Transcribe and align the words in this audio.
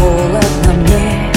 И 0.00 0.02
холодно 0.02 0.72
мне. 0.72 1.30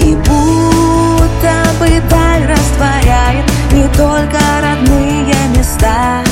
И 0.00 0.14
будто 0.14 1.54
бы 1.78 2.02
даль 2.10 2.46
растворяет 2.46 3.44
Не 3.72 3.86
только 3.96 4.38
родные 4.60 5.34
места 5.56 6.22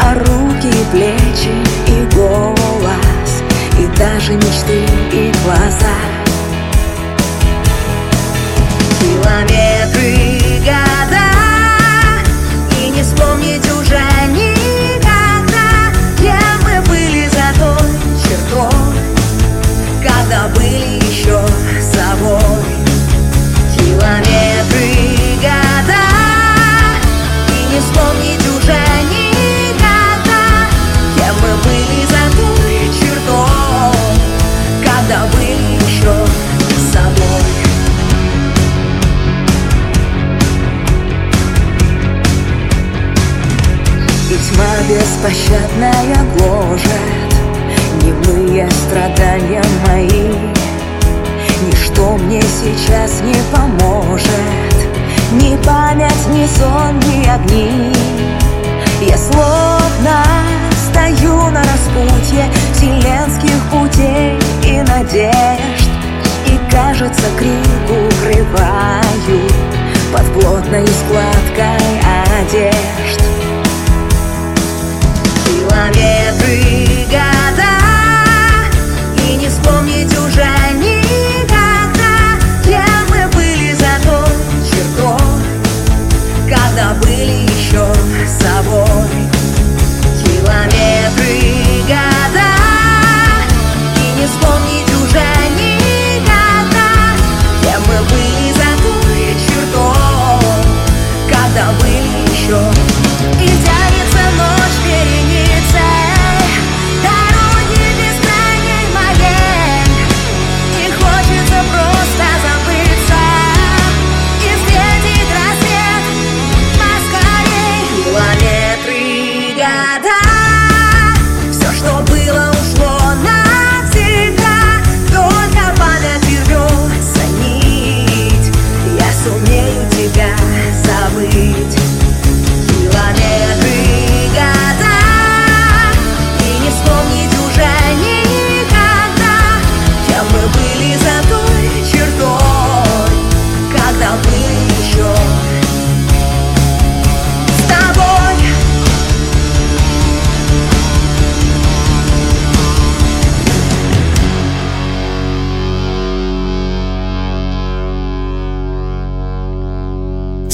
А 0.00 0.14
руки, 0.14 0.72
плечи 0.92 1.54
и 1.86 2.14
голос 2.14 3.42
И 3.78 3.86
даже 3.98 4.32
мечты 4.32 4.86
и 5.12 5.32
глаза. 5.44 5.98
Километры 9.00 10.60
года 10.60 11.26
И 12.80 12.90
не 12.90 13.02
вспомнить 13.02 13.63
беспощадная 44.88 46.16
гложет 46.36 47.24
Немые 48.02 48.68
страдания 48.70 49.62
мои. 49.86 50.34
Ничто 51.66 52.16
мне 52.18 52.42
сейчас 52.42 53.22
не 53.22 53.36
поможет. 53.50 54.28
Ни 55.32 55.56
память, 55.64 56.26
ни 56.28 56.46
сон, 56.46 57.00
ни 57.00 57.26
огни. 57.26 57.92
Я 59.00 59.16
словно 59.16 60.24
стою 60.90 61.50
на 61.50 61.62
распутье 61.62 62.44
Вселенских 62.74 63.58
путей 63.70 64.38
и 64.64 64.82
надежд. 64.82 65.88
И 66.46 66.58
кажется 66.70 67.24
крик 67.38 67.90
укрываю 67.90 69.40
Под 70.12 70.24
плотной 70.34 70.86
складкой 70.86 72.00
одежд 72.40 73.03
Километры 75.44 76.43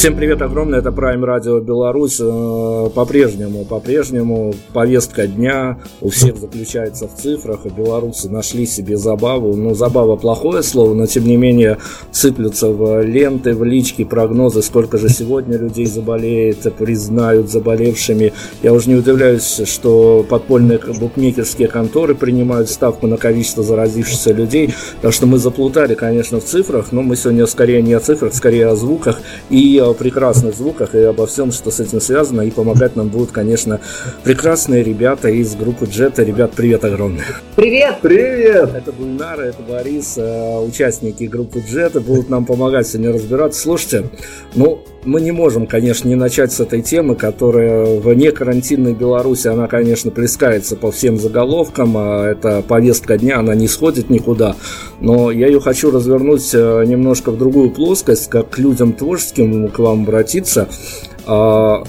Всем 0.01 0.17
привет 0.17 0.41
огромное, 0.41 0.79
это 0.79 0.89
Prime 0.89 1.21
Radio 1.21 1.61
Беларусь. 1.61 2.17
Э, 2.23 2.89
По-прежнему, 2.95 3.67
по-прежнему 3.67 4.55
повестка 4.73 5.27
дня 5.27 5.77
у 6.01 6.09
всех 6.09 6.39
заключается 6.39 7.07
в 7.07 7.15
цифрах, 7.21 7.67
и 7.67 7.69
белорусы 7.69 8.31
нашли 8.31 8.65
себе 8.65 8.97
забаву. 8.97 9.55
Ну, 9.55 9.75
забава 9.75 10.17
плохое 10.17 10.63
слово, 10.63 10.95
но 10.95 11.05
тем 11.05 11.25
не 11.25 11.37
менее 11.37 11.77
сыплются 12.13 12.71
в 12.71 13.03
ленты, 13.03 13.55
в 13.55 13.63
лички 13.63 14.05
прогнозы, 14.05 14.63
сколько 14.63 14.97
же 14.97 15.11
сегодня 15.11 15.59
людей 15.59 15.85
заболеет, 15.85 16.75
признают 16.79 17.51
заболевшими. 17.51 18.33
Я 18.63 18.73
уже 18.73 18.89
не 18.89 18.95
удивляюсь, 18.95 19.61
что 19.67 20.25
подпольные 20.27 20.81
букмекерские 20.99 21.69
конторы 21.69 22.15
принимают 22.15 22.71
ставку 22.71 23.07
на 23.07 23.19
количество 23.19 23.63
заразившихся 23.63 24.33
людей. 24.33 24.73
Так 25.03 25.13
что 25.13 25.27
мы 25.27 25.37
заплутали, 25.37 25.93
конечно, 25.95 26.41
в 26.41 26.45
цифрах, 26.45 26.91
но 26.91 27.03
мы 27.03 27.17
сегодня 27.17 27.45
скорее 27.45 27.83
не 27.83 27.93
о 27.93 28.01
цифрах, 28.01 28.33
скорее 28.33 28.69
о 28.69 28.77
звуках 28.77 29.21
и 29.51 29.79
о 29.91 29.95
прекрасных 29.95 30.55
звуках 30.55 30.95
и 30.95 30.99
обо 31.01 31.27
всем, 31.27 31.53
что 31.53 31.71
с 31.71 31.81
этим 31.81 32.01
связано. 32.01 32.43
И 32.43 32.51
помогать 32.51 32.97
нам 32.97 33.09
будут, 33.09 33.33
конечно, 33.33 33.81
прекрасные 34.25 34.83
ребята 34.83 35.29
из 35.29 35.55
группы 35.55 35.87
Джета. 35.87 36.23
Ребят, 36.23 36.53
привет 36.53 36.85
огромное. 36.85 37.25
Привет! 37.57 37.99
Привет! 38.03 38.71
Это 38.75 38.93
Гульнара, 38.93 39.43
это 39.43 39.63
Борис, 39.63 40.15
э, 40.17 40.59
участники 40.61 41.25
группы 41.25 41.61
Джета 41.61 42.01
будут 42.01 42.29
нам 42.29 42.45
помогать 42.45 42.87
сегодня 42.87 43.13
разбираться. 43.13 43.61
Слушайте, 43.61 44.11
ну, 44.55 44.83
мы 45.05 45.21
не 45.21 45.33
можем, 45.33 45.67
конечно, 45.67 46.09
не 46.09 46.15
начать 46.15 46.53
с 46.53 46.61
этой 46.61 46.83
темы, 46.83 47.15
которая 47.15 47.99
в 48.01 48.13
некарантинной 48.13 48.95
Беларуси, 48.95 49.49
она, 49.49 49.67
конечно, 49.67 50.11
плескается 50.11 50.77
по 50.77 50.91
всем 50.93 51.19
заголовкам, 51.19 51.97
а 51.97 52.27
это 52.27 52.63
повестка 52.67 53.17
дня, 53.17 53.39
она 53.39 53.55
не 53.55 53.67
сходит 53.67 54.11
никуда, 54.11 54.57
но 55.01 55.31
я 55.31 55.47
ее 55.47 55.61
хочу 55.61 55.91
развернуть 55.91 56.51
э, 56.53 56.85
немножко 56.87 57.31
в 57.31 57.39
другую 57.39 57.71
плоскость, 57.71 58.29
как 58.29 58.51
к 58.51 58.59
людям 58.59 58.93
творческим 58.93 59.69
к 59.69 59.79
вам 59.81 60.03
обратиться. 60.03 60.69
А, 61.27 61.85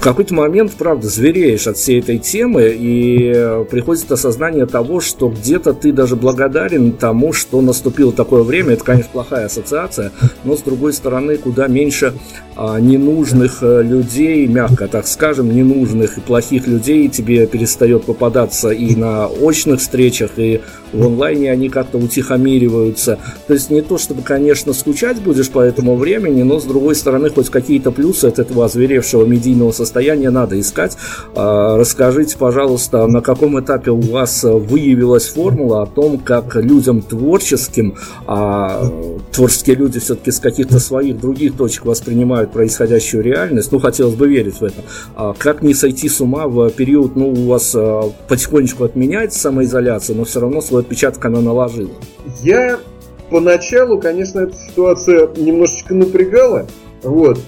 в 0.00 0.02
какой-то 0.02 0.32
момент, 0.32 0.72
правда, 0.78 1.08
звереешь 1.08 1.66
от 1.66 1.76
всей 1.76 2.00
этой 2.00 2.18
темы, 2.18 2.74
и 2.74 3.64
приходит 3.70 4.10
осознание 4.10 4.64
того, 4.64 5.00
что 5.00 5.28
где-то 5.28 5.74
ты 5.74 5.92
даже 5.92 6.16
благодарен 6.16 6.92
тому, 6.92 7.34
что 7.34 7.60
наступило 7.60 8.10
такое 8.10 8.42
время. 8.42 8.72
Это, 8.72 8.84
конечно, 8.84 9.10
плохая 9.12 9.44
ассоциация, 9.44 10.10
но 10.42 10.56
с 10.56 10.60
другой 10.60 10.94
стороны, 10.94 11.36
куда 11.36 11.66
меньше 11.66 12.14
ненужных 12.78 13.62
э, 13.62 13.82
людей, 13.82 14.46
мягко 14.46 14.86
так 14.86 15.06
скажем, 15.06 15.50
ненужных 15.50 16.18
и 16.18 16.20
плохих 16.20 16.66
людей 16.66 17.08
тебе 17.08 17.46
перестает 17.46 18.04
попадаться 18.04 18.68
и 18.68 18.94
на 18.94 19.28
очных 19.28 19.80
встречах, 19.80 20.32
и 20.36 20.60
в 20.92 21.06
онлайне 21.06 21.50
они 21.50 21.70
как-то 21.70 21.96
утихомириваются. 21.96 23.18
То 23.46 23.54
есть 23.54 23.70
не 23.70 23.80
то, 23.80 23.96
чтобы, 23.96 24.22
конечно, 24.22 24.72
скучать 24.74 25.22
будешь 25.22 25.48
по 25.48 25.60
этому 25.60 25.96
времени, 25.96 26.42
но 26.42 26.60
с 26.60 26.64
другой 26.64 26.94
стороны, 26.96 27.30
хоть 27.30 27.48
какие-то 27.48 27.92
плюсы 27.92 28.26
от 28.26 28.38
этого 28.38 28.66
озверевшего 28.66 29.24
медийного 29.24 29.72
состояния 29.72 30.30
надо 30.30 30.60
искать. 30.60 30.98
А, 31.34 31.78
расскажите, 31.78 32.36
пожалуйста, 32.36 33.06
на 33.06 33.22
каком 33.22 33.58
этапе 33.58 33.90
у 33.90 34.00
вас 34.00 34.42
выявилась 34.42 35.28
формула 35.28 35.82
о 35.82 35.86
том, 35.86 36.18
как 36.18 36.56
людям 36.56 37.00
творческим, 37.00 37.96
а 38.26 38.84
творческие 39.32 39.76
люди 39.76 39.98
все-таки 39.98 40.30
с 40.30 40.40
каких-то 40.40 40.78
своих 40.78 41.18
других 41.18 41.56
точек 41.56 41.86
воспринимают 41.86 42.49
происходящую 42.50 43.22
реальность, 43.22 43.72
ну, 43.72 43.78
хотелось 43.78 44.14
бы 44.14 44.28
верить 44.28 44.60
в 44.60 44.64
это, 44.64 44.82
а 45.14 45.34
как 45.36 45.62
не 45.62 45.74
сойти 45.74 46.08
с 46.08 46.20
ума 46.20 46.46
в 46.46 46.70
период, 46.70 47.16
ну, 47.16 47.30
у 47.30 47.46
вас 47.46 47.74
а, 47.74 48.10
потихонечку 48.28 48.84
отменяется 48.84 49.38
самоизоляция, 49.38 50.16
но 50.16 50.24
все 50.24 50.40
равно 50.40 50.60
свой 50.60 50.82
отпечаток 50.82 51.24
она 51.24 51.40
наложила? 51.40 51.90
Я 52.42 52.78
поначалу, 53.30 53.98
конечно, 53.98 54.40
эта 54.40 54.56
ситуация 54.56 55.28
немножечко 55.36 55.94
напрягала, 55.94 56.66
вот, 57.02 57.38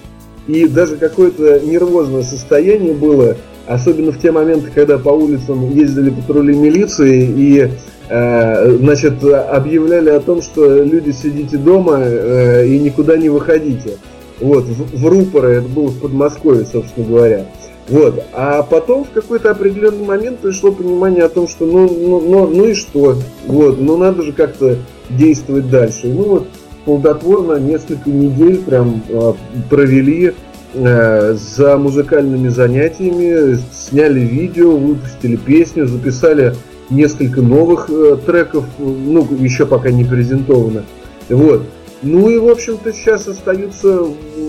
и 0.47 0.67
даже 0.67 0.97
какое-то 0.97 1.61
нервозное 1.61 2.23
состояние 2.23 2.95
было, 2.95 3.37
особенно 3.67 4.13
в 4.13 4.21
те 4.21 4.33
моменты, 4.33 4.71
когда 4.75 4.99
по 4.99 5.11
улицам 5.11 5.71
ездили 5.71 6.11
патрули 6.11 6.55
милиции 6.57 7.25
и 7.25 7.71
э, 8.09 8.77
значит, 8.77 9.23
объявляли 9.25 10.11
о 10.11 10.21
том, 10.21 10.43
что 10.43 10.83
люди 10.83 11.13
сидите 11.13 11.57
дома 11.57 11.99
э, 12.01 12.67
и 12.67 12.79
никуда 12.79 13.17
не 13.17 13.29
выходите. 13.29 13.99
Вот, 14.43 14.65
в, 14.65 14.99
в 14.99 15.06
рупоры, 15.06 15.55
это 15.55 15.69
было 15.69 15.89
в 15.89 16.00
Подмосковье, 16.00 16.67
собственно 16.67 17.06
говоря. 17.06 17.47
Вот. 17.89 18.25
А 18.33 18.62
потом 18.62 19.05
в 19.05 19.11
какой-то 19.11 19.50
определенный 19.50 20.05
момент 20.05 20.39
пришло 20.39 20.73
понимание 20.73 21.25
о 21.25 21.29
том, 21.29 21.49
что 21.49 21.65
ну, 21.65 21.89
ну, 21.89 22.21
ну, 22.21 22.47
ну 22.49 22.65
и 22.67 22.75
что? 22.75 23.17
Вот, 23.47 23.81
ну 23.81 23.97
надо 23.97 24.23
же 24.23 24.33
как-то 24.33 24.79
действовать 25.11 25.71
дальше. 25.71 26.09
Ну 26.09 26.23
вот 26.25 26.49
плодотворно 26.85 27.59
несколько 27.59 28.11
недель 28.11 28.59
прям 28.59 29.03
э, 29.09 29.33
провели 29.71 30.33
э, 30.75 31.35
за 31.35 31.77
музыкальными 31.77 32.49
занятиями, 32.49 33.59
сняли 33.73 34.21
видео, 34.21 34.77
выпустили 34.77 35.37
песню, 35.37 35.87
записали 35.87 36.55
несколько 36.91 37.43
новых 37.43 37.91
э, 37.91 38.17
треков, 38.25 38.65
ну, 38.79 39.27
еще 39.39 39.67
пока 39.67 39.91
не 39.91 40.05
презентовано. 40.05 40.85
Вот. 41.29 41.62
Ну 42.03 42.29
и, 42.29 42.39
в 42.39 42.49
общем-то, 42.49 42.93
сейчас 42.93 43.29
остаются 43.29 44.05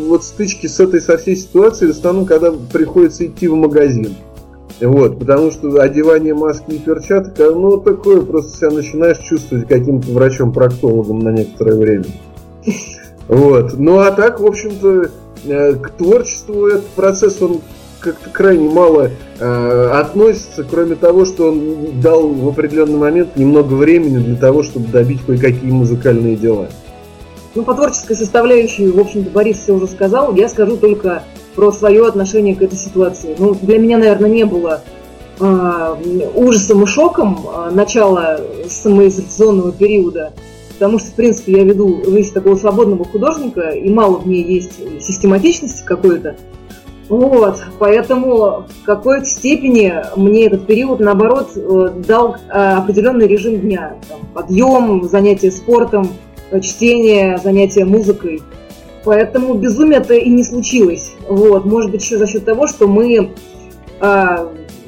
вот 0.08 0.24
стычки 0.24 0.68
с 0.68 0.80
этой 0.80 1.02
со 1.02 1.18
всей 1.18 1.36
ситуацией, 1.36 1.92
в 1.92 1.96
основном, 1.96 2.26
когда 2.26 2.52
приходится 2.52 3.26
идти 3.26 3.48
в 3.48 3.56
магазин. 3.56 4.16
Вот, 4.82 5.20
потому 5.20 5.52
что 5.52 5.80
одевание 5.80 6.34
маски 6.34 6.72
и 6.72 6.80
перчаток, 6.80 7.34
ну, 7.38 7.78
такое, 7.78 8.22
просто 8.22 8.58
себя 8.58 8.72
начинаешь 8.72 9.20
чувствовать 9.20 9.68
каким-то 9.68 10.12
врачом-проктологом 10.12 11.20
на 11.20 11.30
некоторое 11.30 11.76
время. 11.76 12.06
Вот. 13.28 13.78
Ну, 13.78 14.00
а 14.00 14.12
так, 14.12 14.40
в 14.40 14.46
общем-то, 14.46 15.10
э, 15.46 15.74
к 15.76 15.90
творчеству 15.92 16.68
этот 16.68 16.88
процесс, 16.88 17.42
он 17.42 17.62
как-то 18.00 18.30
крайне 18.30 18.70
мало 18.70 19.12
э, 19.40 19.90
относится, 19.94 20.66
кроме 20.70 20.96
того, 20.96 21.24
что 21.26 21.52
он 21.52 22.02
дал 22.02 22.28
в 22.28 22.48
определенный 22.50 22.98
момент 22.98 23.38
немного 23.38 23.76
времени 23.76 24.18
для 24.18 24.36
того, 24.36 24.64
чтобы 24.64 24.88
добить 24.88 25.22
кое-какие 25.26 25.72
музыкальные 25.72 26.36
дела. 26.36 26.68
Ну, 27.56 27.64
по 27.64 27.76
творческой 27.76 28.16
составляющей, 28.16 28.88
в 28.88 29.00
общем-то, 29.00 29.30
Борис 29.30 29.60
все 29.60 29.74
уже 29.74 29.88
сказал. 29.88 30.34
Я 30.36 30.50
скажу 30.50 30.78
только 30.78 31.24
про 31.56 31.72
свое 31.72 32.08
отношение 32.08 32.56
к 32.56 32.62
этой 32.62 32.78
ситуации. 32.78 33.36
Ну, 33.38 33.54
для 33.54 33.78
меня, 33.78 34.00
наверное, 34.00 34.30
не 34.30 34.44
было 34.44 34.82
э, 35.40 35.96
ужасом 36.34 36.84
и 36.84 36.88
шоком 36.88 37.46
э, 37.46 37.70
начала 37.72 38.40
самоизоляционного 38.68 39.72
периода, 39.72 40.34
потому 40.74 40.98
что, 40.98 41.12
в 41.12 41.14
принципе, 41.14 41.52
я 41.54 41.64
веду 41.64 42.02
жизнь 42.06 42.34
такого 42.34 42.56
свободного 42.56 43.06
художника, 43.06 43.70
и 43.70 43.88
мало 43.90 44.18
в 44.18 44.28
ней 44.28 44.44
есть 44.44 45.04
систематичности 45.04 45.84
какой-то. 45.86 46.36
Вот, 47.10 47.62
поэтому 47.78 48.66
в 48.82 48.86
какой-то 48.86 49.26
степени 49.26 49.94
мне 50.16 50.48
этот 50.48 50.66
период, 50.66 51.00
наоборот, 51.00 51.52
э, 51.56 51.94
дал 52.08 52.38
э, 52.50 52.50
определенный 52.50 53.28
режим 53.28 53.60
дня. 53.60 53.98
Там, 54.10 54.22
подъем, 54.34 55.04
занятия 55.04 55.52
спортом, 55.52 56.10
чтение, 56.62 57.38
занятия 57.38 57.86
музыкой. 57.86 58.42
Поэтому 59.04 59.56
безумие-то 59.56 60.14
и 60.14 60.30
не 60.30 60.44
случилось. 60.44 61.14
Вот. 61.28 61.66
Может 61.66 61.92
быть, 61.92 62.04
еще 62.04 62.18
за 62.18 62.28
счет 62.28 62.46
того, 62.46 62.68
что 62.68 62.88
мы 62.88 63.32
э, 64.00 64.38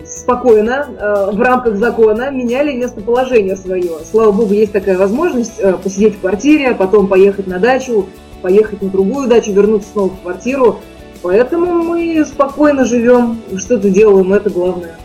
спокойно, 0.06 0.88
э, 0.88 1.32
в 1.34 1.42
рамках 1.42 1.76
закона, 1.76 2.32
меняли 2.32 2.74
местоположение 2.74 3.56
свое. 3.58 3.92
Слава 4.10 4.32
богу, 4.32 4.54
есть 4.54 4.72
такая 4.72 4.98
возможность 4.98 5.60
э, 5.60 5.74
посидеть 5.74 6.16
в 6.16 6.22
квартире, 6.22 6.74
потом 6.76 7.08
поехать 7.08 7.48
на 7.48 7.60
дачу, 7.60 8.08
поехать 8.42 8.82
на 8.82 8.90
другую 8.90 9.28
дачу, 9.28 9.52
вернуться 9.52 9.90
снова 9.92 10.10
в 10.10 10.22
квартиру. 10.22 10.80
Поэтому 11.22 11.84
мы 11.84 12.24
спокойно 12.26 12.86
живем, 12.86 13.42
что-то 13.58 13.90
делаем, 13.90 14.32
это 14.32 14.50
главное. 14.50 14.96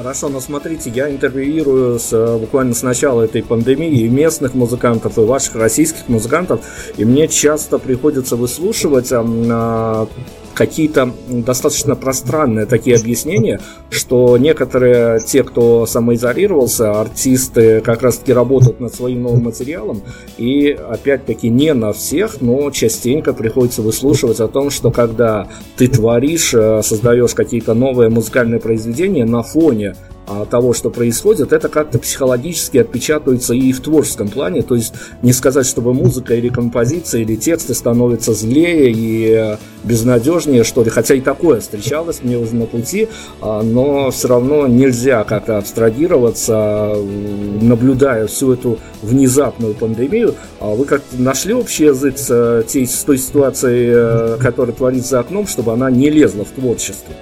Хорошо, 0.00 0.30
но 0.30 0.40
смотрите, 0.40 0.88
я 0.88 1.10
интервьюирую 1.10 1.98
с, 1.98 2.10
э, 2.10 2.38
буквально 2.38 2.74
с 2.74 2.82
начала 2.82 3.20
этой 3.20 3.42
пандемии 3.42 4.00
и 4.00 4.08
местных 4.08 4.54
музыкантов, 4.54 5.18
и 5.18 5.20
ваших 5.20 5.56
российских 5.56 6.08
музыкантов, 6.08 6.62
и 6.96 7.04
мне 7.04 7.28
часто 7.28 7.78
приходится 7.78 8.36
выслушивать 8.36 9.12
а, 9.12 10.08
какие-то 10.60 11.10
достаточно 11.26 11.96
пространные 11.96 12.66
такие 12.66 12.94
объяснения, 12.94 13.60
что 13.88 14.36
некоторые, 14.36 15.18
те, 15.20 15.42
кто 15.42 15.86
самоизолировался, 15.86 17.00
артисты 17.00 17.80
как 17.80 18.02
раз-таки 18.02 18.34
работают 18.34 18.78
над 18.78 18.94
своим 18.94 19.22
новым 19.22 19.44
материалом, 19.44 20.02
и 20.36 20.68
опять-таки 20.68 21.48
не 21.48 21.72
на 21.72 21.94
всех, 21.94 22.42
но 22.42 22.70
частенько 22.72 23.32
приходится 23.32 23.80
выслушивать 23.80 24.40
о 24.40 24.48
том, 24.48 24.68
что 24.68 24.90
когда 24.90 25.48
ты 25.78 25.88
творишь, 25.88 26.52
э, 26.52 26.82
создаешь 26.82 27.32
какие-то 27.32 27.72
новые 27.72 28.10
музыкальные 28.10 28.60
произведения 28.60 29.24
на 29.24 29.42
фоне 29.42 29.94
того, 30.50 30.72
что 30.74 30.90
происходит, 30.90 31.52
это 31.52 31.68
как-то 31.68 31.98
психологически 31.98 32.78
отпечатывается 32.78 33.54
и 33.54 33.72
в 33.72 33.80
творческом 33.80 34.28
плане. 34.28 34.62
То 34.62 34.74
есть 34.74 34.94
не 35.22 35.32
сказать, 35.32 35.66
чтобы 35.66 35.94
музыка 35.94 36.34
или 36.34 36.48
композиция 36.48 37.22
или 37.22 37.36
тексты 37.36 37.74
становятся 37.74 38.32
злее 38.32 38.92
и 38.92 39.30
э, 39.30 39.56
безнадежнее, 39.84 40.64
что 40.64 40.82
ли. 40.82 40.90
Хотя 40.90 41.14
и 41.14 41.20
такое 41.20 41.60
встречалось 41.60 42.20
мне 42.22 42.38
уже 42.38 42.54
на 42.54 42.66
пути, 42.66 43.08
а, 43.40 43.62
но 43.62 44.10
все 44.10 44.28
равно 44.28 44.66
нельзя 44.66 45.24
как-то 45.24 45.58
абстрагироваться, 45.58 46.94
наблюдая 47.60 48.26
всю 48.26 48.52
эту 48.52 48.78
внезапную 49.02 49.74
пандемию. 49.74 50.34
А 50.60 50.74
вы 50.74 50.84
как-то 50.84 51.20
нашли 51.20 51.54
общий 51.54 51.84
язык 51.84 52.18
с, 52.18 52.30
э, 52.30 52.62
той 52.66 53.18
ситуацией, 53.18 53.90
э, 53.92 54.36
которая 54.40 54.74
творится 54.74 55.10
за 55.10 55.20
окном, 55.20 55.46
чтобы 55.46 55.72
она 55.72 55.90
не 55.90 56.10
лезла 56.10 56.44
в 56.44 56.50
творчество? 56.50 57.14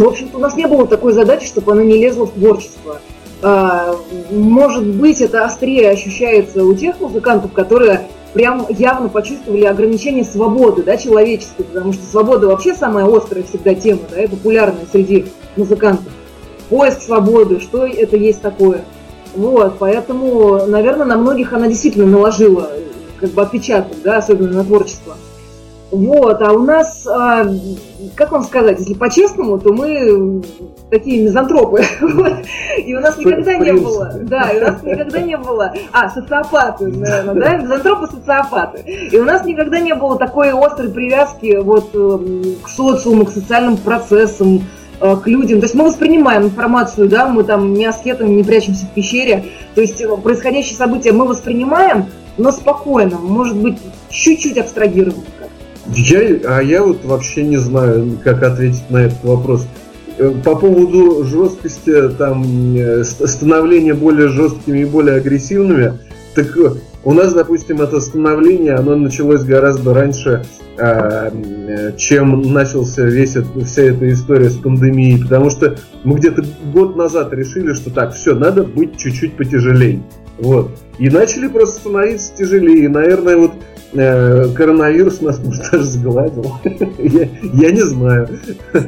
В 0.00 0.06
общем-то, 0.06 0.38
у 0.38 0.40
нас 0.40 0.56
не 0.56 0.66
было 0.66 0.86
такой 0.86 1.12
задачи, 1.12 1.46
чтобы 1.46 1.72
она 1.72 1.82
не 1.82 1.98
лезла 1.98 2.26
в 2.26 2.30
творчество. 2.32 3.00
А, 3.42 3.96
может 4.30 4.86
быть, 4.86 5.20
это 5.20 5.44
острее 5.44 5.90
ощущается 5.90 6.64
у 6.64 6.74
тех 6.74 7.00
музыкантов, 7.00 7.52
которые 7.52 8.08
прям 8.32 8.66
явно 8.68 9.08
почувствовали 9.08 9.64
ограничение 9.64 10.24
свободы, 10.24 10.82
да, 10.82 10.96
человеческой, 10.96 11.64
потому 11.64 11.92
что 11.92 12.04
свобода 12.04 12.46
вообще 12.46 12.74
самая 12.74 13.04
острая 13.04 13.44
всегда 13.44 13.74
тема, 13.74 14.02
да, 14.10 14.22
и 14.22 14.28
популярная 14.28 14.86
среди 14.90 15.26
музыкантов. 15.56 16.12
Поиск 16.70 17.02
свободы, 17.02 17.60
что 17.60 17.86
это 17.86 18.16
есть 18.16 18.40
такое. 18.40 18.84
Вот, 19.34 19.74
поэтому, 19.78 20.66
наверное, 20.66 21.06
на 21.06 21.16
многих 21.16 21.52
она 21.52 21.66
действительно 21.66 22.06
наложила 22.06 22.70
как 23.18 23.30
бы 23.30 23.42
отпечаток, 23.42 23.96
да, 24.02 24.18
особенно 24.18 24.52
на 24.52 24.64
творчество. 24.64 25.16
Вот, 25.92 26.40
а 26.40 26.52
у 26.52 26.60
нас, 26.60 27.06
а, 27.06 27.46
как 28.14 28.32
вам 28.32 28.44
сказать, 28.44 28.78
если 28.78 28.94
по-честному, 28.94 29.58
то 29.58 29.74
мы 29.74 30.42
такие 30.90 31.22
мизантропы. 31.22 31.84
И 32.84 32.94
у 32.94 33.00
нас 33.00 33.18
никогда 33.18 33.54
не 33.56 33.72
было, 33.72 34.10
да, 34.22 34.48
и 34.50 34.56
у 34.56 34.60
нас 34.66 34.82
никогда 34.82 35.20
не 35.20 35.36
было, 35.36 35.74
а, 35.92 36.08
социопаты, 36.08 36.86
наверное, 36.86 37.34
да, 37.34 37.56
мизантропы 37.56 38.06
социопаты. 38.06 38.80
И 39.12 39.18
у 39.18 39.24
нас 39.24 39.44
никогда 39.44 39.80
не 39.80 39.94
было 39.94 40.16
такой 40.16 40.50
острой 40.52 40.88
привязки 40.88 41.58
вот 41.62 41.94
эм, 41.94 42.56
к 42.62 42.68
социуму, 42.70 43.26
к 43.26 43.30
социальным 43.30 43.76
процессам, 43.76 44.62
э, 44.98 45.16
к 45.16 45.26
людям. 45.26 45.60
То 45.60 45.66
есть 45.66 45.74
мы 45.74 45.84
воспринимаем 45.84 46.44
информацию, 46.44 47.06
да, 47.10 47.28
мы 47.28 47.44
там 47.44 47.74
не 47.74 47.84
аскетами, 47.84 48.30
не 48.30 48.44
прячемся 48.44 48.86
в 48.86 48.94
пещере. 48.94 49.44
То 49.74 49.82
есть 49.82 50.00
э, 50.00 50.08
происходящие 50.16 50.76
события 50.76 51.12
мы 51.12 51.26
воспринимаем, 51.26 52.06
но 52.38 52.50
спокойно, 52.50 53.18
может 53.18 53.58
быть, 53.58 53.76
чуть-чуть 54.08 54.56
абстрагированно. 54.56 55.22
Я, 55.88 56.20
а 56.44 56.60
я 56.60 56.82
вот 56.82 57.04
вообще 57.04 57.42
не 57.42 57.56
знаю, 57.56 58.18
как 58.22 58.42
ответить 58.42 58.88
на 58.90 58.98
этот 58.98 59.22
вопрос. 59.24 59.66
Э, 60.18 60.32
по 60.44 60.54
поводу 60.54 61.24
жесткости, 61.24 62.08
там, 62.10 62.44
э, 62.76 63.04
становления 63.04 63.94
более 63.94 64.28
жесткими 64.28 64.80
и 64.80 64.84
более 64.84 65.16
агрессивными, 65.16 65.98
так 66.34 66.56
э, 66.56 66.74
у 67.04 67.12
нас, 67.12 67.34
допустим, 67.34 67.80
это 67.80 68.00
становление, 68.00 68.74
оно 68.74 68.94
началось 68.94 69.42
гораздо 69.42 69.92
раньше, 69.92 70.44
э, 70.78 71.92
чем 71.96 72.52
начался 72.52 73.02
весь 73.02 73.34
это, 73.34 73.48
вся 73.64 73.82
эта 73.82 74.10
история 74.12 74.50
с 74.50 74.56
пандемией, 74.56 75.20
потому 75.20 75.50
что 75.50 75.76
мы 76.04 76.16
где-то 76.16 76.44
год 76.72 76.96
назад 76.96 77.32
решили, 77.32 77.72
что 77.74 77.90
так, 77.90 78.14
все, 78.14 78.34
надо 78.34 78.62
быть 78.62 78.96
чуть-чуть 78.96 79.36
потяжелее. 79.36 80.00
Вот. 80.38 80.70
И 80.98 81.10
начали 81.10 81.48
просто 81.48 81.80
становиться 81.80 82.32
тяжелее. 82.36 82.84
И, 82.84 82.88
наверное, 82.88 83.36
вот 83.36 83.52
коронавирус 83.92 85.20
нас, 85.20 85.38
может, 85.38 85.70
даже 85.70 85.84
сгладил. 85.84 86.46
я, 86.98 87.28
я 87.52 87.70
не 87.70 87.82
знаю. 87.82 88.28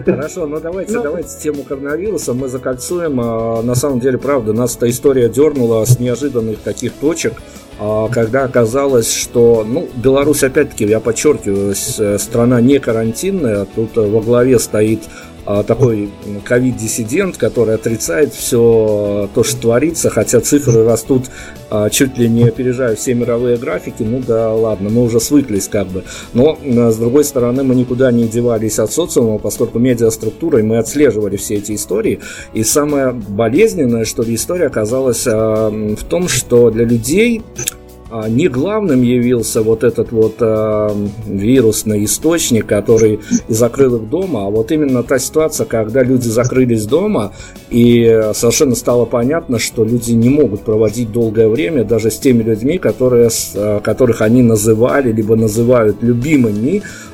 Хорошо, 0.04 0.46
ну 0.46 0.61
давайте, 0.61 0.94
ну, 0.94 1.02
давайте 1.02 1.38
тему 1.40 1.62
коронавируса 1.62 2.32
мы 2.32 2.49
закольцуем. 2.49 3.20
А, 3.20 3.62
на 3.62 3.75
самом 3.75 4.00
деле, 4.00 4.18
правда, 4.18 4.52
нас 4.52 4.76
эта 4.76 4.88
история 4.88 5.28
дернула 5.28 5.84
с 5.84 5.99
неожиданных 5.99 6.58
таких 6.58 6.92
точек 6.94 7.34
а, 7.78 8.08
когда 8.08 8.44
оказалось, 8.44 9.12
что, 9.12 9.64
ну, 9.66 9.88
Беларусь, 9.96 10.44
опять-таки, 10.44 10.84
я 10.84 11.00
подчеркиваю, 11.00 11.75
страна 11.75 12.61
не 12.61 12.78
карантинная, 12.78 13.66
тут 13.75 13.96
во 13.96 14.20
главе 14.20 14.58
стоит 14.58 15.00
такой 15.44 16.10
ковид-диссидент, 16.44 17.36
который 17.36 17.74
отрицает 17.74 18.32
все 18.32 19.28
то, 19.34 19.44
что 19.44 19.60
творится, 19.60 20.10
хотя 20.10 20.40
цифры 20.40 20.84
растут 20.84 21.24
а, 21.70 21.90
чуть 21.90 22.16
ли 22.18 22.28
не 22.28 22.44
опережая 22.44 22.94
все 22.94 23.14
мировые 23.14 23.56
графики, 23.56 24.02
ну 24.02 24.22
да 24.24 24.52
ладно, 24.52 24.90
мы 24.90 25.02
уже 25.02 25.18
свыклись 25.18 25.66
как 25.66 25.88
бы. 25.88 26.04
Но, 26.32 26.56
с 26.62 26.96
другой 26.96 27.24
стороны, 27.24 27.64
мы 27.64 27.74
никуда 27.74 28.12
не 28.12 28.28
девались 28.28 28.78
от 28.78 28.92
социума, 28.92 29.38
поскольку 29.38 29.78
медиаструктурой 29.78 30.62
мы 30.62 30.78
отслеживали 30.78 31.36
все 31.36 31.56
эти 31.56 31.74
истории. 31.74 32.20
И 32.52 32.62
самое 32.62 33.10
болезненное, 33.10 34.04
что 34.04 34.22
ли, 34.22 34.36
история 34.36 34.66
оказалась 34.66 35.24
а, 35.26 35.70
в 35.70 36.04
том, 36.04 36.28
что 36.28 36.70
для 36.70 36.84
людей 36.84 37.42
а, 37.42 37.83
не 38.28 38.49
главным 38.49 39.02
явился 39.02 39.62
вот 39.62 39.85
этот 39.85 40.12
вот 40.12 40.37
э, 40.40 40.88
вирусный 41.26 42.04
источник, 42.04 42.66
который 42.66 43.21
закрыл 43.49 43.97
их 43.97 44.09
дома, 44.09 44.47
а 44.47 44.50
вот 44.50 44.73
именно 44.73 45.02
та 45.02 45.18
ситуация, 45.18 45.66
когда 45.66 46.02
люди 46.02 46.28
закрылись 46.28 46.87
дома, 46.87 47.33
и 47.71 48.30
совершенно 48.35 48.75
стало 48.75 49.04
понятно, 49.04 49.59
что 49.59 49.85
люди 49.85 50.12
не 50.12 50.28
могут 50.28 50.62
проводить 50.62 51.11
долгое 51.12 51.49
время 51.49 51.85
даже 51.85 52.11
с 52.11 52.18
теми 52.18 52.42
людьми, 52.42 52.78
которые, 52.78 53.30
э, 53.54 53.80
которых 53.83 54.21
они 54.21 54.42
называли, 54.42 55.12
либо 55.12 55.37
называют 55.37 56.02
любимыми, 56.02 56.83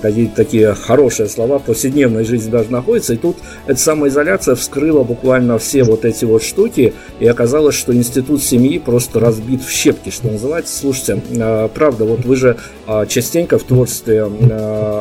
какие-то 0.00 0.36
такие 0.36 0.74
хорошие 0.74 1.28
слова 1.28 1.58
в 1.58 1.64
повседневной 1.64 2.24
жизни 2.24 2.50
даже 2.50 2.70
находятся. 2.70 3.14
И 3.14 3.16
тут 3.16 3.36
эта 3.66 3.78
самоизоляция 3.78 4.54
вскрыла 4.54 5.02
буквально 5.02 5.58
все 5.58 5.84
вот 5.84 6.04
эти 6.04 6.24
вот 6.24 6.42
штуки, 6.42 6.94
и 7.18 7.26
оказалось, 7.26 7.74
что 7.74 7.94
институт 7.94 8.42
семьи 8.42 8.78
просто 8.78 9.20
разбит 9.20 9.62
в 9.62 9.70
щепки, 9.70 10.10
что 10.10 10.28
называется. 10.28 10.76
Слушайте, 10.76 11.22
а, 11.38 11.68
правда, 11.68 12.04
вот 12.04 12.24
вы 12.24 12.36
же 12.36 12.56
а, 12.86 13.06
частенько 13.06 13.58
в 13.58 13.64
творчестве 13.64 14.22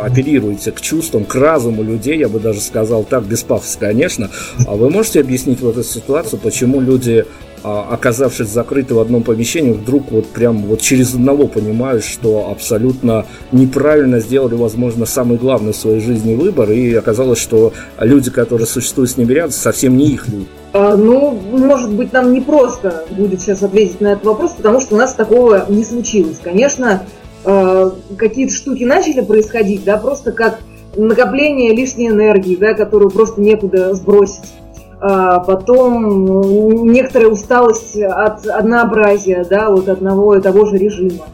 апеллируете 0.03 0.71
к 0.71 0.81
чувствам, 0.81 1.25
к 1.25 1.35
разуму 1.35 1.83
людей, 1.83 2.17
я 2.17 2.29
бы 2.29 2.39
даже 2.39 2.61
сказал 2.61 3.03
так, 3.03 3.23
без 3.23 3.43
пафоса, 3.43 3.77
конечно. 3.79 4.29
А 4.67 4.75
вы 4.75 4.89
можете 4.89 5.21
объяснить 5.21 5.61
вот 5.61 5.77
эту 5.77 5.87
ситуацию, 5.87 6.39
почему 6.39 6.81
люди 6.81 7.25
а, 7.25 7.48
оказавшись 7.63 8.47
закрыты 8.47 8.93
в 8.93 8.99
одном 8.99 9.23
помещении, 9.23 9.71
вдруг 9.71 10.11
вот 10.11 10.27
прям 10.27 10.63
вот 10.63 10.81
через 10.81 11.13
одного 11.13 11.47
понимаешь, 11.47 12.03
что 12.03 12.49
абсолютно 12.49 13.25
неправильно 13.51 14.19
сделали, 14.19 14.55
возможно, 14.55 15.05
самый 15.05 15.37
главный 15.37 15.73
в 15.73 15.75
своей 15.75 15.99
жизни 15.99 16.35
выбор, 16.35 16.71
и 16.71 16.93
оказалось, 16.93 17.39
что 17.39 17.73
люди, 17.99 18.31
которые 18.31 18.67
существуют 18.67 19.11
с 19.11 19.17
ними 19.17 19.33
рядом, 19.33 19.51
совсем 19.51 19.97
не 19.97 20.11
их 20.11 20.27
люди. 20.27 20.47
А, 20.71 20.95
ну, 20.95 21.31
может 21.51 21.91
быть, 21.91 22.13
нам 22.13 22.31
не 22.31 22.41
просто 22.41 23.05
будет 23.09 23.41
сейчас 23.41 23.63
ответить 23.63 24.01
на 24.01 24.13
этот 24.13 24.25
вопрос, 24.25 24.51
потому 24.51 24.79
что 24.79 24.95
у 24.95 24.97
нас 24.97 25.13
такого 25.13 25.65
не 25.67 25.83
случилось. 25.83 26.37
Конечно, 26.43 27.03
э, 27.43 27.91
какие-то 28.17 28.53
штуки 28.53 28.83
начали 28.83 29.21
происходить, 29.21 29.83
да, 29.83 29.97
просто 29.97 30.31
как 30.31 30.59
накопление 30.95 31.73
лишней 31.73 32.09
энергии, 32.09 32.55
да, 32.55 32.73
которую 32.73 33.09
просто 33.09 33.41
некуда 33.41 33.93
сбросить 33.95 34.43
а 34.43 34.58
потом 34.99 36.91
некоторая 36.91 37.29
усталость 37.29 37.95
от 37.97 38.45
однообразия, 38.45 39.45
да, 39.49 39.69
вот 39.69 39.87
одного 39.87 40.35
и 40.35 40.41
того 40.41 40.65
же 40.65 40.77
режима. 40.77 41.25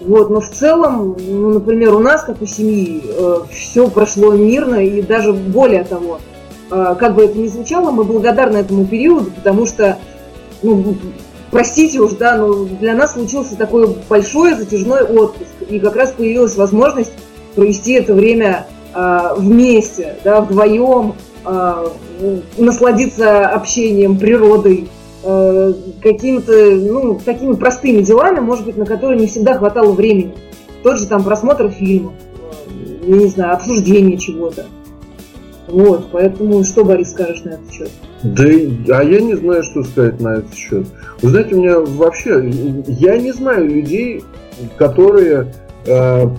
Вот, 0.00 0.30
но 0.30 0.40
в 0.40 0.48
целом, 0.48 1.16
ну, 1.18 1.50
например, 1.50 1.94
у 1.94 1.98
нас, 1.98 2.22
как 2.22 2.40
у 2.40 2.46
семьи, 2.46 3.02
э, 3.04 3.40
все 3.50 3.88
прошло 3.88 4.32
мирно 4.32 4.76
и 4.76 5.02
даже 5.02 5.32
более 5.32 5.82
того, 5.82 6.20
э, 6.70 6.94
как 6.98 7.16
бы 7.16 7.24
это 7.24 7.36
ни 7.36 7.48
звучало, 7.48 7.90
мы 7.90 8.04
благодарны 8.04 8.58
этому 8.58 8.86
периоду, 8.86 9.32
потому 9.32 9.66
что, 9.66 9.98
ну, 10.62 10.94
простите 11.50 11.98
уж, 11.98 12.12
да, 12.12 12.36
но 12.36 12.64
для 12.64 12.94
нас 12.94 13.14
случился 13.14 13.56
такой 13.56 13.88
большой 14.08 14.54
затяжной 14.54 15.02
отпуск, 15.02 15.50
и 15.68 15.80
как 15.80 15.96
раз 15.96 16.12
появилась 16.12 16.56
возможность 16.56 17.12
провести 17.56 17.94
это 17.94 18.14
время 18.14 18.68
э, 18.94 19.18
вместе, 19.36 20.16
да, 20.22 20.40
вдвоем, 20.42 21.14
насладиться 22.58 23.46
общением, 23.48 24.18
природой, 24.18 24.88
э, 25.22 25.72
какими-то, 26.02 26.52
ну, 26.52 27.20
такими 27.24 27.54
простыми 27.54 28.02
делами, 28.02 28.40
может 28.40 28.64
быть, 28.64 28.76
на 28.76 28.86
которые 28.86 29.18
не 29.18 29.26
всегда 29.26 29.54
хватало 29.54 29.92
времени. 29.92 30.34
Тот 30.82 30.98
же 30.98 31.06
там 31.06 31.24
просмотр 31.24 31.70
фильмов, 31.70 32.12
э, 33.04 33.10
не 33.10 33.26
знаю, 33.26 33.54
обсуждение 33.54 34.18
чего-то. 34.18 34.66
Вот, 35.68 36.08
поэтому 36.12 36.64
что, 36.64 36.84
Борис, 36.84 37.10
скажешь 37.10 37.44
на 37.44 37.50
этот 37.50 37.70
счет? 37.70 37.90
Да, 38.22 38.44
а 38.98 39.04
я 39.04 39.20
не 39.20 39.34
знаю, 39.34 39.62
что 39.62 39.82
сказать 39.84 40.18
на 40.20 40.38
этот 40.38 40.54
счет. 40.54 40.86
Вы 41.20 41.30
знаете, 41.30 41.54
у 41.54 41.58
меня 41.58 41.78
вообще, 41.78 42.50
я 42.86 43.18
не 43.18 43.32
знаю 43.32 43.68
людей, 43.68 44.24
которые 44.76 45.52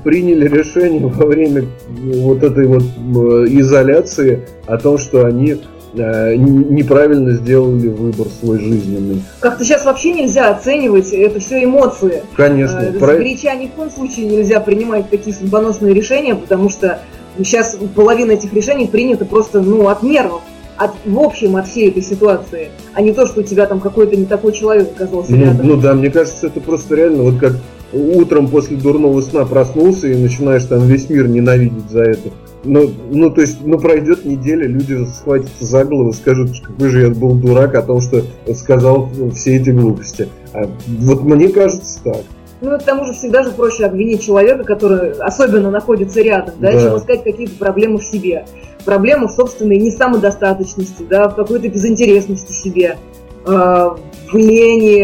приняли 0.03 0.47
решение 0.47 1.05
во 1.05 1.25
время 1.25 1.65
вот 1.89 2.43
этой 2.43 2.67
вот 2.67 2.83
э, 2.83 3.45
изоляции 3.49 4.47
о 4.65 4.77
том, 4.77 4.97
что 4.97 5.25
они 5.25 5.57
э, 5.93 6.35
неправильно 6.35 7.31
сделали 7.31 7.87
выбор 7.87 8.27
свой 8.39 8.59
жизненный. 8.59 9.23
Как-то 9.39 9.63
сейчас 9.63 9.85
вообще 9.85 10.11
нельзя 10.11 10.51
оценивать, 10.51 11.11
это 11.13 11.39
все 11.39 11.63
эмоции. 11.63 12.23
Конечно. 12.35 12.79
Э, 12.79 12.91
про... 12.93 13.13
Горяча 13.15 13.55
ни 13.55 13.67
в 13.67 13.71
коем 13.71 13.89
случае 13.89 14.27
нельзя 14.27 14.59
принимать 14.59 15.09
такие 15.09 15.35
судьбоносные 15.35 15.93
решения, 15.93 16.35
потому 16.35 16.69
что 16.69 16.99
сейчас 17.37 17.77
половина 17.95 18.31
этих 18.31 18.53
решений 18.53 18.87
принята 18.87 19.25
просто 19.25 19.61
ну, 19.61 19.87
от 19.87 20.03
нервов. 20.03 20.41
От, 20.77 20.91
в 21.03 21.19
общем 21.19 21.57
от 21.57 21.67
всей 21.67 21.89
этой 21.89 22.01
ситуации, 22.01 22.69
а 22.93 23.01
не 23.01 23.11
то, 23.11 23.27
что 23.27 23.41
у 23.41 23.43
тебя 23.43 23.65
там 23.65 23.81
какой-то 23.81 24.15
не 24.15 24.23
такой 24.23 24.53
человек 24.53 24.91
оказался 24.95 25.33
ну, 25.33 25.37
рядом. 25.43 25.67
Ну 25.67 25.75
да, 25.75 25.93
мне 25.93 26.09
кажется, 26.09 26.47
это 26.47 26.61
просто 26.61 26.95
реально 26.95 27.23
вот 27.23 27.37
как 27.37 27.55
утром 27.93 28.47
после 28.47 28.77
дурного 28.77 29.21
сна 29.21 29.45
проснулся 29.45 30.07
и 30.07 30.15
начинаешь 30.15 30.65
там 30.65 30.85
весь 30.85 31.09
мир 31.09 31.27
ненавидеть 31.27 31.89
за 31.89 32.03
это. 32.03 32.29
Ну, 32.63 32.91
ну, 33.09 33.29
то 33.29 33.41
есть, 33.41 33.59
ну, 33.63 33.79
пройдет 33.79 34.25
неделя, 34.25 34.67
люди 34.67 35.05
схватятся 35.05 35.65
за 35.65 35.85
голову 35.85 36.09
и 36.09 36.13
скажут, 36.13 36.49
какой 36.61 36.89
же 36.89 37.01
я 37.01 37.09
был 37.09 37.35
дурак 37.35 37.75
о 37.75 37.81
том, 37.81 38.01
что 38.01 38.23
сказал 38.53 39.09
все 39.33 39.57
эти 39.57 39.69
глупости. 39.69 40.27
А 40.53 40.69
вот 40.87 41.23
мне 41.23 41.47
кажется 41.49 42.03
так. 42.03 42.23
Ну, 42.61 42.77
к 42.77 42.83
тому 42.83 43.05
же 43.05 43.13
всегда 43.13 43.43
же 43.43 43.51
проще 43.51 43.85
обвинить 43.85 44.21
человека, 44.21 44.65
который 44.65 45.11
особенно 45.13 45.71
находится 45.71 46.21
рядом, 46.21 46.55
да, 46.59 46.73
да. 46.73 46.81
чем 46.81 46.97
искать 46.97 47.23
какие-то 47.23 47.55
проблемы 47.55 47.99
в 47.99 48.03
себе. 48.03 48.45
Проблемы 48.83 49.27
в 49.27 49.31
собственной 49.31 49.77
несамодостаточности, 49.77 51.05
да, 51.09 51.29
в 51.29 51.35
какой-то 51.35 51.69
безинтересности 51.69 52.51
себе. 52.51 52.97
Э, 53.45 53.91
в 53.95 54.08
лени, 54.33 55.03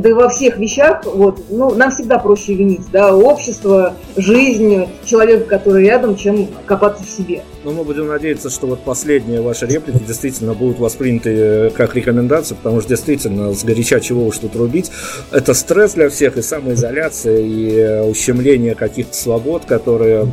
да 0.00 0.14
во 0.14 0.28
всех 0.28 0.58
вещах, 0.58 1.04
вот, 1.04 1.40
ну, 1.50 1.74
нам 1.74 1.90
всегда 1.90 2.18
проще 2.18 2.54
винить, 2.54 2.90
да, 2.92 3.14
общество, 3.14 3.94
жизнь 4.16 4.86
человека, 5.04 5.44
который 5.44 5.84
рядом, 5.84 6.16
чем 6.16 6.48
копаться 6.66 7.04
в 7.04 7.08
себе. 7.08 7.42
Но 7.64 7.70
мы 7.70 7.84
будем 7.84 8.08
надеяться, 8.08 8.50
что 8.50 8.66
вот 8.66 8.80
последние 8.80 9.40
ваши 9.40 9.66
реплики 9.66 10.02
действительно 10.04 10.52
будут 10.52 10.80
восприняты 10.80 11.30
э, 11.30 11.70
как 11.70 11.94
рекомендации, 11.94 12.56
потому 12.56 12.80
что 12.80 12.90
действительно 12.90 13.54
с 13.54 13.62
горяча 13.62 14.00
чего 14.00 14.26
уж 14.26 14.38
тут 14.38 14.56
рубить. 14.56 14.90
Это 15.30 15.54
стресс 15.54 15.94
для 15.94 16.08
всех, 16.08 16.36
и 16.36 16.42
самоизоляция, 16.42 17.38
и 17.38 17.76
э, 17.76 18.02
ущемление 18.02 18.74
каких-то 18.74 19.14
свобод, 19.14 19.64
которые 19.64 20.26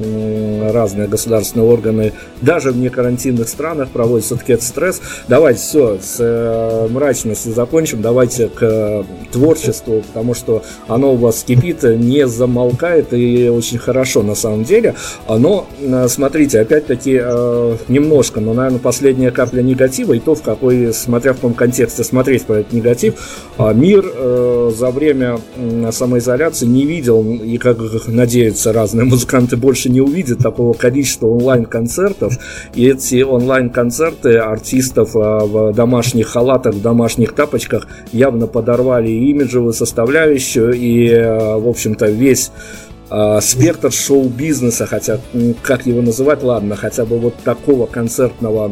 разные 0.71 1.07
государственные 1.07 1.67
органы 1.67 2.13
даже 2.41 2.71
в 2.71 2.77
некарантинных 2.77 3.47
странах 3.47 3.89
проводят. 3.89 4.25
Все-таки 4.25 4.53
это 4.53 4.63
стресс. 4.63 5.01
Давайте 5.27 5.59
все, 5.59 5.99
с 6.01 6.15
э, 6.19 6.87
мрачностью 6.89 7.53
закончим. 7.53 8.01
Давайте 8.09 8.47
к 8.47 9.05
творчеству, 9.31 10.01
потому 10.07 10.33
что 10.33 10.63
оно 10.87 11.13
у 11.13 11.15
вас 11.15 11.43
кипит, 11.43 11.83
не 11.83 12.27
замолкает 12.27 13.13
и 13.13 13.49
очень 13.49 13.77
хорошо 13.77 14.23
на 14.23 14.33
самом 14.33 14.63
деле. 14.63 14.95
Но 15.27 15.67
смотрите, 16.07 16.59
опять-таки 16.59 17.19
э, 17.21 17.77
немножко, 17.87 18.39
но, 18.39 18.55
наверное, 18.55 18.79
последняя 18.79 19.29
капля 19.29 19.61
негатива, 19.61 20.13
и 20.13 20.19
то, 20.19 20.33
в 20.33 20.41
какой, 20.41 20.91
смотря 20.91 21.33
в 21.33 21.35
каком 21.35 21.53
контексте 21.53 22.03
смотреть 22.03 22.45
про 22.45 22.61
этот 22.61 22.73
негатив, 22.73 23.13
э, 23.59 23.73
мир 23.75 24.03
э, 24.03 24.71
за 24.75 24.89
время 24.89 25.39
э, 25.55 25.91
самоизоляции 25.91 26.65
не 26.65 26.87
видел, 26.87 27.23
и, 27.23 27.59
как 27.59 27.77
надеются 28.07 28.73
разные 28.73 29.05
музыканты, 29.05 29.55
больше 29.55 29.91
не 29.91 30.01
увидят 30.01 30.39
такого 30.39 30.73
количества 30.73 31.27
онлайн-концертов, 31.27 32.33
и 32.73 32.87
эти 32.87 33.21
онлайн-концерты 33.21 34.37
артистов 34.37 35.15
э, 35.15 35.19
в 35.19 35.73
домашних 35.73 36.29
халатах, 36.29 36.73
в 36.73 36.81
домашних 36.81 37.33
тапочках 37.33 37.87
явно 38.11 38.47
подорвали 38.47 39.09
имиджевую 39.09 39.73
составляющую, 39.73 40.73
и, 40.73 41.09
в 41.09 41.67
общем-то, 41.67 42.07
весь 42.07 42.51
спектр 43.41 43.91
шоу-бизнеса, 43.91 44.85
хотя 44.85 45.19
как 45.63 45.85
его 45.87 46.01
называть, 46.01 46.43
ладно, 46.43 46.75
хотя 46.75 47.05
бы 47.05 47.17
вот 47.17 47.35
такого 47.43 47.87
концертного 47.87 48.71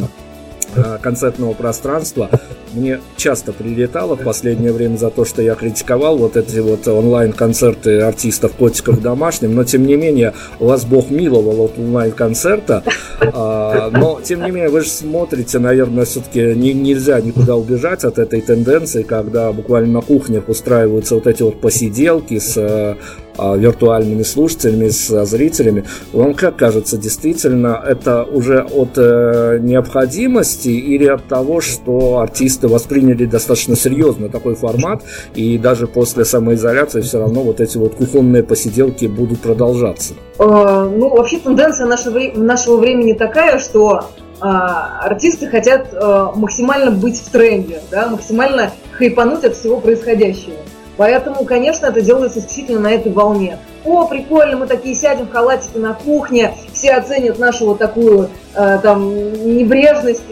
концертного 1.01 1.53
пространства 1.53 2.29
мне 2.77 3.00
часто 3.15 3.51
прилетало 3.51 4.15
в 4.15 4.24
последнее 4.24 4.72
время 4.72 4.98
за 4.98 5.10
то, 5.10 5.25
что 5.25 5.41
я 5.41 5.55
критиковал 5.55 6.17
вот 6.17 6.38
эти 6.38 6.60
вот 6.60 6.88
онлайн-концерты 6.88 8.01
артистов 8.01 8.53
котиков 8.53 9.01
домашним, 9.01 9.55
но 9.55 9.63
тем 9.63 9.86
не 9.86 9.96
менее 9.96 10.34
вас 10.60 10.86
Бог 10.86 11.10
миловал 11.10 11.65
от 11.65 11.77
онлайн-концерта, 11.77 12.84
а, 13.19 13.89
но 13.91 14.22
тем 14.24 14.43
не 14.43 14.51
менее 14.51 14.69
вы 14.69 14.81
же 14.81 14.89
смотрите, 14.89 15.60
наверное, 15.60 16.05
все-таки 16.05 16.53
не, 16.55 16.74
нельзя 16.74 17.19
никуда 17.19 17.55
убежать 17.55 18.03
от 18.03 18.19
этой 18.19 18.41
тенденции, 18.41 19.03
когда 19.03 19.51
буквально 19.51 19.93
на 19.93 20.01
кухнях 20.01 20.48
устраиваются 20.50 21.15
вот 21.15 21.27
эти 21.27 21.43
вот 21.43 21.60
посиделки 21.60 22.39
с 22.39 22.98
а, 23.38 23.55
виртуальными 23.55 24.24
слушателями, 24.24 24.89
с 24.89 25.25
зрителями. 25.25 25.84
Вам 26.12 26.34
как 26.34 26.55
кажется, 26.57 26.98
действительно 26.98 27.81
это 27.86 28.24
уже 28.24 28.62
от 28.62 28.98
э, 28.98 29.60
необходимости 29.62 30.69
или 30.69 31.05
от 31.05 31.27
того, 31.27 31.62
что 31.62 32.19
артисты 32.19 32.66
восприняли 32.67 33.25
достаточно 33.25 33.75
серьезно 33.75 34.29
такой 34.29 34.55
формат, 34.55 35.03
и 35.36 35.57
даже 35.57 35.88
после 35.88 36.25
самоизоляции 36.25 37.01
все 37.01 37.19
равно 37.19 37.41
вот 37.41 37.59
эти 37.59 37.77
вот 37.77 37.95
кухонные 37.95 38.43
посиделки 38.43 39.05
будут 39.05 39.41
продолжаться? 39.41 40.13
Э, 40.39 40.43
ну, 40.43 41.09
вообще 41.09 41.39
тенденция 41.39 41.88
нашего, 41.88 42.19
нашего 42.36 42.77
времени 42.77 43.13
такая, 43.13 43.59
что 43.59 44.05
э, 44.41 44.45
артисты 44.45 45.47
хотят 45.47 45.93
максимально 46.36 46.91
быть 46.91 47.19
в 47.19 47.29
тренде, 47.29 47.81
да, 47.91 48.07
максимально 48.07 48.71
хайпануть 48.91 49.43
от 49.43 49.55
всего 49.55 49.79
происходящего. 49.79 50.55
Поэтому, 50.97 51.45
конечно, 51.45 51.86
это 51.86 52.01
делается 52.01 52.39
исключительно 52.39 52.79
на 52.79 52.91
этой 52.91 53.12
волне. 53.12 53.59
О, 53.88 54.06
прикольно, 54.06 54.58
мы 54.58 54.67
такие 54.67 54.94
сядем 54.94 55.27
в 55.27 55.32
халатике 55.32 55.79
на 55.79 55.94
кухне, 55.94 56.53
все 56.74 56.91
оценят 56.91 57.39
нашу 57.39 57.67
вот 57.67 57.77
такую 57.77 58.29
э, 58.53 58.79
там 58.84 59.13
небрежность, 59.13 60.24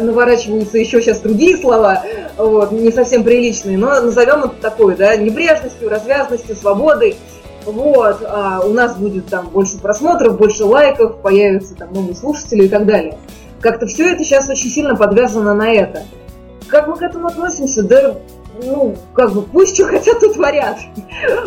наворачиваются 0.00 0.78
еще 0.78 1.00
сейчас 1.00 1.20
другие 1.20 1.56
слова, 1.56 2.02
вот, 2.36 2.72
не 2.72 2.90
совсем 2.90 3.22
приличные, 3.22 3.78
но 3.78 4.00
назовем 4.00 4.42
это 4.42 4.56
такой, 4.60 4.96
да, 4.96 5.14
небрежностью, 5.14 5.88
развязностью, 5.88 6.56
свободой. 6.56 7.16
Вот, 7.64 8.18
а 8.26 8.60
у 8.60 8.72
нас 8.74 8.96
будет 8.96 9.26
там 9.26 9.48
больше 9.48 9.78
просмотров, 9.78 10.36
больше 10.36 10.64
лайков, 10.64 11.20
появятся 11.22 11.76
там 11.76 11.92
новые 11.94 12.16
слушатели 12.16 12.64
и 12.64 12.68
так 12.68 12.84
далее. 12.84 13.16
Как-то 13.60 13.86
все 13.86 14.12
это 14.12 14.24
сейчас 14.24 14.48
очень 14.50 14.68
сильно 14.68 14.96
подвязано 14.96 15.54
на 15.54 15.72
это. 15.72 16.02
Как 16.66 16.88
мы 16.88 16.96
к 16.96 17.02
этому 17.02 17.28
относимся? 17.28 17.82
Да 17.84 18.16
ну, 18.62 18.96
как 19.14 19.32
бы, 19.32 19.42
пусть 19.42 19.74
что 19.74 19.86
хотят, 19.86 20.20
то 20.20 20.32
творят. 20.32 20.78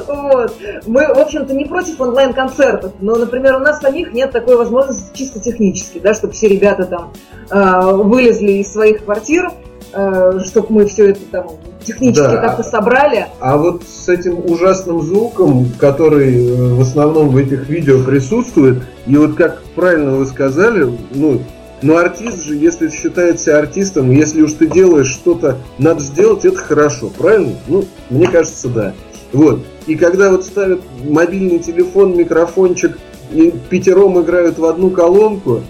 Вот. 0.07 0.53
Мы, 0.85 1.05
в 1.07 1.17
общем-то, 1.17 1.53
не 1.53 1.65
против 1.65 1.99
онлайн-концертов, 1.99 2.93
но, 2.99 3.15
например, 3.15 3.55
у 3.55 3.59
нас 3.59 3.79
самих 3.79 4.13
нет 4.13 4.31
такой 4.31 4.57
возможности 4.57 5.15
чисто 5.15 5.39
технически, 5.39 5.99
да, 5.99 6.13
чтобы 6.13 6.33
все 6.33 6.47
ребята 6.47 6.85
там 6.85 7.13
э, 7.49 7.91
вылезли 7.93 8.53
из 8.53 8.71
своих 8.71 9.05
квартир, 9.05 9.51
э, 9.93 10.39
чтобы 10.45 10.67
мы 10.69 10.85
все 10.85 11.11
это 11.11 11.19
там 11.31 11.47
технически 11.83 12.31
да. 12.31 12.41
как-то 12.41 12.63
собрали. 12.63 13.27
А 13.39 13.57
вот 13.57 13.83
с 13.83 14.09
этим 14.09 14.39
ужасным 14.39 15.01
звуком, 15.01 15.71
который 15.79 16.47
э, 16.47 16.73
в 16.73 16.81
основном 16.81 17.29
в 17.29 17.37
этих 17.37 17.69
видео 17.69 18.03
присутствует, 18.03 18.83
и 19.05 19.15
вот 19.15 19.35
как 19.35 19.61
правильно 19.75 20.11
вы 20.11 20.25
сказали, 20.25 20.97
ну, 21.11 21.41
но 21.81 21.97
артист 21.97 22.43
же, 22.43 22.55
если 22.55 22.89
считается 22.89 23.57
артистом, 23.57 24.11
если 24.11 24.41
уж 24.41 24.53
ты 24.53 24.67
делаешь 24.67 25.07
что-то, 25.07 25.57
надо 25.77 26.01
сделать, 26.01 26.43
это 26.43 26.57
хорошо, 26.57 27.11
правильно? 27.15 27.55
Ну, 27.67 27.85
мне 28.09 28.27
кажется, 28.27 28.67
да. 28.69 28.93
Вот. 29.31 29.61
И 29.85 29.95
когда 29.95 30.31
вот 30.31 30.43
ставят 30.43 30.81
мобильный 31.03 31.59
телефон, 31.59 32.17
микрофончик, 32.17 32.97
и 33.31 33.53
пятером 33.69 34.19
играют 34.21 34.57
в 34.57 34.65
одну 34.65 34.89
колонку, 34.89 35.61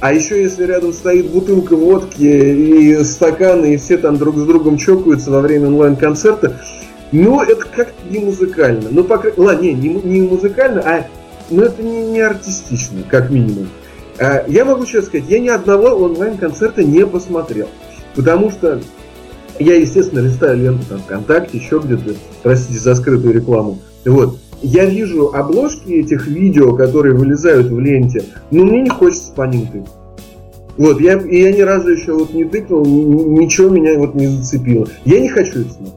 а 0.00 0.12
еще 0.12 0.42
если 0.42 0.64
рядом 0.64 0.92
стоит 0.92 1.30
бутылка 1.30 1.76
водки 1.76 2.22
и 2.22 3.04
стаканы, 3.04 3.74
и 3.74 3.76
все 3.76 3.98
там 3.98 4.16
друг 4.16 4.36
с 4.36 4.42
другом 4.44 4.76
чокаются 4.76 5.30
во 5.30 5.40
время 5.40 5.68
онлайн-концерта, 5.68 6.60
ну, 7.12 7.42
это 7.42 7.64
как-то 7.64 8.08
не 8.10 8.18
музыкально. 8.18 8.88
Ну, 8.90 9.04
пока... 9.04 9.28
ладно, 9.36 9.62
не, 9.62 9.72
не, 9.72 9.88
не 9.88 10.20
музыкально, 10.22 10.80
а 10.80 11.06
ну, 11.50 11.62
это 11.62 11.82
не, 11.82 12.02
не 12.06 12.20
артистично, 12.20 13.02
как 13.08 13.30
минимум. 13.30 13.68
А, 14.18 14.44
я 14.46 14.64
могу 14.64 14.86
сейчас 14.86 15.06
сказать, 15.06 15.28
я 15.28 15.38
ни 15.38 15.48
одного 15.48 15.88
онлайн-концерта 15.88 16.84
не 16.84 17.06
посмотрел. 17.06 17.68
Потому 18.14 18.50
что 18.50 18.80
я, 19.58 19.74
естественно, 19.74 20.20
листаю 20.20 20.58
ленту 20.58 20.84
там 20.88 21.00
ВКонтакте, 21.00 21.58
еще 21.58 21.80
где-то, 21.82 22.14
простите 22.42 22.78
за 22.78 22.94
скрытую 22.94 23.34
рекламу. 23.34 23.78
Вот. 24.04 24.38
Я 24.62 24.86
вижу 24.86 25.32
обложки 25.34 25.90
этих 25.90 26.26
видео, 26.26 26.74
которые 26.74 27.14
вылезают 27.14 27.66
в 27.66 27.78
ленте, 27.78 28.24
но 28.50 28.64
мне 28.64 28.82
не 28.82 28.88
хочется 28.88 29.32
по 29.32 29.42
ним 29.42 29.66
тыкать. 29.66 29.90
Вот, 30.76 31.00
я, 31.00 31.20
и 31.20 31.40
я 31.40 31.52
ни 31.52 31.60
разу 31.60 31.90
еще 31.90 32.14
вот 32.14 32.32
не 32.34 32.44
тыкнул, 32.44 32.84
ничего 32.84 33.68
меня 33.68 33.96
вот 33.98 34.14
не 34.14 34.26
зацепило. 34.26 34.88
Я 35.04 35.20
не 35.20 35.28
хочу 35.28 35.60
это 35.60 35.70
смотреть. 35.70 35.94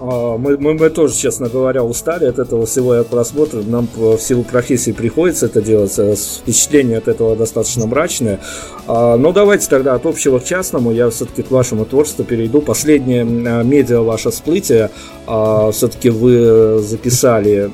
А, 0.00 0.38
мы, 0.38 0.56
мы, 0.56 0.74
мы 0.74 0.90
тоже, 0.90 1.14
честно 1.14 1.48
говоря, 1.48 1.84
устали 1.84 2.24
от 2.24 2.38
этого 2.38 2.66
всего 2.66 3.04
просмотра. 3.04 3.62
Нам 3.62 3.88
в 3.94 4.18
силу 4.18 4.42
профессии 4.44 4.92
приходится 4.92 5.46
это 5.46 5.60
делать. 5.60 5.92
Э, 5.98 6.14
впечатление 6.16 6.98
от 6.98 7.08
этого 7.08 7.34
достаточно 7.36 7.86
мрачное. 7.86 8.40
А, 8.86 9.16
но 9.16 9.32
давайте 9.32 9.68
тогда 9.68 9.94
от 9.94 10.06
общего 10.06 10.38
к 10.38 10.44
частному. 10.44 10.90
Я 10.90 11.10
все-таки 11.10 11.42
к 11.42 11.50
вашему 11.50 11.84
творчеству 11.84 12.24
перейду. 12.24 12.62
Последнее 12.62 13.24
медиа 13.24 14.00
ваше 14.00 14.30
всплытие. 14.30 14.90
А, 15.26 15.70
все-таки 15.70 16.08
вы 16.08 16.78
записали 16.78 17.70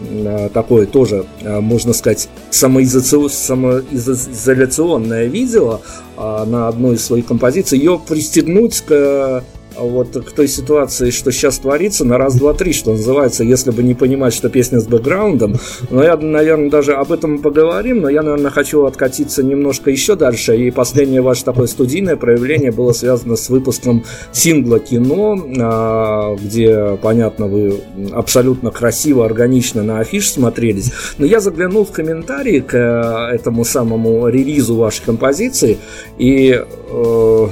такое 0.52 0.86
тоже, 0.86 1.26
можно 1.42 1.92
сказать, 1.92 2.28
самоизоляционное 2.50 5.26
видео 5.26 5.80
на 6.16 6.68
одну 6.68 6.92
из 6.92 7.04
своих 7.04 7.26
композиций. 7.26 7.78
Ее 7.78 8.00
пристегнуть 8.04 8.80
к 8.80 9.44
вот 9.78 10.08
к 10.24 10.32
той 10.32 10.48
ситуации, 10.48 11.10
что 11.10 11.32
сейчас 11.32 11.58
творится, 11.58 12.04
на 12.04 12.18
раз, 12.18 12.36
два, 12.36 12.54
три, 12.54 12.72
что 12.72 12.92
называется, 12.92 13.44
если 13.44 13.70
бы 13.70 13.82
не 13.82 13.94
понимать, 13.94 14.34
что 14.34 14.48
песня 14.48 14.80
с 14.80 14.86
бэкграундом. 14.86 15.56
Но 15.90 16.02
я, 16.02 16.16
наверное, 16.16 16.70
даже 16.70 16.94
об 16.94 17.12
этом 17.12 17.38
поговорим, 17.38 18.00
но 18.00 18.08
я, 18.08 18.22
наверное, 18.22 18.50
хочу 18.50 18.84
откатиться 18.84 19.42
немножко 19.42 19.90
еще 19.90 20.16
дальше. 20.16 20.56
И 20.56 20.70
последнее 20.70 21.22
ваше 21.22 21.44
такое 21.44 21.66
студийное 21.66 22.16
проявление 22.16 22.72
было 22.72 22.92
связано 22.92 23.36
с 23.36 23.48
выпуском 23.48 24.04
сингла 24.32 24.78
кино, 24.78 25.38
а, 25.58 26.36
где, 26.36 26.98
понятно, 27.02 27.46
вы 27.46 27.80
абсолютно 28.12 28.70
красиво, 28.70 29.24
органично 29.24 29.82
на 29.82 30.00
афиш 30.00 30.30
смотрелись. 30.30 30.92
Но 31.18 31.26
я 31.26 31.40
заглянул 31.40 31.84
в 31.84 31.92
комментарии 31.92 32.60
к 32.60 32.74
э, 32.74 33.34
этому 33.34 33.64
самому 33.64 34.28
релизу 34.28 34.76
вашей 34.76 35.04
композиции, 35.04 35.78
и 36.18 36.60
э, 36.90 37.48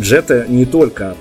Джета 0.00 0.46
не 0.48 0.64
только 0.64 1.16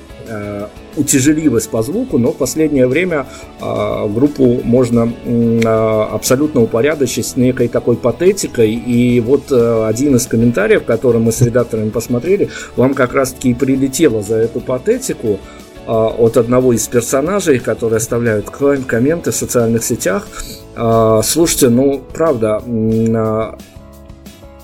утяжелилась 0.96 1.68
по 1.68 1.82
звуку, 1.82 2.18
но 2.18 2.32
в 2.32 2.38
последнее 2.38 2.88
время 2.88 3.26
э, 3.60 4.08
группу 4.10 4.62
можно 4.64 5.12
э, 5.26 5.62
абсолютно 5.66 6.62
упорядочить 6.62 7.26
с 7.26 7.36
некой 7.38 7.68
такой 7.68 7.96
патетикой. 7.96 8.72
И 8.74 9.20
вот 9.20 9.52
э, 9.52 9.86
один 9.88 10.16
из 10.16 10.28
комментариев, 10.28 10.84
который 10.84 11.22
мы 11.22 11.32
с 11.32 11.42
редакторами 11.42 11.90
посмотрели, 11.90 12.50
вам 12.76 12.94
как 12.94 13.14
раз-таки 13.14 13.52
и 13.52 13.54
прилетело 13.54 14.22
за 14.22 14.36
эту 14.36 14.60
патетику 14.60 15.40
э, 15.88 15.92
от 15.92 16.38
одного 16.38 16.74
из 16.74 16.88
персонажей, 16.88 17.60
которые 17.60 17.98
оставляют 17.98 18.50
комменты 18.50 19.32
в 19.32 19.36
социальных 19.36 19.84
сетях. 19.84 20.28
Э, 20.76 21.22
слушайте, 21.24 21.70
ну, 21.70 22.02
правда, 22.14 22.62
э, 22.66 23.52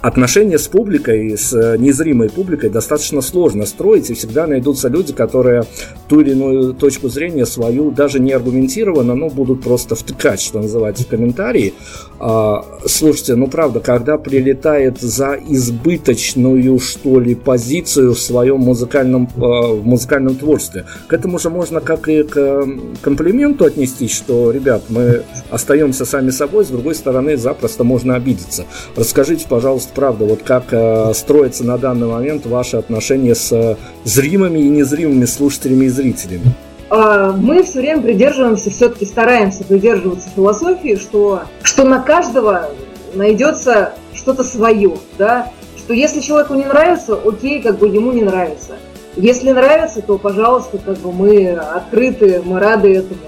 отношения 0.08 0.58
с 0.58 0.68
публикой, 0.68 1.38
с 1.38 1.54
э, 1.54 1.78
незримой 1.78 2.30
публикой 2.30 2.70
достаточно 2.70 3.22
сложно 3.22 3.66
строить, 3.66 4.10
и 4.10 4.14
всегда 4.14 4.48
найдутся 4.48 4.88
люди, 4.88 5.12
которые 5.12 5.66
ту 6.08 6.22
или 6.22 6.32
иную 6.32 6.74
точку 6.74 7.10
зрения 7.10 7.46
свою, 7.46 7.92
даже 7.92 8.20
не 8.20 8.32
аргументированно, 8.32 9.16
но 9.16 9.30
будут 9.30 9.62
просто 9.62 9.96
втыкать, 9.96 10.40
что 10.40 10.62
называется, 10.62 11.04
в 11.04 11.08
комментарии. 11.08 11.74
А, 12.20 12.66
слушайте, 12.86 13.36
ну 13.36 13.48
правда, 13.48 13.82
когда 13.82 14.18
прилетает 14.18 15.02
за 15.02 15.38
избыточную, 15.48 16.80
что 16.80 17.20
ли, 17.20 17.36
позицию 17.36 18.14
в 18.14 18.20
своем 18.20 18.60
музыкальном, 18.60 19.30
а, 19.36 19.74
в 19.74 19.86
музыкальном 19.86 20.36
творчестве, 20.36 20.86
к 21.08 21.14
этому 21.14 21.38
же 21.38 21.50
можно 21.50 21.82
как 21.82 22.08
и 22.08 22.24
к 22.24 22.66
комплименту 23.02 23.66
отнестись, 23.66 24.16
что, 24.16 24.52
ребят, 24.52 24.84
мы 24.88 25.24
остаемся 25.50 26.06
сами 26.06 26.30
собой, 26.30 26.64
с 26.64 26.70
другой 26.70 26.96
стороны, 26.96 27.36
запросто 27.36 27.84
можно 27.84 28.16
обидеться. 28.16 28.66
Расскажите, 28.96 29.46
пожалуйста, 29.50 29.97
правда, 29.98 30.26
вот 30.26 30.44
как 30.44 30.66
э, 30.70 31.12
строится 31.16 31.66
на 31.66 31.80
данный 31.80 32.06
момент 32.06 32.46
ваши 32.46 32.78
отношения 32.78 33.34
с 33.34 33.52
э, 33.52 33.78
зримыми 34.04 34.60
и 34.60 34.70
незримыми 34.70 35.26
слушателями 35.26 35.86
и 35.86 35.90
зрителями? 35.90 36.52
А, 36.92 37.32
мы 37.32 37.64
все 37.64 37.80
время 37.80 38.04
придерживаемся, 38.04 38.70
все-таки 38.70 39.06
стараемся 39.06 39.64
придерживаться 39.64 40.30
философии, 40.36 40.98
что, 40.98 41.42
что 41.64 41.84
на 41.84 42.00
каждого 42.00 42.70
найдется 43.16 43.94
что-то 44.14 44.44
свое, 44.44 44.94
да, 45.18 45.52
что 45.76 45.94
если 45.94 46.20
человеку 46.20 46.54
не 46.54 46.66
нравится, 46.66 47.18
окей, 47.26 47.60
как 47.64 47.80
бы 47.80 47.88
ему 47.88 48.12
не 48.12 48.22
нравится. 48.22 48.74
Если 49.16 49.50
нравится, 49.50 50.04
то, 50.04 50.20
пожалуйста, 50.20 50.78
как 50.78 51.00
бы 51.00 51.12
мы 51.12 51.54
открыты, 51.54 52.44
мы 52.46 52.60
рады 52.60 52.98
этому. 52.98 53.20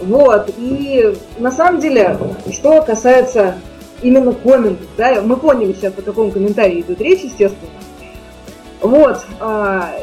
Вот, 0.00 0.50
и 0.56 1.14
на 1.38 1.50
самом 1.50 1.78
деле, 1.78 2.16
что 2.50 2.80
касается 2.80 3.56
именно 4.02 4.32
комментов, 4.32 4.86
да, 4.96 5.20
мы 5.22 5.36
поняли 5.36 5.72
сейчас, 5.72 5.92
о 5.96 6.02
каком 6.02 6.30
комментарии 6.30 6.80
идет 6.80 7.00
речь, 7.00 7.22
естественно. 7.22 7.70
Вот, 8.80 9.24
а, 9.40 9.94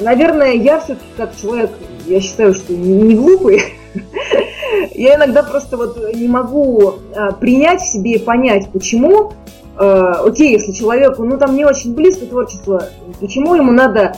наверное, 0.00 0.52
я 0.52 0.80
все-таки 0.80 1.06
как 1.16 1.36
человек, 1.36 1.70
я 2.06 2.20
считаю, 2.20 2.54
что 2.54 2.72
не 2.72 3.14
глупый, 3.14 3.62
я 4.94 5.16
иногда 5.16 5.42
просто 5.42 5.76
вот 5.76 5.98
не 6.14 6.28
могу 6.28 6.94
а, 7.16 7.32
принять 7.32 7.80
в 7.80 7.90
себе 7.90 8.12
и 8.12 8.18
понять, 8.18 8.68
почему, 8.72 9.32
а, 9.76 10.22
окей, 10.24 10.52
если 10.52 10.72
человеку, 10.72 11.24
ну 11.24 11.38
там 11.38 11.56
не 11.56 11.64
очень 11.64 11.94
близко 11.94 12.26
творчество, 12.26 12.88
почему 13.20 13.54
ему 13.54 13.72
надо 13.72 14.16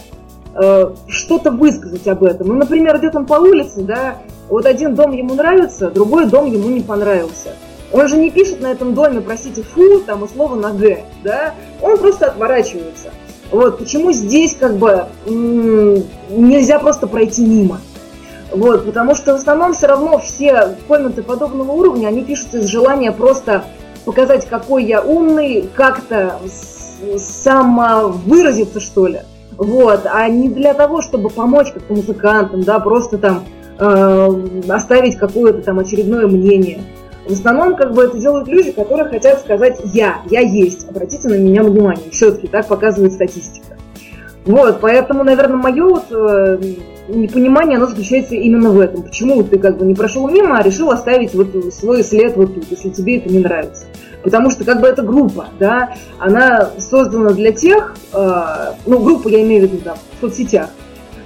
что-то 1.07 1.53
высказать 1.53 2.09
об 2.09 2.25
этом. 2.25 2.49
Ну, 2.49 2.55
например, 2.55 2.99
идет 2.99 3.14
он 3.14 3.25
по 3.25 3.35
улице, 3.35 3.83
да, 3.83 4.16
вот 4.49 4.66
один 4.66 4.97
дом 4.97 5.12
ему 5.12 5.35
нравится, 5.35 5.93
другой 5.93 6.27
дом 6.27 6.47
ему 6.47 6.69
не 6.71 6.81
понравился. 6.81 7.55
Он 7.92 8.09
же 8.09 8.16
не 8.16 8.31
пишет 8.31 8.61
на 8.61 8.68
этом 8.68 8.94
доме, 8.94 9.20
простите, 9.20 9.62
фу, 9.62 10.00
там 10.00 10.24
и 10.24 10.29
слово 10.29 10.55
на 10.55 10.72
Г, 10.72 11.05
да? 11.24 11.55
Он 11.83 11.98
просто 11.98 12.26
отворачивается. 12.26 13.11
Вот, 13.50 13.79
почему 13.79 14.12
здесь 14.12 14.55
как 14.55 14.76
бы 14.76 15.07
нельзя 15.26 16.79
просто 16.79 17.07
пройти 17.09 17.44
мимо? 17.44 17.81
Вот, 18.53 18.87
потому 18.87 19.14
что 19.14 19.33
в 19.33 19.37
основном 19.37 19.74
все 19.74 19.87
равно 19.87 20.18
все 20.18 20.76
комменты 20.88 21.22
подобного 21.22 21.72
уровня, 21.72 22.09
они 22.09 22.22
пишутся 22.22 22.59
из 22.59 22.66
желания 22.66 23.12
просто 23.12 23.64
показать, 24.05 24.46
какой 24.46 24.85
я 24.85 25.03
умный, 25.03 25.68
как-то 25.74 26.38
самовыразиться, 27.16 28.81
что 28.81 29.07
ли. 29.07 29.20
Вот, 29.57 30.07
а 30.11 30.29
не 30.29 30.48
для 30.48 30.74
того, 30.74 31.03
чтобы 31.03 31.29
помочь 31.29 31.72
как-то 31.72 31.92
музыкантам, 31.92 32.62
да, 32.62 32.79
просто 32.81 33.18
там 33.18 33.44
э, 33.79 34.29
оставить 34.68 35.16
какое-то 35.16 35.61
там 35.62 35.79
очередное 35.79 36.26
мнение. 36.26 36.81
В 37.26 37.33
основном, 37.33 37.76
как 37.76 37.92
бы 37.92 38.04
это 38.04 38.18
делают 38.18 38.48
люди, 38.48 38.72
которые 38.72 39.09
хотят 39.09 39.40
сказать 39.40 39.80
«я», 39.85 40.22
«я 40.30 40.40
есть», 40.40 40.88
обратите 40.88 41.28
на 41.28 41.35
меня 41.35 41.62
внимание. 41.62 42.11
Все-таки 42.11 42.48
так 42.48 42.66
показывает 42.66 43.12
статистика. 43.12 43.76
Вот, 44.44 44.80
поэтому, 44.80 45.22
наверное, 45.22 45.56
мое 45.56 45.85
вот 45.85 46.06
э, 46.11 46.59
непонимание, 47.09 47.76
оно 47.76 47.87
заключается 47.87 48.35
именно 48.35 48.70
в 48.70 48.80
этом. 48.80 49.02
Почему 49.02 49.42
ты 49.42 49.59
как 49.59 49.76
бы 49.76 49.85
не 49.85 49.94
прошел 49.94 50.28
мимо, 50.28 50.59
а 50.59 50.62
решил 50.62 50.90
оставить 50.90 51.35
вот 51.35 51.48
свой 51.74 52.02
след 52.02 52.37
вот 52.37 52.54
тут, 52.54 52.64
если 52.70 52.88
тебе 52.88 53.18
это 53.18 53.28
не 53.28 53.40
нравится. 53.40 53.85
Потому 54.22 54.50
что 54.50 54.64
как 54.64 54.80
бы 54.80 54.87
эта 54.87 55.02
группа, 55.02 55.46
да, 55.59 55.94
она 56.18 56.70
создана 56.78 57.30
для 57.30 57.52
тех, 57.52 57.96
э, 58.12 58.42
ну, 58.87 58.98
группа 58.98 59.28
я 59.28 59.42
имею 59.42 59.68
в 59.68 59.72
виду, 59.72 59.83
да, 59.85 59.94
в 59.94 60.20
соцсетях, 60.20 60.70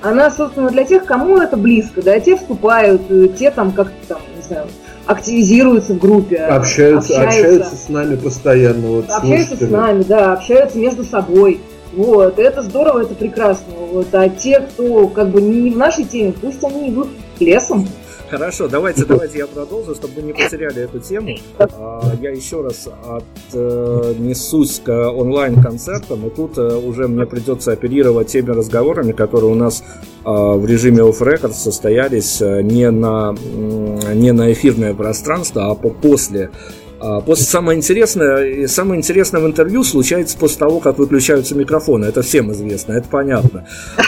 она 0.02 0.30
создана 0.30 0.68
для 0.70 0.84
тех, 0.84 1.04
кому 1.04 1.38
это 1.38 1.56
близко, 1.56 2.02
да, 2.02 2.18
те 2.20 2.36
вступают, 2.36 3.02
э, 3.10 3.28
те 3.28 3.50
там 3.50 3.72
как-то 3.72 3.94
там, 4.08 4.18
не 4.36 4.42
знаю, 4.42 4.66
активизируются 5.06 5.94
в 5.94 5.98
группе. 5.98 6.36
Общаются, 6.38 7.22
общаются, 7.22 7.38
общаются 7.38 7.76
с 7.76 7.88
нами 7.88 8.16
постоянно. 8.16 8.88
Вот, 8.88 9.10
общаются 9.10 9.48
слушатели. 9.48 9.68
с 9.68 9.70
нами, 9.70 10.02
да, 10.02 10.32
общаются 10.32 10.78
между 10.78 11.04
собой. 11.04 11.60
Вот, 11.92 12.38
это 12.38 12.62
здорово, 12.62 13.02
это 13.02 13.14
прекрасно. 13.14 13.74
Вот, 13.92 14.08
а 14.12 14.28
те, 14.28 14.60
кто 14.60 15.06
как 15.08 15.28
бы 15.28 15.40
не 15.40 15.70
в 15.70 15.76
нашей 15.76 16.04
теме, 16.04 16.32
пусть 16.32 16.62
они 16.64 16.90
идут 16.90 17.08
лесом. 17.38 17.86
Хорошо, 18.30 18.68
давайте, 18.68 19.04
давайте 19.08 19.38
я 19.38 19.46
продолжу, 19.46 19.94
чтобы 19.94 20.14
мы 20.16 20.22
не 20.22 20.32
потеряли 20.32 20.82
эту 20.82 21.00
тему. 21.00 21.36
А, 21.58 22.12
я 22.20 22.30
еще 22.30 22.62
раз 22.62 22.88
отнесусь 23.52 24.80
к 24.84 24.90
онлайн-концертам, 24.90 26.26
и 26.26 26.30
тут 26.30 26.58
э, 26.58 26.76
уже 26.76 27.08
мне 27.08 27.26
придется 27.26 27.72
оперировать 27.72 28.28
теми 28.28 28.50
разговорами, 28.50 29.12
которые 29.12 29.52
у 29.52 29.54
нас 29.54 29.84
а, 30.24 30.54
в 30.54 30.66
режиме 30.66 31.00
off 31.00 31.20
record 31.20 31.52
состоялись 31.52 32.40
э, 32.40 32.62
не 32.62 32.90
на, 32.90 33.34
не 34.14 34.32
на 34.32 34.52
эфирное 34.52 34.94
пространство, 34.94 35.70
а 35.70 35.74
после 35.74 36.50
а 37.06 37.20
после 37.20 37.44
самое 37.44 37.76
интересное, 37.76 38.66
самое 38.66 38.98
интересное 38.98 39.42
в 39.42 39.46
интервью 39.46 39.84
случается 39.84 40.38
после 40.38 40.58
того, 40.58 40.80
как 40.80 40.98
выключаются 40.98 41.54
микрофоны. 41.54 42.06
Это 42.06 42.22
всем 42.22 42.50
известно, 42.52 42.94
это 42.94 43.06
понятно. 43.10 43.66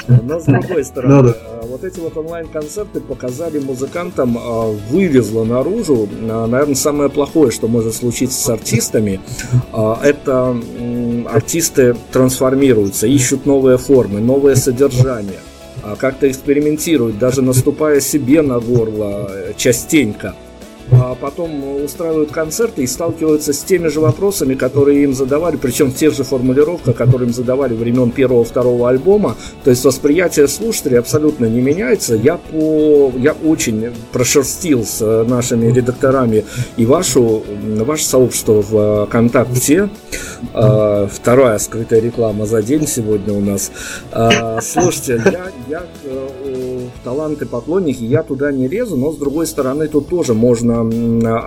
Но 0.08 0.40
с 0.40 0.44
другой 0.44 0.82
стороны, 0.84 1.34
а, 1.44 1.55
вот 1.76 1.84
эти 1.84 2.00
вот 2.00 2.16
онлайн-концерты 2.16 3.00
показали 3.00 3.58
музыкантам, 3.58 4.38
а, 4.38 4.72
вывезло 4.90 5.44
наружу, 5.44 6.08
наверное, 6.20 6.74
самое 6.74 7.10
плохое, 7.10 7.50
что 7.50 7.68
может 7.68 7.94
случиться 7.94 8.40
с 8.40 8.48
артистами, 8.48 9.20
это 9.72 10.56
артисты 11.28 11.96
трансформируются, 12.12 13.06
ищут 13.06 13.44
новые 13.44 13.76
формы, 13.76 14.20
новое 14.20 14.54
содержание 14.54 15.40
как-то 15.98 16.28
экспериментируют, 16.28 17.18
даже 17.18 17.42
наступая 17.42 18.00
себе 18.00 18.42
на 18.42 18.58
горло 18.58 19.30
э, 19.30 19.52
частенько. 19.56 20.34
а 20.34 20.45
потом 21.20 21.82
устраивают 21.84 22.30
концерты 22.30 22.82
и 22.82 22.86
сталкиваются 22.86 23.52
с 23.52 23.62
теми 23.62 23.88
же 23.88 24.00
вопросами, 24.00 24.54
которые 24.54 25.04
им 25.04 25.14
задавали, 25.14 25.56
причем 25.56 25.90
в 25.90 25.96
тех 25.96 26.14
же 26.14 26.24
формулировках, 26.24 26.96
которые 26.96 27.28
им 27.28 27.34
задавали 27.34 27.74
времен 27.74 28.10
первого-второго 28.10 28.88
альбома. 28.88 29.36
То 29.64 29.70
есть 29.70 29.84
восприятие 29.84 30.48
слушателей 30.48 30.98
абсолютно 30.98 31.46
не 31.46 31.60
меняется. 31.60 32.14
Я, 32.14 32.36
по, 32.36 33.12
я 33.16 33.32
очень 33.32 33.92
прошерстил 34.12 34.84
с 34.84 35.24
нашими 35.24 35.72
редакторами 35.72 36.44
и 36.76 36.86
вашу, 36.86 37.42
ваше 37.84 38.04
сообщество 38.04 38.62
в 38.62 39.06
ВКонтакте. 39.06 39.88
А, 40.52 41.08
вторая 41.10 41.58
скрытая 41.58 42.00
реклама 42.00 42.46
за 42.46 42.62
день 42.62 42.86
сегодня 42.86 43.32
у 43.32 43.40
нас. 43.40 43.70
А, 44.12 44.60
слушайте, 44.60 45.20
я, 45.24 45.50
я 45.68 45.86
э, 46.04 46.80
таланты 47.04 47.46
поклонники, 47.46 48.02
я 48.02 48.22
туда 48.22 48.52
не 48.52 48.68
резу, 48.68 48.96
но 48.96 49.12
с 49.12 49.16
другой 49.16 49.46
стороны 49.46 49.88
тут 49.88 50.08
тоже 50.08 50.34
можно 50.34 50.75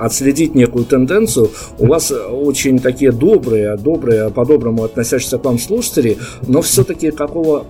отследить 0.01 0.55
некую 0.55 0.85
тенденцию. 0.85 1.49
У 1.77 1.87
вас 1.87 2.11
очень 2.11 2.79
такие 2.79 3.11
добрые, 3.11 3.77
добрые, 3.77 4.29
по-доброму 4.29 4.83
относящиеся 4.83 5.37
к 5.37 5.45
вам 5.45 5.59
слушатели, 5.59 6.17
но 6.47 6.61
все-таки 6.61 7.11
какого 7.11 7.65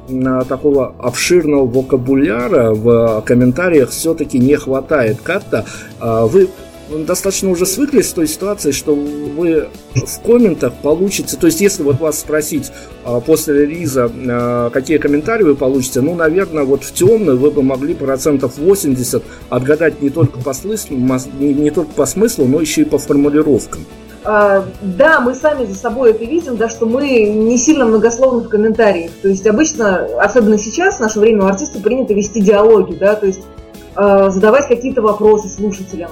такого 0.48 0.94
обширного 1.00 1.66
вокабуляра 1.66 2.74
в 2.74 3.22
комментариях 3.26 3.90
все-таки 3.90 4.40
не 4.40 4.56
хватает. 4.56 5.18
Как-то 5.24 5.66
а, 6.00 6.26
вы 6.26 6.50
достаточно 6.90 7.50
уже 7.50 7.66
свыклись 7.66 8.10
с 8.10 8.14
той 8.14 8.28
ситуацией, 8.28 8.74
что 8.74 8.96
вы 8.96 9.70
в 9.96 10.22
комментах 10.26 10.74
получите, 10.82 11.38
то 11.38 11.48
есть 11.48 11.62
если 11.62 11.84
вот 11.84 12.00
вас 12.00 12.20
спросить 12.20 12.72
а, 13.04 13.20
после 13.20 13.62
релиза, 13.62 14.12
а, 14.12 14.70
какие 14.70 14.98
комментарии 14.98 15.44
вы 15.44 15.56
получите, 15.56 16.02
ну, 16.02 16.16
наверное, 16.16 16.64
вот 16.64 16.84
в 16.84 16.94
темную 16.94 17.38
вы 17.38 17.52
бы 17.52 17.64
могли 17.64 17.94
процентов 17.94 18.58
80 18.58 19.24
отгадать 19.50 20.02
не 20.02 20.10
только 20.10 20.40
по 20.40 20.54
смыслу, 20.54 20.98
не, 21.40 21.70
только 21.72 21.92
по 21.92 22.06
смыслу, 22.06 22.46
но 22.46 22.60
еще 22.60 22.82
и 22.82 22.86
по 22.86 22.98
формулировкам. 22.98 23.86
А, 24.26 24.66
да, 24.82 25.22
мы 25.22 25.34
сами 25.34 25.66
за 25.66 25.76
собой 25.76 26.12
это 26.12 26.26
видим, 26.26 26.58
да, 26.58 26.68
что 26.70 26.86
мы 26.86 27.30
не 27.30 27.58
сильно 27.58 27.86
многословны 27.86 28.42
в 28.42 28.50
комментариях. 28.50 29.12
То 29.22 29.30
есть 29.30 29.48
обычно, 29.48 30.08
особенно 30.20 30.58
сейчас, 30.58 30.98
в 30.98 31.00
наше 31.00 31.20
время 31.20 31.44
у 31.44 31.48
артиста 31.48 31.80
принято 31.80 32.14
вести 32.14 32.42
диалоги, 32.42 32.96
да, 32.96 33.16
то 33.16 33.28
есть 33.28 33.42
э, 33.96 34.30
задавать 34.30 34.68
какие-то 34.68 35.02
вопросы 35.02 35.48
слушателям 35.48 36.12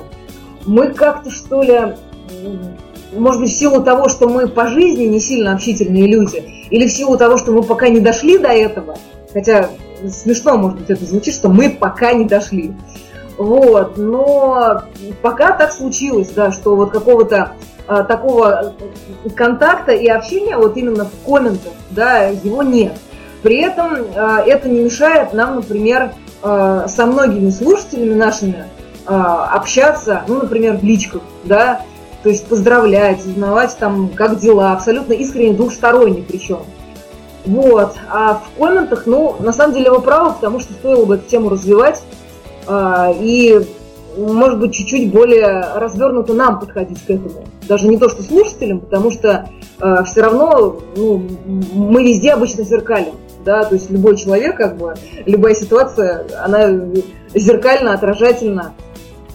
мы 0.68 0.94
как-то 0.94 1.32
что 1.32 1.62
ли, 1.64 1.96
может 3.14 3.42
быть, 3.42 3.52
в 3.52 3.58
силу 3.58 3.84
того, 3.84 4.10
что 4.10 4.28
мы 4.28 4.48
по 4.48 4.68
жизни 4.68 5.06
не 5.06 5.20
сильно 5.20 5.54
общительные 5.54 6.08
люди, 6.08 6.44
или 6.70 6.88
в 6.88 6.92
силу 6.92 7.18
того, 7.18 7.38
что 7.38 7.52
мы 7.52 7.64
пока 7.64 7.88
не 7.88 8.00
дошли 8.00 8.38
до 8.38 8.50
этого, 8.50 8.98
хотя 9.34 9.70
смешно, 10.10 10.58
может 10.58 10.80
быть, 10.80 10.90
это 10.90 11.06
звучит, 11.06 11.34
что 11.34 11.50
мы 11.50 11.70
пока 11.70 12.14
не 12.14 12.26
дошли. 12.26 12.74
Вот, 13.38 13.98
но 13.98 14.84
пока 15.22 15.52
так 15.52 15.72
случилось, 15.72 16.30
да, 16.30 16.52
что 16.52 16.76
вот 16.76 16.90
какого-то 16.90 17.54
а, 17.88 18.04
такого 18.04 18.74
контакта 19.36 19.92
и 19.92 20.08
общения 20.08 20.58
вот 20.58 20.76
именно 20.76 21.06
в 21.06 21.26
комментах, 21.26 21.74
да, 21.92 22.24
его 22.24 22.64
нет. 22.64 22.94
При 23.44 23.62
этом 23.62 24.08
а, 24.16 24.42
это 24.42 24.68
не 24.68 24.82
мешает 24.82 25.34
нам, 25.34 25.58
например, 25.58 26.14
а, 26.42 26.88
со 26.88 27.06
многими 27.06 27.52
слушателями 27.52 28.16
нашими 28.16 28.66
общаться, 29.08 30.24
ну, 30.28 30.42
например, 30.42 30.78
в 30.78 30.84
личках, 30.84 31.22
да, 31.46 31.82
то 32.24 32.30
есть 32.30 32.46
поздравлять, 32.48 33.26
узнавать 33.26 33.78
там, 33.78 34.10
как 34.10 34.40
дела, 34.40 34.74
абсолютно 34.74 35.14
искренне, 35.14 35.54
двухсторонне 35.54 36.24
причем. 36.28 36.60
Вот. 37.46 37.96
А 38.10 38.42
в 38.42 38.60
комментах, 38.60 39.04
ну, 39.06 39.38
на 39.40 39.54
самом 39.54 39.74
деле 39.74 39.92
вы 39.92 40.02
правы, 40.02 40.34
потому 40.34 40.60
что 40.60 40.74
стоило 40.74 41.06
бы 41.06 41.16
эту 41.16 41.30
тему 41.30 41.50
развивать 41.50 42.02
а, 42.68 43.14
и, 43.18 43.62
может 44.18 44.60
быть, 44.60 44.74
чуть-чуть 44.74 45.12
более 45.12 45.74
развернуто 45.76 46.34
нам 46.34 46.60
подходить 46.60 47.02
к 47.06 47.10
этому. 47.10 47.46
Даже 47.68 47.88
не 47.88 47.98
то, 47.98 48.10
что 48.10 48.24
слушателям, 48.24 48.82
потому 48.82 49.12
что 49.12 49.50
а, 49.80 50.04
все 50.04 50.22
равно 50.22 50.80
ну, 50.98 51.24
мы 51.46 52.04
везде 52.04 52.34
обычно 52.34 52.64
зеркалим. 52.64 53.16
Да, 53.46 53.64
то 53.64 53.76
есть 53.76 53.90
любой 53.90 54.18
человек, 54.18 54.58
как 54.58 54.76
бы, 54.76 54.96
любая 55.26 55.54
ситуация, 55.54 56.28
она 56.44 56.68
зеркально, 57.34 57.94
отражательно 57.94 58.74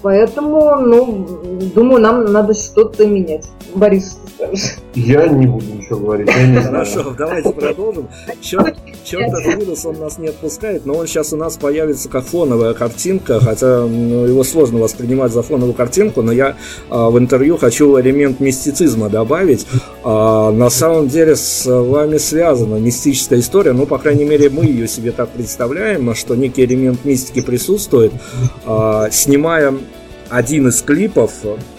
Поэтому, 0.03 0.77
ну, 0.81 1.27
думаю, 1.75 2.01
нам 2.01 2.25
надо 2.25 2.55
что-то 2.55 3.07
менять. 3.07 3.47
Борис, 3.75 4.12
что 4.12 4.29
скажешь? 4.29 4.77
Я 4.95 5.27
не 5.29 5.47
буду 5.47 5.65
ничего 5.65 5.99
говорить, 6.01 6.29
я 6.29 6.47
не 6.47 6.61
знаю. 6.61 6.85
Хорошо, 6.85 7.15
давайте 7.17 7.53
продолжим. 7.53 8.09
Черт, 8.41 8.77
чертов 9.05 9.57
вирус 9.57 9.87
он 9.87 10.01
нас 10.01 10.19
не 10.19 10.29
отпускает, 10.29 10.85
но 10.85 10.95
он 10.95 11.07
сейчас 11.07 11.33
у 11.33 11.37
нас 11.37 11.57
появится 11.57 12.09
как 12.09 12.25
фоновая 12.25 12.75
картинка, 12.75 13.41
хотя 13.41 13.87
ну, 13.87 14.27
его 14.27 14.45
сложно 14.45 14.81
воспринимать 14.81 15.33
за 15.33 15.43
фоновую 15.43 15.75
картинку, 15.75 16.23
но 16.23 16.33
я 16.33 16.57
а, 16.91 17.09
в 17.09 17.19
интервью 17.19 17.57
хочу 17.57 17.99
элемент 18.01 18.41
мистицизма 18.41 19.09
добавить. 19.09 19.67
А, 20.05 20.51
на 20.51 20.69
самом 20.69 21.09
деле 21.09 21.37
с 21.37 21.65
вами 21.65 22.19
связана 22.19 22.77
мистическая 22.77 23.38
история, 23.38 23.73
ну, 23.73 23.87
по 23.87 23.99
крайней 23.99 24.25
мере, 24.25 24.51
мы 24.51 24.65
ее 24.65 24.88
себе 24.88 25.12
так 25.12 25.31
представляем, 25.31 26.15
что 26.15 26.35
некий 26.35 26.65
элемент 26.65 27.05
мистики 27.05 27.41
присутствует. 27.41 28.12
А, 28.67 29.09
снимая 29.11 29.75
один 30.33 30.68
из 30.68 30.81
клипов 30.81 31.33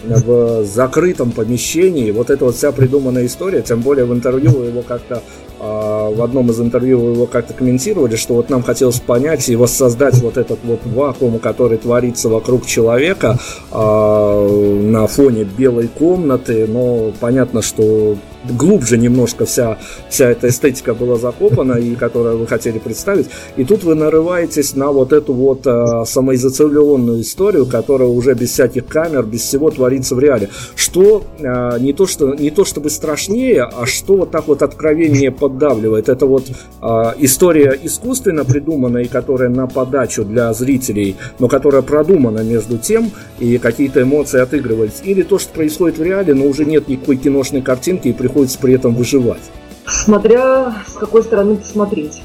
в 0.04 0.64
закрытом 0.64 1.32
помещении. 1.32 2.12
Вот 2.12 2.30
эта 2.30 2.46
вот 2.46 2.56
вся 2.56 2.72
придуманная 2.72 3.26
история, 3.26 3.62
тем 3.62 3.82
более 3.82 4.06
в 4.06 4.14
интервью 4.14 4.64
его 4.64 4.84
как-то 4.84 5.24
а, 5.60 6.12
в 6.12 6.22
одном 6.22 6.52
из 6.52 6.60
интервью 6.60 7.14
его 7.14 7.26
как-то 7.26 7.54
комментировали, 7.54 8.16
что 8.16 8.36
вот 8.36 8.52
нам 8.52 8.62
хотелось 8.62 9.00
понять 9.00 9.50
и 9.50 9.56
воссоздать 9.56 10.16
вот 10.22 10.38
этот 10.38 10.60
вот 10.64 10.82
вакуум, 10.86 11.40
который 11.40 11.80
творится 11.80 12.30
вокруг 12.30 12.66
человека 12.68 13.40
а, 13.72 14.48
на 14.84 15.08
фоне 15.08 15.46
белой 15.46 15.88
комнаты, 15.88 16.68
но 16.68 17.12
понятно, 17.20 17.64
что 17.64 18.18
глубже 18.50 18.98
немножко 18.98 19.46
вся, 19.46 19.78
вся 20.10 20.30
эта 20.30 20.50
эстетика 20.50 20.94
была 20.94 21.18
закопана, 21.18 21.74
и 21.74 21.96
которую 21.96 22.38
вы 22.38 22.48
хотели 22.48 22.80
представить. 22.80 23.28
И 23.58 23.64
тут 23.64 23.84
вы 23.84 23.96
нарываетесь 23.96 24.76
на 24.76 24.92
вот 24.92 25.14
эту 25.14 25.34
вот 25.34 25.66
э, 25.66 26.06
самоизоляционную 26.06 27.22
историю, 27.22 27.66
которая 27.66 28.10
уже 28.10 28.34
без 28.34 28.52
всяких 28.52 28.88
камер, 28.88 29.24
без 29.24 29.42
всего 29.42 29.70
творится 29.72 30.16
в 30.16 30.20
реале. 30.20 30.50
Что 30.76 31.24
э, 31.40 31.80
не, 31.80 31.94
то, 31.94 32.08
что 32.08 32.34
не 32.36 32.50
то 32.50 32.66
чтобы 32.66 32.90
страшнее, 32.90 33.64
а 33.64 33.86
что 33.86 34.18
вот 34.18 34.32
так 34.32 34.48
вот 34.48 34.62
откровение 34.62 35.32
поддавливает. 35.32 36.10
Это 36.10 36.26
вот 36.26 36.50
э, 36.50 36.86
история 37.20 37.78
искусственно 37.82 38.46
придуманная, 38.46 39.04
и 39.04 39.08
которая 39.08 39.50
на 39.50 39.68
подачу 39.68 40.24
для 40.24 40.54
зрителей, 40.54 41.16
но 41.40 41.48
которая 41.48 41.82
продумана 41.82 42.40
между 42.40 42.78
тем, 42.78 43.12
и 43.40 43.58
какие-то 43.58 44.02
эмоции 44.02 44.40
отыгрывались. 44.40 45.02
Или 45.04 45.22
то, 45.24 45.40
что 45.40 45.54
происходит 45.54 45.98
в 45.98 46.04
реале, 46.04 46.34
но 46.34 46.46
уже 46.46 46.66
нет 46.66 46.88
никакой 46.88 47.18
киношной 47.18 47.62
картинки, 47.62 48.08
и 48.08 48.14
приходится 48.34 48.58
при 48.58 48.74
этом 48.74 48.96
выживать. 48.96 49.42
Смотря 49.86 50.74
с 50.88 50.94
какой 50.94 51.24
стороны 51.24 51.56
посмотреть. 51.58 52.22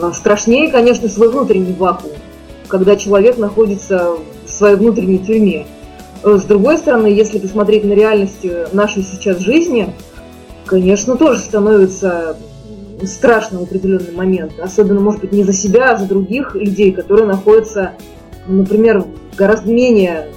А, 0.00 0.12
Страшнее, 0.12 0.70
конечно, 0.70 1.08
свой 1.08 1.28
внутренний 1.30 1.74
вакуум, 1.74 2.14
когда 2.66 2.96
человек 2.96 3.36
находится 3.36 4.14
в 4.46 4.50
своей 4.50 4.76
внутренней 4.76 5.18
тюрьме. 5.18 5.66
Э, 6.22 6.38
С 6.40 6.44
другой 6.44 6.78
стороны, 6.78 7.08
если 7.08 7.38
посмотреть 7.38 7.84
на 7.84 7.92
реальность 7.92 8.44
э, 8.44 8.68
нашей 8.72 9.02
сейчас 9.02 9.38
жизни, 9.38 9.92
конечно, 10.64 11.16
тоже 11.16 11.40
становится 11.40 12.36
страшно 13.04 13.60
в 13.60 13.62
определенный 13.64 14.12
момент. 14.12 14.52
Особенно, 14.58 15.00
может 15.00 15.20
быть, 15.20 15.32
не 15.32 15.44
за 15.44 15.52
себя, 15.52 15.92
а 15.92 15.96
за 15.98 16.06
других 16.06 16.54
людей, 16.54 16.92
которые 16.92 17.26
находятся, 17.26 17.92
например, 18.46 19.04
в 19.32 19.36
гораздо 19.36 19.70
менее 19.70 20.28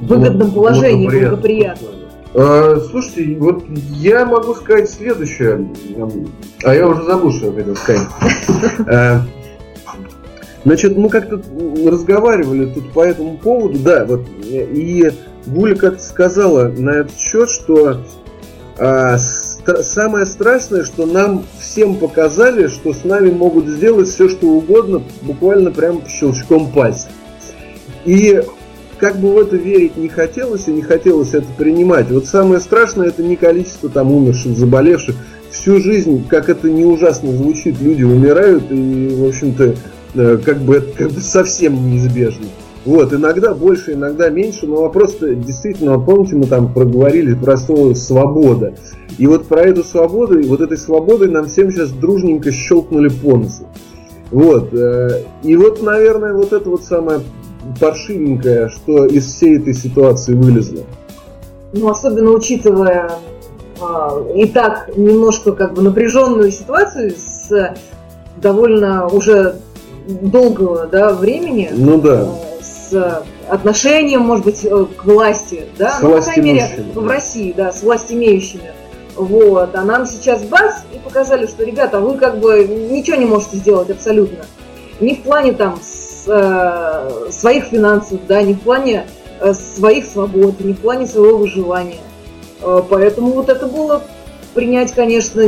выгодном 0.00 0.52
положении, 0.52 1.06
Благоприятно. 1.08 1.30
благоприятном. 1.36 1.97
А, 2.40 2.76
Слушайте, 2.90 3.36
вот 3.38 3.64
я 3.90 4.24
могу 4.24 4.54
сказать 4.54 4.88
следующее, 4.88 5.68
а 6.62 6.72
я 6.74 6.86
уже 6.86 7.02
забыл, 7.02 7.32
что 7.32 7.46
я 7.46 7.52
хотел 7.52 7.76
сказать. 7.76 8.08
Э, 8.86 9.18
Значит, 10.64 10.96
мы 10.96 11.08
как-то 11.08 11.40
разговаривали 11.86 12.66
тут 12.66 12.92
по 12.92 13.04
этому 13.04 13.38
поводу, 13.38 13.78
да, 13.78 14.04
вот, 14.04 14.26
и 14.42 15.10
Гуля 15.46 15.74
как-то 15.76 16.02
сказала 16.02 16.68
на 16.68 16.90
этот 16.90 17.16
счет, 17.16 17.48
что 17.48 18.02
а, 18.76 19.16
ст- 19.18 19.84
самое 19.84 20.26
страшное, 20.26 20.84
что 20.84 21.06
нам 21.06 21.44
всем 21.58 21.94
показали, 21.96 22.66
что 22.66 22.92
с 22.92 23.04
нами 23.04 23.30
могут 23.30 23.66
сделать 23.66 24.08
все, 24.08 24.28
что 24.28 24.46
угодно, 24.48 25.02
буквально 25.22 25.70
прямо 25.70 26.00
по 26.00 26.08
щелчком 26.08 26.70
пальца. 26.72 27.08
И 28.04 28.42
как 28.98 29.18
бы 29.18 29.32
в 29.32 29.38
это 29.38 29.56
верить 29.56 29.96
не 29.96 30.08
хотелось 30.08 30.68
и 30.68 30.72
не 30.72 30.82
хотелось 30.82 31.34
это 31.34 31.46
принимать. 31.56 32.10
Вот 32.10 32.26
самое 32.26 32.60
страшное 32.60 33.08
это 33.08 33.22
не 33.22 33.36
количество 33.36 33.88
там 33.88 34.12
умерших, 34.12 34.56
заболевших. 34.56 35.16
Всю 35.50 35.80
жизнь, 35.80 36.26
как 36.28 36.48
это 36.48 36.70
не 36.70 36.84
ужасно 36.84 37.32
звучит, 37.32 37.80
люди 37.80 38.02
умирают 38.02 38.64
и, 38.70 39.16
в 39.16 39.26
общем-то, 39.28 39.74
э, 40.14 40.38
как 40.44 40.58
бы 40.58 40.76
это 40.76 40.92
как 40.96 41.10
бы 41.12 41.20
совсем 41.20 41.90
неизбежно. 41.90 42.46
Вот, 42.84 43.12
иногда 43.12 43.54
больше, 43.54 43.92
иногда 43.92 44.28
меньше, 44.28 44.66
но 44.66 44.82
вопрос-то 44.82 45.34
действительно, 45.34 45.98
помните, 45.98 46.36
мы 46.36 46.46
там 46.46 46.72
проговорили 46.72 47.34
про 47.34 47.56
слово 47.56 47.94
«свобода». 47.94 48.74
И 49.18 49.26
вот 49.26 49.46
про 49.46 49.62
эту 49.62 49.82
свободу, 49.82 50.38
и 50.38 50.46
вот 50.46 50.60
этой 50.60 50.78
свободой 50.78 51.28
нам 51.28 51.48
всем 51.48 51.70
сейчас 51.70 51.90
дружненько 51.90 52.52
щелкнули 52.52 53.08
по 53.08 53.36
носу. 53.36 53.66
Вот, 54.30 54.72
э, 54.72 55.22
и 55.42 55.56
вот, 55.56 55.82
наверное, 55.82 56.34
вот 56.34 56.52
это 56.52 56.68
вот 56.68 56.84
самое 56.84 57.20
паршивенькое, 57.80 58.68
что 58.68 59.06
из 59.06 59.26
всей 59.26 59.58
этой 59.58 59.74
ситуации 59.74 60.34
вылезло. 60.34 60.82
Ну, 61.72 61.88
особенно 61.88 62.30
учитывая 62.30 63.10
а, 63.80 64.22
и 64.34 64.46
так 64.46 64.90
немножко 64.96 65.52
как 65.52 65.74
бы 65.74 65.82
напряженную 65.82 66.50
ситуацию 66.50 67.12
с 67.16 67.74
довольно 68.36 69.06
уже 69.06 69.56
долгого 70.08 70.86
да, 70.86 71.12
времени, 71.12 71.70
Ну 71.72 72.00
да. 72.00 72.22
э, 72.22 72.62
с 72.62 73.22
отношением, 73.48 74.22
может 74.22 74.44
быть, 74.44 74.64
э, 74.64 74.86
к 74.96 75.04
власти, 75.04 75.66
да, 75.78 75.90
С 75.90 76.02
ну, 76.02 76.16
по 76.16 76.22
крайней 76.22 76.52
мере, 76.52 76.84
в. 76.94 77.06
России, 77.06 77.52
да, 77.56 77.72
с 77.72 77.82
властимеющими. 77.82 78.72
Вот, 79.16 79.74
а 79.74 79.82
нам 79.82 80.06
сейчас 80.06 80.44
бац, 80.44 80.76
и 80.94 80.98
показали, 80.98 81.46
что, 81.46 81.64
ребята, 81.64 82.00
вы 82.00 82.16
как 82.16 82.38
бы 82.38 82.64
ничего 82.90 83.16
не 83.16 83.26
можете 83.26 83.56
сделать 83.56 83.90
абсолютно. 83.90 84.44
Ни 85.00 85.14
в 85.14 85.22
плане 85.22 85.52
там 85.52 85.78
с, 85.82 86.07
э, 86.28 87.30
своих 87.30 87.64
финансов, 87.64 88.20
да, 88.28 88.42
ни 88.42 88.52
в 88.54 88.60
плане 88.60 89.06
э, 89.40 89.52
своих 89.54 90.04
свобод, 90.06 90.60
ни 90.60 90.72
в 90.72 90.80
плане 90.80 91.06
своего 91.06 91.38
выживания. 91.38 92.00
Э, 92.62 92.82
Поэтому 92.88 93.32
вот 93.32 93.48
это 93.48 93.66
было 93.66 94.02
принять, 94.54 94.92
конечно, 94.92 95.42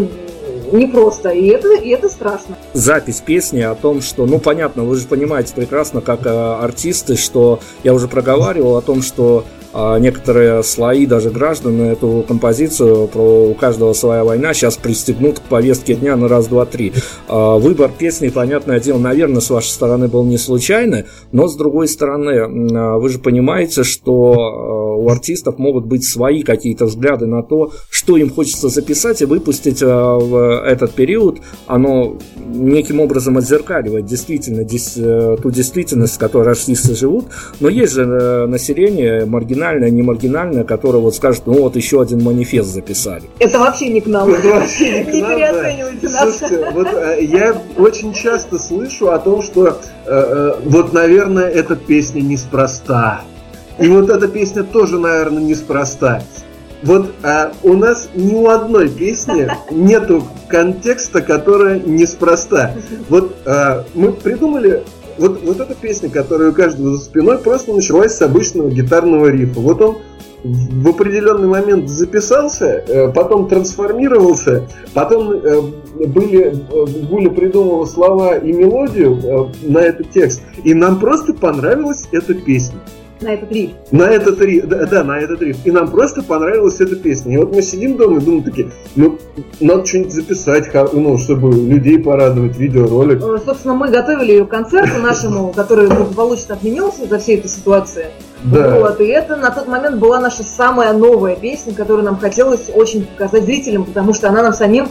непросто, 0.73 1.31
и 1.31 1.49
это, 1.49 1.75
и 1.75 1.89
это 1.91 2.09
страшно. 2.09 2.57
запись 2.75 3.23
песни 3.25 3.61
о 3.61 3.75
том, 3.75 4.01
что, 4.03 4.27
ну 4.27 4.39
понятно, 4.39 4.85
вы 4.85 4.97
же 4.97 5.07
понимаете 5.07 5.55
прекрасно, 5.55 6.01
как 6.01 6.27
э, 6.27 6.31
артисты, 6.31 7.17
что 7.17 7.61
я 7.83 7.93
уже 7.95 8.09
проговаривал 8.09 8.77
о 8.77 8.83
том, 8.83 9.03
что 9.03 9.45
некоторые 9.75 10.63
слои, 10.63 11.07
даже 11.07 11.31
граждан, 11.31 11.81
эту 11.81 12.25
композицию 12.27 13.09
про 13.09 13.51
у 13.51 13.55
каждого 13.55 13.93
своя 13.93 14.25
война 14.25 14.55
сейчас 14.55 14.77
пристегнут 14.77 15.39
к 15.39 15.43
повестке 15.43 15.95
дня 15.95 16.17
на 16.17 16.29
раз, 16.29 16.47
два, 16.47 16.67
три. 16.67 16.93
А, 17.29 17.59
выбор 17.59 17.91
песни, 17.97 18.29
понятное 18.29 18.81
дело, 18.81 18.99
наверное, 18.99 19.41
с 19.41 19.51
вашей 19.51 19.69
стороны 19.69 20.09
был 20.09 20.25
не 20.25 20.39
случайный, 20.39 21.05
но 21.33 21.49
с 21.49 21.57
другой 21.57 21.89
стороны, 21.89 22.75
а, 22.75 22.99
вы 22.99 23.09
же 23.09 23.19
понимаете, 23.19 23.85
что 23.85 24.33
а, 24.33 24.97
у 24.97 25.09
артистов 25.09 25.59
могут 25.59 25.87
быть 25.87 26.05
свои 26.05 26.43
какие-то 26.43 26.87
взгляды 26.87 27.27
на 27.27 27.43
то, 27.43 27.73
что 27.91 28.17
им 28.17 28.31
хочется 28.31 28.69
записать 28.69 29.23
и 29.23 29.25
выпустить 29.25 29.83
а, 29.83 30.19
в 30.19 30.63
этот 30.65 30.93
период, 30.93 31.41
оно 31.67 32.19
неким 32.53 33.01
образом 33.01 33.39
отзеркаливает 33.39 34.07
действительно 34.07 34.63
э, 34.63 35.37
ту 35.43 35.51
действительность, 35.51 36.17
в 36.17 36.19
которой 36.19 36.51
артисты 36.51 36.95
живут, 36.95 37.27
но 37.61 37.69
есть 37.69 37.93
же 37.93 38.03
э, 38.03 38.47
население 38.47 39.25
маргинальное, 39.25 39.60
не 39.91 40.03
маргинальное, 40.03 40.65
которое 40.65 40.99
вот 40.99 41.15
скажет, 41.15 41.43
ну 41.47 41.55
вот 41.55 41.77
еще 41.77 42.01
один 42.01 42.23
манифест 42.23 42.69
записали. 42.69 43.25
Это 43.39 43.59
вообще 43.59 43.89
не 43.89 44.01
к 44.01 44.07
нам. 44.07 44.29
Вот 44.29 44.45
вообще 44.45 45.05
не 45.05 45.05
к 45.05 45.15
нам, 45.15 45.23
да. 45.23 45.35
переоценивайте 45.35 46.09
нас. 46.09 46.39
Слушайте, 46.39 46.71
вот 46.73 46.87
э, 46.87 47.19
я 47.25 47.63
очень 47.77 48.13
часто 48.13 48.59
слышу 48.59 49.11
о 49.11 49.19
том, 49.19 49.43
что 49.43 49.69
э, 49.69 49.73
э, 50.07 50.55
вот, 50.65 50.93
наверное, 50.93 51.49
эта 51.49 51.77
песня 51.77 52.21
неспроста. 52.21 53.23
И 53.79 53.89
вот 53.89 54.11
эта 54.11 54.29
песня 54.29 54.63
тоже, 54.63 54.99
наверное, 54.99 55.43
неспроста. 55.43 56.23
Вот 56.83 57.13
а, 57.23 57.53
у 57.63 57.75
нас 57.75 58.09
ни 58.15 58.35
у 58.35 58.49
одной 58.49 58.89
песни 58.89 59.51
нету 59.71 60.27
контекста, 60.49 61.21
которая 61.21 61.79
неспроста. 61.79 62.75
Вот 63.09 63.37
а, 63.45 63.85
мы 63.95 64.13
придумали 64.13 64.83
вот, 65.21 65.43
вот 65.45 65.61
эта 65.61 65.75
песня, 65.75 66.09
которая 66.09 66.51
у 66.51 66.55
каждого 66.55 66.97
за 66.97 67.05
спиной, 67.05 67.39
просто 67.39 67.73
началась 67.73 68.15
с 68.15 68.23
обычного 68.23 68.71
гитарного 68.71 69.27
рифа. 69.27 69.61
Вот 69.61 69.81
он 69.83 69.99
в 70.43 70.89
определенный 70.89 71.49
момент 71.49 71.91
записался, 71.91 72.83
э, 72.89 73.13
потом 73.13 73.47
трансформировался, 73.47 74.67
потом 74.95 75.33
э, 75.33 75.61
были, 76.07 76.55
э, 76.55 77.07
Гуля 77.07 77.29
придумала 77.29 77.85
слова 77.85 78.39
и 78.39 78.51
мелодию 78.51 79.51
на 79.63 79.81
этот 79.81 80.11
текст, 80.11 80.43
и 80.65 80.73
нам 80.73 80.99
просто 80.99 81.35
понравилась 81.35 82.09
эта 82.13 82.33
песня. 82.33 82.79
На 83.21 83.35
этот 83.35 83.53
риф. 83.53 83.71
На 83.91 84.05
этот 84.05 84.41
риф, 84.41 84.67
да, 84.67 84.87
да, 84.87 85.05
на 85.05 85.19
этот 85.19 85.43
риф. 85.43 85.59
И 85.65 85.71
нам 85.71 85.91
просто 85.91 86.23
понравилась 86.23 86.81
эта 86.81 86.97
песня. 86.97 87.35
И 87.35 87.37
вот 87.37 87.55
мы 87.55 87.61
сидим 87.61 87.97
дома 87.97 88.19
и 88.19 88.21
думаем 88.21 88.45
такие, 88.45 88.71
ну, 88.97 89.19
надо 89.61 89.85
что-нибудь 89.85 90.13
записать, 90.13 90.71
ну, 90.93 91.19
чтобы 91.19 91.53
людей 91.53 91.99
порадовать, 91.99 92.57
видеоролик. 92.57 93.23
Э, 93.23 93.39
Собственно, 93.45 93.75
мы 93.75 93.89
готовили 93.89 94.33
ее 94.33 94.47
к 94.47 94.49
концерту 94.49 95.01
нашему, 95.03 95.53
который 95.57 95.89
благополучно 95.89 96.55
отменился 96.55 97.03
из-за 97.03 97.19
всей 97.19 97.39
этой 97.39 97.49
ситуации. 97.49 98.07
Да. 98.45 98.79
Вот, 98.79 99.01
и 99.01 99.05
это 99.05 99.37
на 99.37 99.51
тот 99.51 99.69
момент 99.69 99.97
была 99.97 100.19
наша 100.19 100.43
самая 100.43 100.95
новая 100.95 101.37
песня, 101.37 101.75
которую 101.75 102.05
нам 102.05 102.19
хотелось 102.19 102.71
очень 102.73 103.05
показать 103.05 103.45
зрителям, 103.45 103.85
потому 103.85 104.15
что 104.15 104.31
она 104.31 104.43
нам 104.43 104.55
самим, 104.55 104.89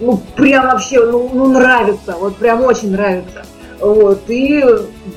ну, 0.00 0.20
прям 0.34 0.66
вообще, 0.66 1.04
ну, 1.04 1.30
ну 1.32 1.46
нравится, 1.46 2.16
вот 2.18 2.36
прям 2.36 2.62
очень 2.62 2.90
нравится. 2.90 3.44
Вот, 3.80 4.22
и 4.26 4.64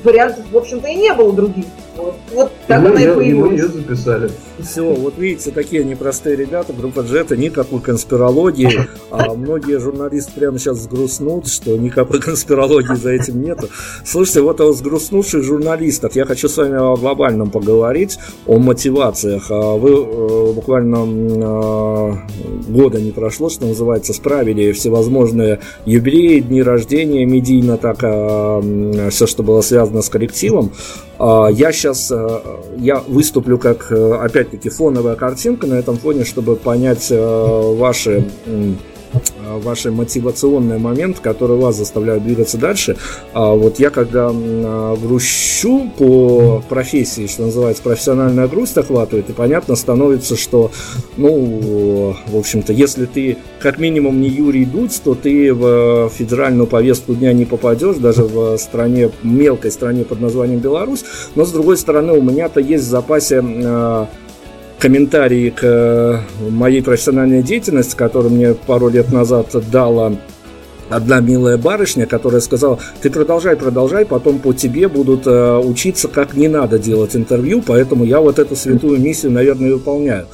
вариантов, 0.04 0.44
в 0.50 0.56
общем-то, 0.56 0.88
и 0.88 0.96
не 0.96 1.12
было 1.14 1.32
других. 1.32 1.64
Вот, 1.96 2.14
вот 2.32 2.50
так 2.66 2.80
мы 2.80 2.88
она 2.90 3.00
и 3.00 3.04
ее- 3.04 3.14
появилась. 3.14 3.50
мы 3.50 3.56
ее 3.56 3.68
записали. 3.68 4.30
Все, 4.60 4.82
вот 4.94 5.18
видите, 5.18 5.50
такие 5.50 5.84
непростые 5.84 6.36
ребята, 6.36 6.72
группа 6.72 7.00
Джета, 7.00 7.36
никакой 7.36 7.80
конспирологии. 7.80 8.88
А 9.10 9.34
многие 9.34 9.78
журналисты 9.78 10.32
прямо 10.34 10.58
сейчас 10.58 10.78
сгрустнут, 10.78 11.48
что 11.48 11.76
никакой 11.76 12.20
конспирологии 12.20 12.94
за 12.94 13.10
этим 13.10 13.42
нету. 13.42 13.68
Слушайте, 14.06 14.40
вот 14.40 14.60
о 14.62 14.72
сгрустнувших 14.72 15.42
журналистах 15.42 16.16
я 16.16 16.24
хочу 16.24 16.48
с 16.48 16.56
вами 16.56 16.76
о 16.78 16.96
глобальном 16.96 17.50
поговорить, 17.50 18.18
о 18.46 18.58
мотивациях. 18.58 19.46
А 19.50 19.76
Вы 19.76 19.90
э, 19.90 20.52
буквально 20.54 21.04
э, 21.04 22.12
года 22.68 23.00
не 23.00 23.10
прошло, 23.10 23.50
что 23.50 23.66
называется, 23.66 24.12
справили 24.14 24.72
всевозможные 24.72 25.60
юбилеи, 25.84 26.40
дни 26.40 26.62
рождения 26.62 27.24
медийно, 27.26 27.76
так 27.76 27.98
все, 27.98 29.26
что 29.26 29.42
было 29.42 29.60
связано 29.60 29.81
с 29.86 30.08
коллективом. 30.08 30.72
А, 31.18 31.48
Я 31.48 31.72
сейчас 31.72 32.12
я 32.78 33.02
выступлю 33.06 33.58
как 33.58 33.90
э, 33.92 34.14
опять-таки 34.14 34.68
фоновая 34.68 35.14
картинка 35.14 35.66
на 35.66 35.74
этом 35.74 35.96
фоне, 35.96 36.24
чтобы 36.24 36.56
понять 36.56 37.08
э, 37.10 37.74
ваши 37.76 38.28
э, 38.46 38.72
ваши 39.58 39.90
мотивационные 39.90 40.78
моменты, 40.78 41.20
которые 41.20 41.58
вас 41.58 41.76
заставляют 41.76 42.24
двигаться 42.24 42.58
дальше. 42.58 42.96
А 43.32 43.52
вот 43.52 43.78
я 43.78 43.90
когда 43.90 44.30
а, 44.32 44.96
грущу 44.96 45.90
по 45.98 46.62
профессии, 46.68 47.26
что 47.26 47.42
называется, 47.46 47.82
профессиональная 47.82 48.48
грусть 48.48 48.76
охватывает, 48.76 49.30
и 49.30 49.32
понятно 49.32 49.76
становится, 49.76 50.36
что, 50.36 50.70
ну, 51.16 52.16
в 52.26 52.36
общем-то, 52.36 52.72
если 52.72 53.06
ты 53.06 53.38
как 53.60 53.78
минимум 53.78 54.20
не 54.20 54.28
Юрий 54.28 54.64
Дудь, 54.64 55.00
то 55.02 55.14
ты 55.14 55.52
в 55.52 56.10
федеральную 56.10 56.66
повестку 56.66 57.14
дня 57.14 57.32
не 57.32 57.44
попадешь, 57.44 57.96
даже 57.96 58.24
в 58.24 58.56
стране, 58.58 59.10
мелкой 59.22 59.70
стране 59.70 60.04
под 60.04 60.20
названием 60.20 60.60
Беларусь. 60.60 61.04
Но, 61.34 61.44
с 61.44 61.52
другой 61.52 61.76
стороны, 61.76 62.12
у 62.12 62.22
меня-то 62.22 62.60
есть 62.60 62.84
в 62.84 62.88
запасе 62.88 63.42
э, 63.42 64.06
комментарии 64.82 65.50
к 65.50 65.60
э, 65.62 66.18
моей 66.50 66.82
профессиональной 66.82 67.44
деятельности, 67.44 67.94
которую 67.94 68.32
мне 68.32 68.54
пару 68.54 68.88
лет 68.88 69.12
назад 69.12 69.46
дала 69.70 70.12
одна 70.90 71.20
милая 71.20 71.56
барышня, 71.56 72.04
которая 72.04 72.40
сказала, 72.40 72.80
ты 73.00 73.08
продолжай, 73.08 73.54
продолжай, 73.54 74.04
потом 74.04 74.40
по 74.40 74.52
тебе 74.52 74.88
будут 74.88 75.24
э, 75.28 75.58
учиться, 75.58 76.08
как 76.08 76.34
не 76.34 76.48
надо 76.48 76.80
делать 76.80 77.14
интервью, 77.14 77.62
поэтому 77.64 78.04
я 78.04 78.18
вот 78.18 78.40
эту 78.40 78.56
святую 78.56 79.00
миссию, 79.00 79.30
наверное, 79.30 79.72
выполняю. 79.72 80.26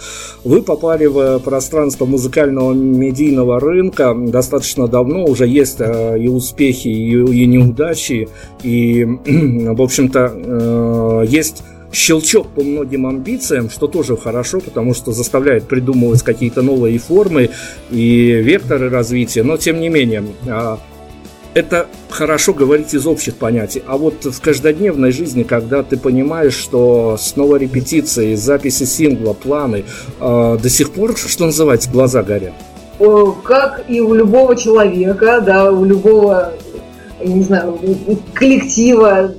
Вы 0.44 0.62
попали 0.62 1.04
в 1.04 1.40
пространство 1.40 2.06
музыкального 2.06 2.72
медийного 2.72 3.60
рынка 3.60 4.16
достаточно 4.16 4.88
давно, 4.88 5.26
уже 5.26 5.46
есть 5.46 5.80
э, 5.80 6.18
и 6.18 6.28
успехи, 6.28 6.88
и, 6.88 7.10
и 7.12 7.46
неудачи, 7.46 8.30
и, 8.62 9.04
в 9.26 9.82
общем-то, 9.82 10.32
э, 10.34 11.24
есть 11.28 11.62
щелчок 11.92 12.48
по 12.48 12.62
многим 12.62 13.06
амбициям, 13.06 13.70
что 13.70 13.86
тоже 13.86 14.16
хорошо, 14.16 14.60
потому 14.60 14.94
что 14.94 15.12
заставляет 15.12 15.64
придумывать 15.64 16.22
какие-то 16.22 16.62
новые 16.62 16.98
формы 16.98 17.50
и 17.90 18.32
векторы 18.42 18.90
развития, 18.90 19.42
но 19.42 19.56
тем 19.56 19.80
не 19.80 19.88
менее, 19.88 20.24
а, 20.48 20.78
это 21.54 21.86
хорошо 22.10 22.52
говорить 22.52 22.94
из 22.94 23.06
общих 23.06 23.34
понятий. 23.34 23.82
А 23.86 23.96
вот 23.96 24.24
в 24.24 24.40
каждодневной 24.40 25.12
жизни, 25.12 25.42
когда 25.42 25.82
ты 25.82 25.96
понимаешь, 25.96 26.54
что 26.54 27.16
снова 27.18 27.56
репетиции, 27.56 28.34
записи 28.34 28.84
сингла, 28.84 29.32
планы, 29.32 29.84
а, 30.20 30.56
до 30.56 30.68
сих 30.68 30.92
пор, 30.92 31.16
что 31.16 31.46
называется, 31.46 31.90
глаза 31.90 32.22
горят. 32.22 32.54
Как 33.44 33.84
и 33.88 34.00
у 34.00 34.12
любого 34.12 34.56
человека, 34.56 35.40
да, 35.40 35.70
у 35.70 35.84
любого, 35.84 36.52
я 37.20 37.32
не 37.32 37.44
знаю, 37.44 37.78
коллектива, 38.34 39.32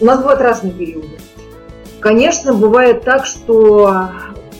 у 0.00 0.04
нас 0.04 0.18
бывают 0.18 0.40
разные 0.40 0.72
периоды. 0.72 1.19
Конечно, 2.00 2.54
бывает 2.54 3.02
так, 3.02 3.26
что 3.26 4.08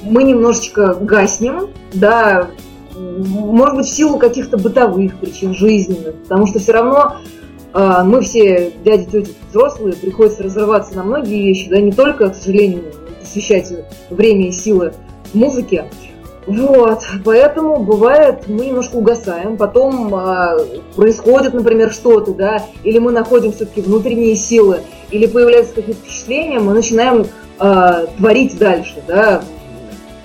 мы 0.02 0.22
немножечко 0.24 0.94
гаснем, 0.94 1.70
да, 1.94 2.50
может 2.94 3.76
быть, 3.76 3.86
в 3.86 3.94
силу 3.94 4.18
каких-то 4.18 4.58
бытовых 4.58 5.18
причин 5.18 5.54
жизненных, 5.54 6.16
потому 6.22 6.46
что 6.46 6.58
все 6.58 6.72
равно 6.72 7.16
э, 7.72 8.02
мы 8.04 8.20
все, 8.20 8.72
дяди, 8.84 9.04
тети, 9.04 9.34
взрослые, 9.48 9.94
приходится 9.94 10.42
разрываться 10.42 10.96
на 10.96 11.02
многие 11.02 11.42
вещи, 11.42 11.68
да, 11.70 11.80
не 11.80 11.92
только, 11.92 12.28
к 12.28 12.34
сожалению, 12.34 12.92
посвящать 13.20 13.72
время 14.10 14.48
и 14.48 14.52
силы 14.52 14.92
музыке. 15.32 15.86
Вот, 16.46 17.02
поэтому 17.24 17.80
бывает, 17.80 18.48
мы 18.48 18.66
немножко 18.66 18.96
угасаем, 18.96 19.56
потом 19.56 20.14
э, 20.14 20.58
происходит, 20.96 21.52
например, 21.52 21.92
что-то, 21.92 22.32
да, 22.32 22.64
или 22.82 22.98
мы 22.98 23.12
находим 23.12 23.52
все-таки 23.52 23.82
внутренние 23.82 24.34
силы, 24.36 24.80
или 25.10 25.26
появляются 25.26 25.74
какие-то 25.74 26.00
впечатления, 26.00 26.58
мы 26.58 26.72
начинаем 26.72 27.26
э, 27.58 28.06
творить 28.16 28.56
дальше, 28.56 29.02
да, 29.06 29.42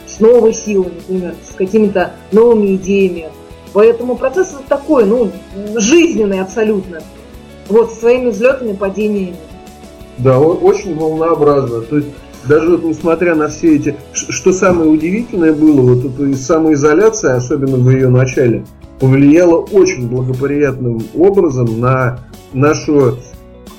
с 0.08 0.19
новой 0.21 0.54
силой, 0.54 0.93
например, 0.95 1.36
с 1.43 1.54
какими-то 1.54 2.13
новыми 2.32 2.75
идеями. 2.75 3.30
Поэтому 3.73 4.15
процесс 4.15 4.54
вот 4.54 4.65
такой, 4.67 5.06
ну, 5.06 5.30
жизненный 5.75 6.39
абсолютно. 6.39 7.01
Вот, 7.67 7.91
со 7.91 7.99
своими 7.99 8.30
взлетами, 8.30 8.71
падениями. 8.71 9.36
Да, 10.17 10.39
очень 10.39 10.95
волнообразно. 10.95 11.82
То 11.82 11.97
есть 11.97 12.08
даже 12.48 12.70
вот 12.70 12.84
несмотря 12.84 13.36
на 13.36 13.48
все 13.48 13.76
эти... 13.76 13.96
Что 14.14 14.52
самое 14.52 14.90
удивительное 14.90 15.54
было, 15.54 15.82
вот 15.82 16.06
эта 16.06 16.38
самоизоляция, 16.38 17.36
особенно 17.36 17.78
в 17.78 17.90
ее 17.90 18.10
начале, 18.10 18.66
повлияла 19.00 19.58
очень 19.58 20.08
благоприятным 20.08 21.02
образом 21.16 21.80
на 21.80 22.20
нашу 22.54 23.18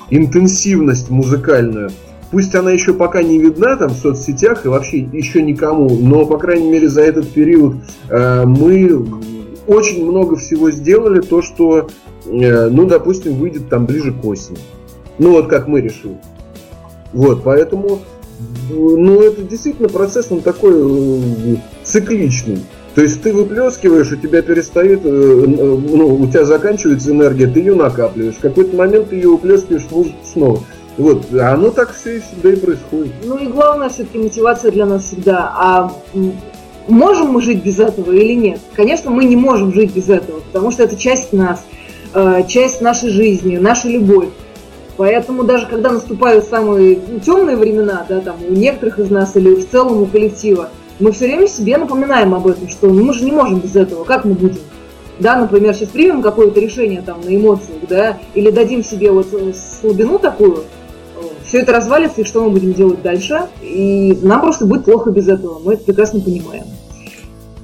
интенсивность 0.09 1.09
музыкальную. 1.09 1.91
Пусть 2.31 2.53
она 2.55 2.71
еще 2.71 2.93
пока 2.93 3.23
не 3.23 3.39
видна 3.39 3.77
там 3.77 3.91
в 3.91 3.97
соцсетях 3.97 4.65
и 4.65 4.67
вообще 4.67 4.99
еще 4.99 5.41
никому, 5.41 5.89
но, 5.89 6.25
по 6.25 6.37
крайней 6.37 6.69
мере, 6.69 6.89
за 6.89 7.01
этот 7.01 7.29
период 7.29 7.75
э, 8.09 8.43
мы 8.45 9.05
очень 9.65 10.05
много 10.05 10.35
всего 10.35 10.69
сделали, 10.71 11.21
то, 11.21 11.41
что, 11.41 11.87
э, 12.25 12.69
ну, 12.69 12.85
допустим, 12.85 13.35
выйдет 13.35 13.69
там 13.69 13.85
ближе 13.85 14.11
к 14.11 14.25
осени. 14.25 14.59
Ну, 15.19 15.31
вот 15.31 15.47
как 15.47 15.67
мы 15.67 15.79
решили. 15.79 16.17
Вот, 17.13 17.43
поэтому, 17.43 17.99
ну, 18.69 19.21
это 19.21 19.41
действительно 19.41 19.89
процесс, 19.89 20.27
он 20.31 20.41
такой 20.41 20.73
э, 20.75 21.55
цикличный. 21.83 22.59
То 22.95 23.01
есть 23.01 23.21
ты 23.21 23.33
выплескиваешь, 23.33 24.11
у 24.11 24.15
тебя 24.15 24.41
перестает, 24.41 25.01
э, 25.05 25.09
э, 25.09 25.45
ну, 25.47 26.15
у 26.15 26.27
тебя 26.27 26.45
заканчивается 26.45 27.11
энергия, 27.11 27.47
ты 27.47 27.59
ее 27.59 27.75
накапливаешь. 27.75 28.35
В 28.35 28.41
какой-то 28.41 28.75
момент 28.75 29.09
ты 29.09 29.15
ее 29.15 29.29
выплескиваешь 29.29 29.85
снова. 30.23 30.63
Вот, 30.97 31.25
а 31.33 31.53
оно 31.53 31.69
так 31.69 31.93
все 31.93 32.17
и 32.17 32.19
всегда 32.19 32.53
и 32.53 32.55
происходит. 32.55 33.13
Ну 33.23 33.37
и 33.37 33.47
главное 33.47 33.89
все-таки 33.89 34.17
мотивация 34.17 34.71
для 34.71 34.87
нас 34.87 35.03
всегда. 35.03 35.53
А 35.55 35.93
можем 36.87 37.27
мы 37.27 37.41
жить 37.41 37.63
без 37.63 37.79
этого 37.79 38.11
или 38.11 38.33
нет? 38.33 38.59
Конечно, 38.75 39.11
мы 39.11 39.25
не 39.25 39.35
можем 39.35 39.73
жить 39.73 39.93
без 39.93 40.09
этого, 40.09 40.39
потому 40.39 40.71
что 40.71 40.83
это 40.83 40.95
часть 40.95 41.33
нас, 41.33 41.63
часть 42.47 42.81
нашей 42.81 43.09
жизни, 43.09 43.57
наша 43.57 43.89
любовь. 43.89 44.29
Поэтому 44.97 45.43
даже 45.43 45.67
когда 45.67 45.91
наступают 45.91 46.45
самые 46.45 46.99
темные 47.23 47.55
времена, 47.55 48.05
да, 48.09 48.19
там 48.19 48.37
у 48.47 48.51
некоторых 48.51 48.99
из 48.99 49.11
нас 49.11 49.35
или 49.35 49.55
в 49.55 49.69
целом 49.69 50.01
у 50.01 50.05
коллектива, 50.07 50.69
мы 50.99 51.11
все 51.11 51.27
время 51.27 51.47
себе 51.47 51.77
напоминаем 51.77 52.33
об 52.33 52.47
этом, 52.47 52.67
что 52.67 52.87
ну, 52.87 53.05
мы 53.05 53.13
же 53.13 53.23
не 53.23 53.31
можем 53.31 53.59
без 53.59 53.75
этого, 53.75 54.03
как 54.03 54.25
мы 54.25 54.33
будем? 54.33 54.61
Да, 55.19 55.35
например, 55.35 55.73
сейчас 55.73 55.89
примем 55.89 56.21
какое-то 56.21 56.59
решение 56.59 57.01
там 57.01 57.21
на 57.23 57.35
эмоциях, 57.35 57.79
да, 57.87 58.17
или 58.33 58.49
дадим 58.49 58.83
себе 58.83 59.11
вот 59.11 59.27
э, 59.33 59.53
слабину 59.53 60.19
такую, 60.19 60.63
все 61.45 61.61
это 61.61 61.71
развалится, 61.71 62.21
и 62.21 62.25
что 62.25 62.43
мы 62.43 62.51
будем 62.51 62.73
делать 62.73 63.01
дальше? 63.01 63.47
И 63.61 64.17
нам 64.21 64.41
просто 64.41 64.65
будет 64.65 64.85
плохо 64.85 65.11
без 65.11 65.27
этого, 65.27 65.59
мы 65.63 65.73
это 65.73 65.85
прекрасно 65.85 66.19
понимаем. 66.19 66.65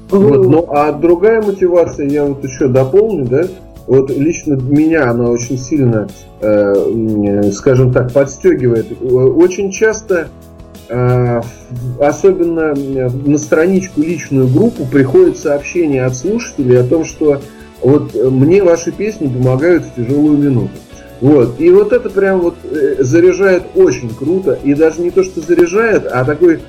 Вот, 0.09 0.45
ну 0.45 0.65
а 0.69 0.91
другая 0.91 1.41
мотивация, 1.41 2.07
я 2.07 2.23
вот 2.25 2.43
еще 2.43 2.67
дополню, 2.67 3.25
да, 3.25 3.43
вот 3.87 4.09
лично 4.09 4.53
меня 4.53 5.09
она 5.09 5.29
очень 5.29 5.57
сильно, 5.57 6.07
э, 6.41 7.51
скажем 7.53 7.91
так, 7.91 8.11
подстегивает. 8.11 8.87
Э, 8.91 9.05
Очень 9.05 9.71
часто, 9.71 10.29
э, 10.89 11.41
особенно 11.99 12.73
на 12.73 13.37
страничку 13.37 14.01
личную 14.01 14.47
группу, 14.47 14.85
приходит 14.85 15.37
сообщение 15.37 16.05
от 16.05 16.15
слушателей 16.15 16.79
о 16.79 16.83
том, 16.83 17.03
что 17.03 17.41
вот 17.81 18.13
мне 18.15 18.63
ваши 18.63 18.91
песни 18.91 19.27
помогают 19.27 19.83
в 19.83 19.95
тяжелую 19.95 20.37
минуту. 20.37 20.71
Вот. 21.19 21.59
И 21.59 21.69
вот 21.69 21.91
это 21.93 22.09
прям 22.09 22.39
вот 22.41 22.55
заряжает 22.99 23.63
очень 23.75 24.09
круто. 24.13 24.57
И 24.63 24.73
даже 24.73 25.01
не 25.01 25.11
то, 25.11 25.23
что 25.23 25.41
заряжает, 25.41 26.05
а 26.05 26.23
такой 26.25 26.59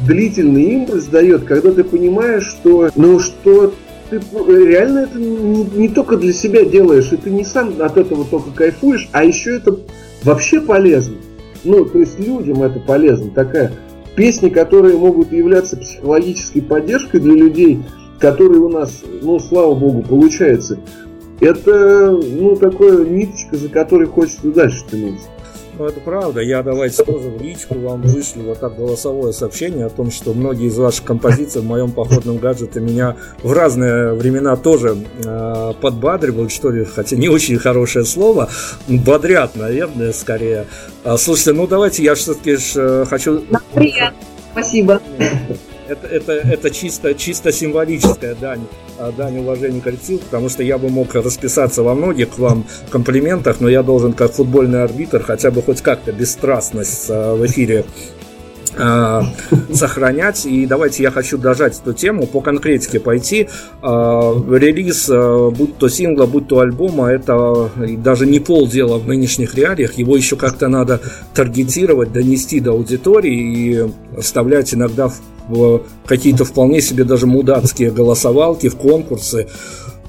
длительный 0.00 0.64
импульс 0.64 1.04
дает, 1.06 1.44
когда 1.44 1.72
ты 1.72 1.84
понимаешь, 1.84 2.46
что, 2.46 2.90
ну, 2.96 3.18
что 3.18 3.72
ты 4.18 4.66
реально 4.66 5.00
это 5.00 5.18
не, 5.18 5.64
не 5.64 5.88
только 5.88 6.16
для 6.16 6.32
себя 6.32 6.64
делаешь, 6.64 7.12
и 7.12 7.16
ты 7.16 7.30
не 7.30 7.44
сам 7.44 7.74
от 7.80 7.96
этого 7.96 8.24
только 8.24 8.50
кайфуешь, 8.50 9.08
а 9.12 9.24
еще 9.24 9.56
это 9.56 9.78
вообще 10.22 10.60
полезно. 10.60 11.16
ну, 11.64 11.84
то 11.84 11.98
есть 11.98 12.18
людям 12.18 12.62
это 12.62 12.80
полезно. 12.80 13.30
Такая 13.30 13.72
песни, 14.16 14.48
которые 14.48 14.96
могут 14.96 15.32
являться 15.32 15.76
психологической 15.76 16.62
поддержкой 16.62 17.20
для 17.20 17.34
людей, 17.34 17.82
которые 18.18 18.60
у 18.60 18.68
нас, 18.68 19.02
ну, 19.22 19.38
слава 19.38 19.74
богу, 19.74 20.02
получается. 20.02 20.78
Это, 21.40 22.10
ну, 22.10 22.56
такое 22.56 23.04
ниточка, 23.04 23.56
за 23.56 23.68
которой 23.68 24.06
хочется 24.06 24.48
дальше 24.48 24.84
тянуться. 24.90 25.26
Ну, 25.78 25.86
это 25.86 26.00
правда. 26.00 26.40
Я 26.40 26.62
давайте 26.62 27.02
тоже 27.02 27.30
в 27.30 27.40
личку 27.40 27.78
вам 27.78 28.02
вышлю 28.02 28.44
вот 28.44 28.60
так 28.60 28.76
голосовое 28.76 29.32
сообщение 29.32 29.86
о 29.86 29.90
том, 29.90 30.10
что 30.10 30.34
многие 30.34 30.66
из 30.66 30.76
ваших 30.76 31.04
композиций 31.04 31.62
в 31.62 31.64
моем 31.64 31.92
походном 31.92 32.36
гаджете 32.36 32.80
меня 32.80 33.16
в 33.42 33.52
разные 33.52 34.12
времена 34.12 34.56
тоже 34.56 34.98
э, 35.24 35.72
подбадривают, 35.80 36.52
что 36.52 36.70
ли, 36.70 36.84
хотя 36.84 37.16
не 37.16 37.28
очень 37.28 37.58
хорошее 37.58 38.04
слово, 38.04 38.50
бодрят, 38.86 39.56
наверное, 39.56 40.12
скорее. 40.12 40.66
А, 41.04 41.16
слушайте, 41.16 41.52
ну 41.52 41.66
давайте 41.66 42.02
я 42.02 42.14
все-таки 42.14 42.56
э, 42.76 43.06
хочу... 43.08 43.42
Приятно. 43.74 44.18
Спасибо. 44.52 45.00
Это, 45.92 46.06
это, 46.06 46.32
это 46.32 46.70
чисто, 46.70 47.14
чисто 47.14 47.52
символическая 47.52 48.34
дань, 48.34 48.66
а, 48.98 49.12
дань 49.12 49.40
уважения 49.40 49.82
коллективу, 49.82 50.20
потому 50.20 50.48
что 50.48 50.62
я 50.62 50.78
бы 50.78 50.88
мог 50.88 51.14
расписаться 51.14 51.82
во 51.82 51.94
многих 51.94 52.38
вам 52.38 52.64
комплиментах, 52.88 53.60
но 53.60 53.68
я 53.68 53.82
должен 53.82 54.14
как 54.14 54.32
футбольный 54.32 54.84
арбитр 54.84 55.22
хотя 55.22 55.50
бы 55.50 55.62
хоть 55.62 55.82
как-то 55.82 56.12
бесстрастность 56.12 57.08
а, 57.10 57.34
в 57.34 57.44
эфире 57.44 57.84
а, 58.78 59.22
сохранять. 59.74 60.46
И 60.46 60.64
давайте 60.64 61.02
я 61.02 61.10
хочу 61.10 61.36
дожать 61.36 61.78
эту 61.78 61.92
тему, 61.92 62.26
по 62.26 62.40
конкретике 62.40 62.98
пойти. 62.98 63.50
Релиз, 63.82 65.10
будь 65.54 65.76
то 65.76 65.90
сингла, 65.90 66.24
будь 66.24 66.48
то 66.48 66.60
альбома, 66.60 67.08
это 67.08 67.68
даже 67.98 68.24
не 68.24 68.40
полдела 68.40 68.96
в 68.96 69.06
нынешних 69.06 69.54
реалиях. 69.56 69.98
Его 69.98 70.16
еще 70.16 70.36
как-то 70.36 70.68
надо 70.68 71.02
таргетировать, 71.34 72.12
донести 72.12 72.60
до 72.60 72.70
аудитории 72.70 73.36
и 73.36 74.20
вставлять 74.22 74.72
иногда 74.72 75.08
в 75.08 75.20
какие-то 76.06 76.44
вполне 76.44 76.80
себе 76.80 77.04
даже 77.04 77.26
мудацкие 77.26 77.90
голосовалки, 77.90 78.68
в 78.68 78.76
конкурсы. 78.76 79.48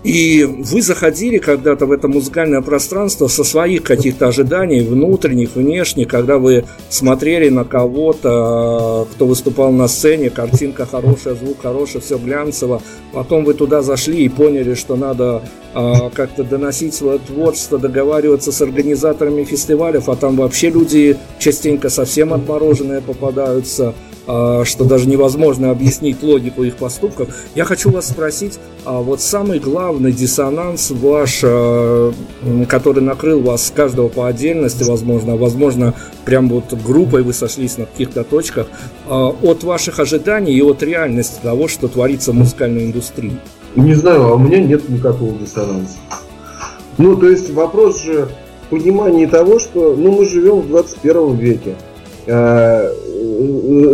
И 0.04 0.44
вы 0.44 0.82
заходили 0.82 1.38
когда-то 1.38 1.86
в 1.86 1.92
это 1.94 2.10
музыкальное 2.10 2.62
пространство 2.62 3.28
со 3.28 3.46
своих 3.46 3.84
каких-то 3.84 4.28
ожиданий, 4.28 4.82
внутренних, 4.82 5.56
внешних, 5.56 6.10
когда 6.10 6.38
вы 6.38 6.66
смотрели 6.90 7.48
на 7.48 7.64
кого-то, 7.64 9.08
кто 9.14 9.26
выступал 9.26 9.72
на 9.72 9.88
сцене, 9.88 10.30
картинка 10.30 10.86
хорошая, 10.86 11.36
звук 11.36 11.62
хороший, 11.62 12.02
все 12.02 12.18
глянцево. 12.18 12.82
Потом 13.14 13.46
вы 13.46 13.54
туда 13.54 13.82
зашли 13.82 14.26
и 14.26 14.30
поняли, 14.30 14.74
что 14.74 14.98
надо 14.98 15.44
а, 15.74 16.10
как-то 16.10 16.44
доносить 16.44 16.94
свое 16.94 17.20
творчество, 17.20 17.80
договариваться 17.80 18.52
с 18.52 18.62
организаторами 18.62 19.46
фестивалей, 19.46 20.02
а 20.06 20.16
там 20.18 20.36
вообще 20.36 20.70
люди 20.70 21.16
частенько 21.40 21.90
совсем 21.90 22.34
отмороженные 22.34 23.00
попадаются. 23.00 23.94
А, 24.26 24.64
что 24.64 24.86
даже 24.86 25.08
невозможно 25.08 25.70
объяснить 25.72 26.24
логику 26.24 26.64
их 26.64 26.78
поступков. 26.78 27.28
Я 27.56 27.66
хочу 27.66 27.90
вас 27.90 28.08
спросить, 28.08 28.58
а 28.86 29.02
вот 29.02 29.20
самый 29.20 29.60
главный 29.60 30.14
диссонанс 30.14 30.92
ваш, 30.92 31.42
а, 31.44 32.14
который 32.70 33.04
накрыл 33.04 33.42
вас 33.42 33.72
каждого 33.76 34.08
по 34.08 34.28
отдельности, 34.28 34.84
возможно, 34.84 35.36
возможно, 35.36 35.94
прям 36.24 36.48
вот 36.48 36.74
группой 36.74 37.24
вы 37.24 37.34
сошлись 37.34 37.78
на 37.78 37.86
каких-то 37.86 38.24
точках, 38.24 38.68
от 39.08 39.64
ваших 39.64 40.00
ожиданий 40.00 40.54
и 40.54 40.62
от 40.62 40.82
реальности 40.84 41.40
того, 41.42 41.68
что 41.68 41.90
творится 41.90 42.32
в 42.32 42.36
музыкальной 42.36 42.86
индустрии? 42.86 43.38
Не 43.76 43.94
знаю, 43.94 44.24
а 44.24 44.36
у 44.36 44.40
меня 44.40 44.60
нет 44.60 44.88
никакого 44.88 45.38
диссонанса. 45.38 45.98
Ну, 46.98 47.18
то 47.18 47.28
есть 47.28 47.50
вопрос 47.52 48.02
же 48.02 48.30
понимания 48.70 49.28
того, 49.28 49.60
что 49.60 49.96
ну, 49.98 50.12
мы 50.14 50.26
живем 50.26 50.62
в 50.62 50.68
21 50.68 51.36
веке 51.36 51.76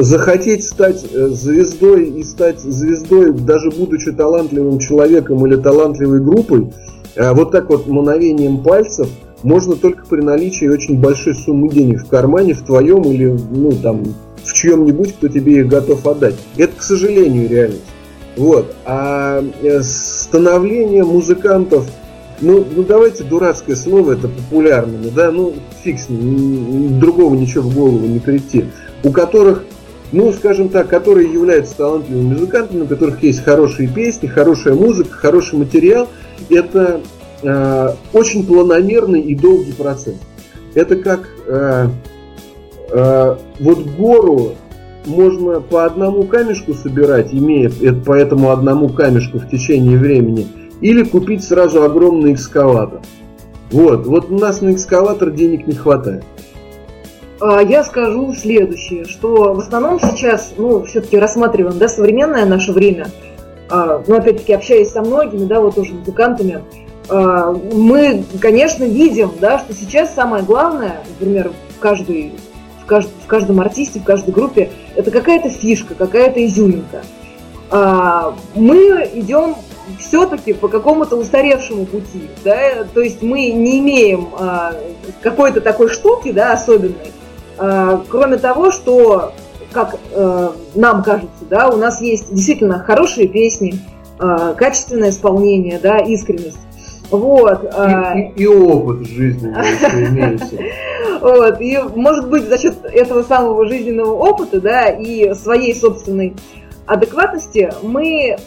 захотеть 0.01 0.65
стать 0.65 1.05
э, 1.11 1.27
звездой 1.27 2.09
и 2.09 2.23
стать 2.23 2.59
звездой, 2.59 3.33
даже 3.33 3.69
будучи 3.71 4.11
талантливым 4.11 4.79
человеком 4.79 5.45
или 5.45 5.55
талантливой 5.55 6.21
группой, 6.21 6.71
э, 7.15 7.33
вот 7.33 7.51
так 7.51 7.69
вот 7.69 7.87
мановением 7.87 8.63
пальцев 8.63 9.09
можно 9.43 9.75
только 9.75 10.05
при 10.05 10.21
наличии 10.21 10.67
очень 10.67 10.99
большой 10.99 11.33
суммы 11.35 11.69
денег 11.69 12.01
в 12.01 12.07
кармане, 12.07 12.53
в 12.53 12.63
твоем 12.63 13.03
или 13.03 13.37
ну 13.51 13.71
там 13.71 14.03
в 14.43 14.53
чьем-нибудь, 14.53 15.15
кто 15.15 15.27
тебе 15.27 15.59
их 15.59 15.67
готов 15.67 16.05
отдать. 16.07 16.35
Это, 16.57 16.75
к 16.75 16.81
сожалению, 16.81 17.49
реальность. 17.49 17.83
Вот. 18.35 18.73
А 18.85 19.43
э, 19.61 19.81
становление 19.81 21.03
музыкантов, 21.03 21.85
ну, 22.41 22.65
ну 22.73 22.83
давайте 22.83 23.23
дурацкое 23.23 23.75
слово, 23.75 24.13
это 24.13 24.29
популярное, 24.29 25.11
да, 25.13 25.29
ну 25.29 25.53
фиг 25.83 25.99
с 25.99 26.07
ним, 26.09 26.99
другого 26.99 27.35
ничего 27.35 27.69
в 27.69 27.75
голову 27.75 28.05
не 28.05 28.19
прийти 28.19 28.65
у 29.03 29.11
которых, 29.11 29.63
ну, 30.11 30.31
скажем 30.33 30.69
так, 30.69 30.87
которые 30.87 31.31
являются 31.31 31.77
талантливыми 31.77 32.33
музыкантами, 32.33 32.81
у 32.81 32.87
которых 32.87 33.21
есть 33.23 33.43
хорошие 33.43 33.87
песни, 33.87 34.27
хорошая 34.27 34.73
музыка, 34.73 35.11
хороший 35.11 35.59
материал, 35.59 36.07
это 36.49 37.01
э, 37.43 37.89
очень 38.13 38.45
планомерный 38.45 39.21
и 39.21 39.35
долгий 39.35 39.73
процесс. 39.73 40.17
Это 40.75 40.95
как 40.97 41.27
э, 41.47 41.87
э, 42.91 43.35
вот 43.59 43.79
гору 43.97 44.55
можно 45.05 45.61
по 45.61 45.85
одному 45.85 46.23
камешку 46.23 46.73
собирать, 46.73 47.33
имея 47.33 47.71
по 48.05 48.13
этому 48.13 48.51
одному 48.51 48.89
камешку 48.89 49.39
в 49.39 49.49
течение 49.49 49.97
времени, 49.97 50.47
или 50.81 51.03
купить 51.03 51.43
сразу 51.43 51.83
огромный 51.83 52.33
экскаватор. 52.33 53.01
Вот, 53.71 54.05
вот 54.07 54.31
у 54.31 54.37
нас 54.37 54.61
на 54.61 54.73
экскаватор 54.73 55.31
денег 55.31 55.67
не 55.67 55.73
хватает. 55.73 56.23
А, 57.41 57.61
я 57.61 57.83
скажу 57.83 58.33
следующее, 58.33 59.05
что 59.05 59.53
в 59.53 59.59
основном 59.59 59.99
сейчас, 59.99 60.53
ну, 60.57 60.83
все-таки 60.83 61.17
рассматриваем, 61.17 61.77
да, 61.77 61.87
современное 61.87 62.45
наше 62.45 62.73
время, 62.73 63.07
а, 63.69 64.03
ну, 64.05 64.15
опять-таки, 64.15 64.53
общаясь 64.53 64.91
со 64.91 65.01
многими, 65.01 65.45
да, 65.45 65.61
вот 65.61 65.75
тоже 65.75 65.93
музыкантами, 65.93 66.63
а, 67.07 67.51
мы, 67.51 68.23
конечно, 68.41 68.83
видим, 68.83 69.31
да, 69.39 69.59
что 69.59 69.73
сейчас 69.73 70.13
самое 70.13 70.43
главное, 70.43 71.01
например, 71.07 71.51
в 71.77 71.79
каждой 71.79 72.33
в, 72.81 72.85
кажд, 72.85 73.09
в 73.23 73.27
каждом 73.27 73.59
артисте, 73.61 73.99
в 73.99 74.03
каждой 74.03 74.31
группе, 74.31 74.71
это 74.95 75.11
какая-то 75.11 75.49
фишка, 75.49 75.95
какая-то 75.95 76.43
изюминка. 76.45 77.03
Мы 78.55 79.07
идем 79.13 79.55
все-таки 79.99 80.53
по 80.53 80.67
какому-то 80.67 81.15
устаревшему 81.15 81.85
пути, 81.85 82.27
да, 82.43 82.83
то 82.91 83.01
есть 83.01 83.21
мы 83.21 83.51
не 83.51 83.77
имеем 83.77 84.29
какой-то 85.21 85.61
такой 85.61 85.89
штуки, 85.89 86.31
да, 86.31 86.53
особенной, 86.53 87.11
кроме 88.09 88.37
того, 88.37 88.71
что, 88.71 89.33
как 89.71 89.95
э, 90.11 90.49
нам 90.75 91.03
кажется, 91.03 91.45
да, 91.49 91.69
у 91.69 91.77
нас 91.77 92.01
есть 92.01 92.33
действительно 92.33 92.79
хорошие 92.79 93.27
песни, 93.27 93.73
э, 94.19 94.53
качественное 94.57 95.09
исполнение, 95.09 95.79
да, 95.79 95.97
искренность. 95.97 96.57
Вот. 97.11 97.63
И, 97.63 98.19
и, 98.37 98.43
и 98.43 98.47
опыт 98.47 99.07
жизненный 99.07 99.61
имеется. 100.09 100.55
Вот. 101.21 101.59
И, 101.59 101.77
может 101.95 102.29
быть, 102.29 102.47
за 102.47 102.57
счет 102.57 102.75
этого 102.85 103.23
самого 103.23 103.67
жизненного 103.67 104.13
опыта, 104.13 104.61
да, 104.61 104.87
и 104.87 105.33
своей 105.33 105.75
собственной 105.75 106.33
адекватности 106.85 107.73
мы 107.81 108.37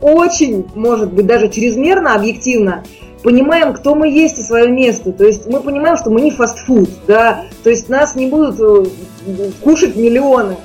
очень, 0.00 0.66
может 0.74 1.12
быть, 1.12 1.26
даже 1.26 1.48
чрезмерно 1.48 2.14
объективно 2.14 2.82
понимаем, 3.22 3.74
кто 3.74 3.94
мы 3.94 4.08
есть 4.08 4.38
и 4.38 4.42
свое 4.42 4.68
место. 4.68 5.12
То 5.12 5.24
есть 5.24 5.46
мы 5.48 5.60
понимаем, 5.60 5.96
что 5.96 6.10
мы 6.10 6.20
не 6.20 6.30
фастфуд, 6.30 6.88
да, 7.08 7.44
то 7.64 7.70
есть 7.70 7.88
нас 7.88 8.14
не 8.14 8.28
будут 8.28 8.60
э, 8.60 9.50
кушать 9.62 9.96
миллионы. 9.96 10.56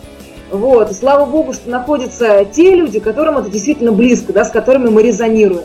Вот. 0.52 0.92
И 0.92 0.94
слава 0.94 1.26
богу, 1.26 1.54
что 1.54 1.70
находятся 1.70 2.46
те 2.46 2.76
люди, 2.76 3.00
которым 3.00 3.38
это 3.38 3.50
действительно 3.50 3.92
близко, 3.92 4.34
да, 4.34 4.46
с 4.46 4.52
которыми 4.52 4.90
мы 4.90 5.02
резонируем 5.02 5.64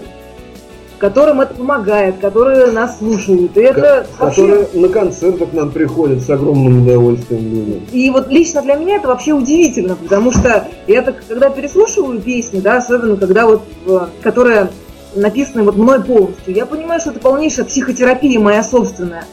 которым 0.99 1.41
это 1.41 1.55
помогает, 1.55 2.19
которые 2.19 2.69
нас 2.69 2.99
слушают. 2.99 3.57
И 3.57 3.61
это 3.61 4.07
которые 4.19 4.61
вообще... 4.61 4.79
на 4.79 4.89
концертах 4.89 5.53
нам 5.53 5.71
приходят 5.71 6.23
с 6.23 6.31
огромным 6.31 6.83
удовольствием 6.83 7.53
люди. 7.53 7.83
И 7.93 8.11
вот 8.11 8.29
лично 8.29 8.63
для 8.63 8.75
меня 8.75 8.97
это 8.97 9.09
вообще 9.09 9.33
удивительно, 9.33 9.97
потому 9.97 10.33
что 10.33 10.69
я 10.87 11.03
так, 11.03 11.23
когда 11.29 11.51
переслушиваю 11.51 12.21
песни, 12.21 12.61
да, 12.61 12.79
особенно 12.79 13.17
когда 13.17 13.47
вот, 13.47 13.63
э, 13.87 13.99
которая 14.23 14.71
написаны 15.15 15.63
вот 15.65 15.77
мной 15.77 16.03
полностью. 16.03 16.55
Я 16.55 16.67
понимаю, 16.67 17.01
что 17.01 17.11
это 17.11 17.21
полнейшая 17.21 17.67
психотерапия 17.67 18.39
моя 18.39 18.63
собственная. 18.63 19.25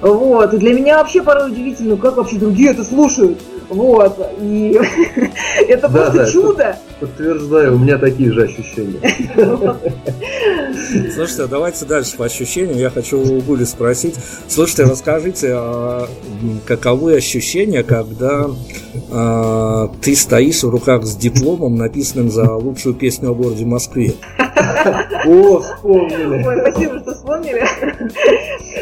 Вот. 0.00 0.52
И 0.52 0.58
для 0.58 0.74
меня 0.74 0.98
вообще 0.98 1.22
порой 1.22 1.50
удивительно, 1.50 1.96
как 1.96 2.16
вообще 2.16 2.36
другие 2.36 2.70
это 2.70 2.84
слушают. 2.84 3.40
Вот. 3.68 4.18
И 4.40 4.78
это 5.68 5.88
просто 5.88 6.30
чудо. 6.30 6.76
Подтверждаю, 7.00 7.74
у 7.74 7.78
меня 7.78 7.98
такие 7.98 8.32
же 8.32 8.44
ощущения. 8.44 9.00
Слушайте, 11.14 11.42
а 11.42 11.46
давайте 11.46 11.84
дальше 11.84 12.16
по 12.16 12.24
ощущениям. 12.26 12.78
Я 12.78 12.90
хочу 12.90 13.20
у 13.20 13.40
Гули 13.40 13.64
спросить. 13.64 14.14
Слушайте, 14.48 14.84
расскажите, 14.84 15.52
а 15.54 16.08
каковы 16.66 17.16
ощущения, 17.16 17.82
когда 17.82 18.46
а, 19.10 19.88
ты 20.00 20.14
стоишь 20.14 20.62
в 20.62 20.68
руках 20.68 21.04
с 21.04 21.16
дипломом, 21.16 21.76
написанным 21.76 22.30
за 22.30 22.52
лучшую 22.52 22.94
песню 22.94 23.30
о 23.30 23.34
городе 23.34 23.64
Москве? 23.64 24.14
О, 25.26 25.60
вспомнили. 25.60 26.46
Ой, 26.46 26.60
спасибо, 26.60 26.98
что 27.00 27.14
вспомнили. 27.14 27.64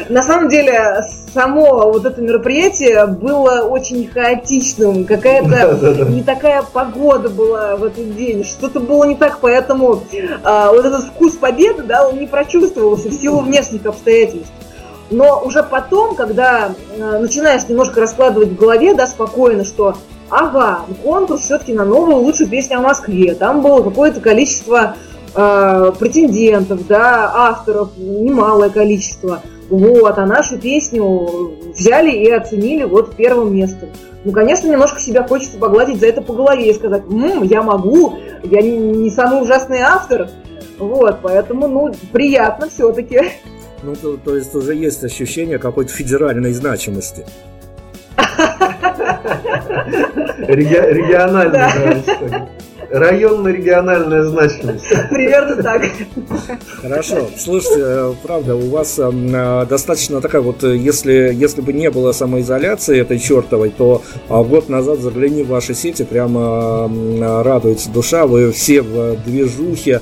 На 0.08 0.22
самом 0.22 0.48
деле, 0.48 1.00
само 1.32 1.90
вот 1.90 2.04
это 2.04 2.20
мероприятие 2.20 3.06
было 3.06 3.62
очень 3.62 4.08
хаотичным. 4.08 5.04
Какая-то 5.04 6.06
не 6.10 6.22
такая 6.22 6.62
погода 6.62 7.28
была 7.28 7.76
в 7.76 7.84
этот 8.03 8.16
день. 8.16 8.44
Что-то 8.44 8.80
было 8.80 9.05
не 9.05 9.16
так, 9.16 9.38
поэтому 9.40 10.03
а, 10.42 10.72
вот 10.72 10.84
этот 10.84 11.05
вкус 11.05 11.36
победы, 11.36 11.82
да, 11.82 12.09
он 12.09 12.18
не 12.18 12.26
прочувствовался 12.26 13.09
в 13.09 13.14
силу 13.14 13.40
внешних 13.40 13.86
обстоятельств. 13.86 14.53
Но 15.11 15.42
уже 15.44 15.62
потом, 15.62 16.14
когда 16.14 16.72
э, 16.96 17.18
начинаешь 17.18 17.68
немножко 17.68 18.00
раскладывать 18.00 18.50
в 18.50 18.57
голове, 18.57 18.94
да, 18.94 19.07
спокойно, 19.07 19.64
что 19.64 19.94
ага, 20.30 20.80
конкурс 21.03 21.42
все-таки 21.42 21.74
на 21.74 21.84
новую 21.84 22.16
лучшую 22.16 22.48
песню 22.48 22.78
о 22.78 22.80
Москве, 22.80 23.34
там 23.34 23.61
было 23.61 23.82
какое-то 23.82 24.20
количество 24.20 24.96
э, 25.34 25.92
претендентов, 25.98 26.86
да, 26.86 27.30
авторов, 27.34 27.90
немалое 27.98 28.70
количество. 28.70 29.42
Вот, 29.73 30.18
а 30.18 30.27
нашу 30.27 30.59
песню 30.59 31.55
взяли 31.75 32.11
и 32.11 32.31
оценили 32.31 32.85
вот 32.85 33.16
первым 33.16 33.57
местом. 33.57 33.89
Ну, 34.23 34.31
конечно, 34.31 34.68
немножко 34.68 35.01
себя 35.01 35.27
хочется 35.27 35.57
погладить 35.57 35.99
за 35.99 36.09
это 36.09 36.20
по 36.20 36.35
голове 36.35 36.68
и 36.68 36.75
сказать, 36.75 37.05
М, 37.11 37.43
я 37.43 37.62
могу, 37.62 38.18
я 38.45 38.61
не, 38.61 38.77
не 38.77 39.09
самый 39.09 39.41
ужасный 39.41 39.79
автор. 39.81 40.29
Вот, 40.79 41.20
поэтому, 41.23 41.68
ну, 41.68 41.95
приятно 42.12 42.68
все-таки. 42.68 43.23
Ну, 43.83 43.97
то, 43.97 44.18
то 44.18 44.37
есть 44.37 44.55
уже 44.55 44.75
есть 44.75 45.03
ощущение 45.05 45.59
какой-то 45.59 45.91
федеральной 45.91 46.53
значимости. 46.53 47.25
Реги- 50.49 50.93
Региональная, 50.93 51.73
да, 52.31 52.49
районно-региональная 52.93 54.24
значимость. 54.24 54.84
Примерно 55.11 55.62
так. 55.62 55.82
Хорошо. 56.80 57.28
Слушайте, 57.38 57.80
э, 57.80 58.14
правда, 58.22 58.55
у 58.55 58.68
вас 58.68 58.99
эм, 58.99 59.34
э, 59.34 59.66
достаточно 59.66 60.20
такая 60.20 60.43
вот, 60.43 60.62
э, 60.62 60.76
если, 60.76 61.32
если 61.32 61.62
бы 61.62 61.72
не 61.72 61.90
было 61.90 62.12
самоизоляции 62.12 63.01
этой 63.01 63.18
чертовой, 63.18 63.70
то 63.70 64.03
а, 64.28 64.43
год 64.43 64.68
назад 64.68 64.99
загляни 64.99 65.43
в 65.43 65.49
ваши 65.49 65.74
сети, 65.74 66.03
прямо 66.05 66.90
радуется 67.43 67.90
душа, 67.90 68.26
вы 68.26 68.53
все 68.53 68.82
в 68.82 69.16
движухе, 69.24 70.01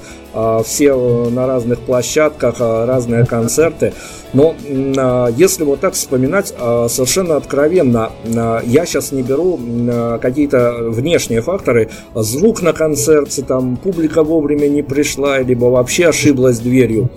все 0.65 0.95
на 1.31 1.47
разных 1.47 1.81
площадках, 1.81 2.57
а, 2.61 2.87
разные 2.87 3.27
концерты. 3.27 3.93
Но 4.33 4.55
а, 4.97 5.29
если 5.29 5.65
вот 5.65 5.81
так 5.81 5.95
вспоминать, 5.95 6.55
а, 6.59 6.89
совершенно 6.89 7.37
откровенно, 7.37 8.13
а, 8.37 8.63
я 8.65 8.87
сейчас 8.87 9.13
не 9.13 9.23
беру 9.23 9.59
а, 9.61 10.19
какие-то 10.19 10.77
внешние 10.89 11.43
факторы, 11.43 11.91
звук 12.15 12.63
на 12.63 12.73
концерте, 12.73 13.43
там 13.43 13.77
публика 13.77 14.23
вовремя 14.23 14.69
не 14.69 14.83
пришла, 14.83 15.39
либо 15.41 15.67
вообще 15.67 16.09
ошиблась 16.09 16.61
дверью. 16.61 17.11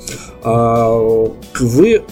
А, 0.43 0.91
Вы 1.59 2.03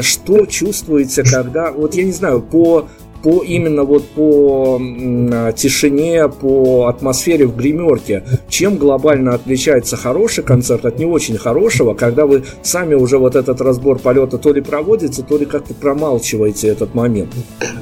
что 0.00 0.46
чувствуете, 0.46 1.22
когда, 1.22 1.70
вот 1.70 1.94
я 1.94 2.04
не 2.04 2.12
знаю, 2.12 2.40
по 2.40 2.86
по 3.22 3.42
именно 3.42 3.84
вот 3.84 4.04
по 4.08 4.80
а, 4.80 5.52
тишине, 5.52 6.28
по 6.28 6.86
атмосфере 6.86 7.46
в 7.46 7.56
гримерке, 7.56 8.24
чем 8.48 8.76
глобально 8.76 9.34
отличается 9.34 9.96
хороший 9.96 10.44
концерт 10.44 10.84
от 10.84 10.98
не 10.98 11.06
очень 11.06 11.38
хорошего, 11.38 11.94
когда 11.94 12.26
вы 12.26 12.44
сами 12.62 12.94
уже 12.94 13.18
вот 13.18 13.36
этот 13.36 13.60
разбор 13.60 13.98
полета 13.98 14.38
то 14.38 14.52
ли 14.52 14.60
проводите, 14.60 15.22
то 15.22 15.38
ли 15.38 15.46
как-то 15.46 15.74
промалчиваете 15.74 16.68
этот 16.68 16.94
момент. 16.94 17.32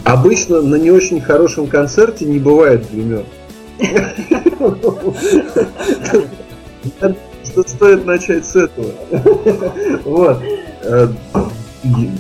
Обычно 0.05 0.63
на 0.63 0.77
не 0.77 0.91
очень 0.91 1.21
хорошем 1.21 1.67
концерте 1.67 2.25
не 2.25 2.39
бывает 2.39 2.85
гример. 2.93 3.25
Что 7.45 7.63
стоит 7.69 8.05
начать 8.05 8.45
с 8.45 8.57
этого. 8.57 8.91
Вот. 10.05 10.39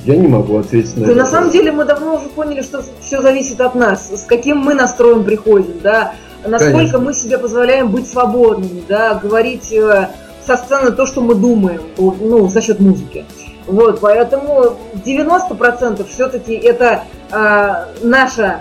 Я 0.04 0.16
не 0.16 0.28
могу 0.28 0.58
ответить 0.58 0.96
на 0.96 1.06
Да 1.06 1.12
это. 1.12 1.20
на 1.20 1.26
самом 1.26 1.50
деле 1.50 1.72
мы 1.72 1.84
давно 1.84 2.16
уже 2.16 2.28
поняли, 2.28 2.62
что 2.62 2.82
все 3.00 3.22
зависит 3.22 3.60
от 3.60 3.74
нас, 3.74 4.10
с 4.10 4.24
каким 4.24 4.58
мы 4.58 4.74
настроем 4.74 5.24
приходим, 5.24 5.80
да, 5.82 6.14
насколько 6.44 6.76
Конечно. 6.76 6.98
мы 6.98 7.14
себе 7.14 7.38
позволяем 7.38 7.88
быть 7.88 8.08
свободными, 8.08 8.82
да, 8.86 9.14
говорить 9.14 9.72
э, 9.72 10.10
со 10.46 10.56
сцены 10.56 10.90
то, 10.90 11.06
что 11.06 11.22
мы 11.22 11.34
думаем, 11.34 11.80
ну, 11.96 12.48
за 12.48 12.60
счет 12.60 12.78
музыки. 12.80 13.24
Вот, 13.66 14.00
поэтому 14.00 14.76
90% 15.04 16.06
все-таки 16.06 16.52
это 16.52 17.04
э, 17.30 17.84
наша 18.02 18.60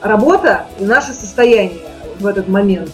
работа 0.00 0.66
и 0.78 0.84
наше 0.84 1.12
состояние 1.12 1.80
в 2.20 2.26
этот 2.26 2.48
момент. 2.48 2.90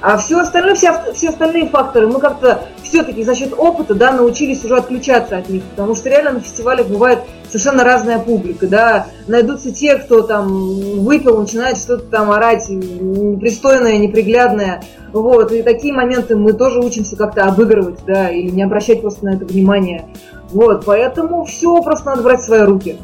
А 0.00 0.16
все 0.16 0.40
остальное, 0.40 0.74
все, 0.74 0.94
все 1.14 1.28
остальные 1.28 1.68
факторы 1.68 2.08
мы 2.08 2.18
как-то 2.18 2.64
все-таки 2.92 3.24
за 3.24 3.34
счет 3.34 3.54
опыта 3.56 3.94
да, 3.94 4.12
научились 4.12 4.62
уже 4.66 4.76
отключаться 4.76 5.38
от 5.38 5.48
них, 5.48 5.62
потому 5.62 5.94
что 5.94 6.10
реально 6.10 6.32
на 6.32 6.40
фестивалях 6.40 6.88
бывает 6.88 7.20
совершенно 7.48 7.84
разная 7.84 8.18
публика, 8.18 8.66
да, 8.66 9.06
найдутся 9.26 9.72
те, 9.72 9.96
кто 9.96 10.20
там 10.20 11.00
выпил, 11.00 11.40
начинает 11.40 11.78
что-то 11.78 12.04
там 12.04 12.30
орать 12.30 12.68
непристойное, 12.68 13.96
неприглядное, 13.96 14.82
вот, 15.14 15.52
и 15.52 15.62
такие 15.62 15.94
моменты 15.94 16.36
мы 16.36 16.52
тоже 16.52 16.80
учимся 16.80 17.16
как-то 17.16 17.44
обыгрывать, 17.44 18.00
да, 18.06 18.28
или 18.28 18.50
не 18.50 18.62
обращать 18.62 19.00
просто 19.00 19.24
на 19.24 19.36
это 19.36 19.46
внимания, 19.46 20.10
вот, 20.50 20.84
поэтому 20.84 21.46
все 21.46 21.82
просто 21.82 22.10
надо 22.10 22.22
брать 22.22 22.40
в 22.40 22.44
свои 22.44 22.60
руки, 22.60 22.98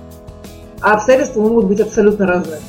а 0.82 0.92
обстоятельства 0.92 1.40
могут 1.40 1.64
быть 1.64 1.80
абсолютно 1.80 2.26
разные. 2.26 2.60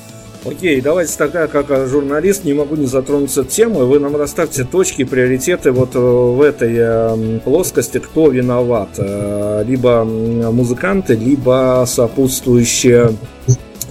Окей, 0.46 0.80
давайте 0.80 1.18
тогда, 1.18 1.48
как 1.48 1.68
журналист, 1.88 2.46
не 2.46 2.54
могу 2.54 2.76
не 2.76 2.86
затронуться 2.86 3.44
темы. 3.44 3.86
Вы 3.86 4.00
нам 4.00 4.16
расставьте 4.16 4.64
точки, 4.64 5.04
приоритеты 5.04 5.72
вот 5.72 5.96
э, 5.96 6.00
в 6.00 6.42
этой 6.42 6.76
э, 6.78 7.40
плоскости, 7.44 7.98
кто 7.98 8.30
виноват. 8.30 8.90
Э, 8.98 9.64
Либо 9.68 10.06
музыканты, 10.06 11.16
либо 11.16 11.84
сопутствующие 11.88 13.16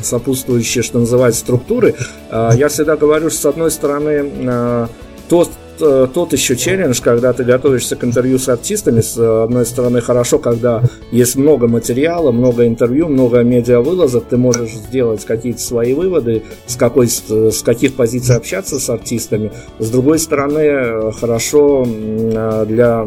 сопутствующие, 0.01 0.83
что 0.85 1.01
называется, 1.01 1.41
структуры. 1.41 1.97
Я 2.31 2.69
всегда 2.69 2.97
говорю, 2.97 3.31
что 3.31 3.41
с 3.41 3.47
одной 3.47 3.71
стороны, 3.73 4.31
э, 4.33 4.87
тот, 5.79 6.09
э, 6.09 6.09
тот 6.13 6.33
еще 6.33 6.57
челлендж, 6.57 7.01
когда 7.03 7.33
ты 7.33 7.45
готовишься 7.45 7.97
к 7.97 8.05
интервью 8.05 8.39
с 8.39 8.49
артистами, 8.49 9.01
с 9.01 9.17
одной 9.17 9.67
стороны, 9.67 10.01
хорошо, 10.01 10.39
когда 10.39 10.83
есть 11.11 11.37
много 11.37 11.69
материала, 11.69 12.33
много 12.33 12.67
интервью, 12.67 13.09
много 13.09 13.43
медиавылазок, 13.43 14.25
ты 14.25 14.37
можешь 14.37 14.73
сделать 14.73 15.25
какие-то 15.25 15.61
свои 15.61 15.95
выводы, 15.95 16.43
с, 16.67 16.77
какой, 16.77 17.09
с 17.09 17.63
каких 17.63 17.95
позиций 17.95 18.37
общаться 18.37 18.79
с 18.79 18.91
артистами. 18.91 19.53
С 19.79 19.91
другой 19.91 20.19
стороны, 20.19 20.59
э, 20.59 21.13
хорошо 21.13 21.87
э, 21.87 22.65
для 22.67 23.07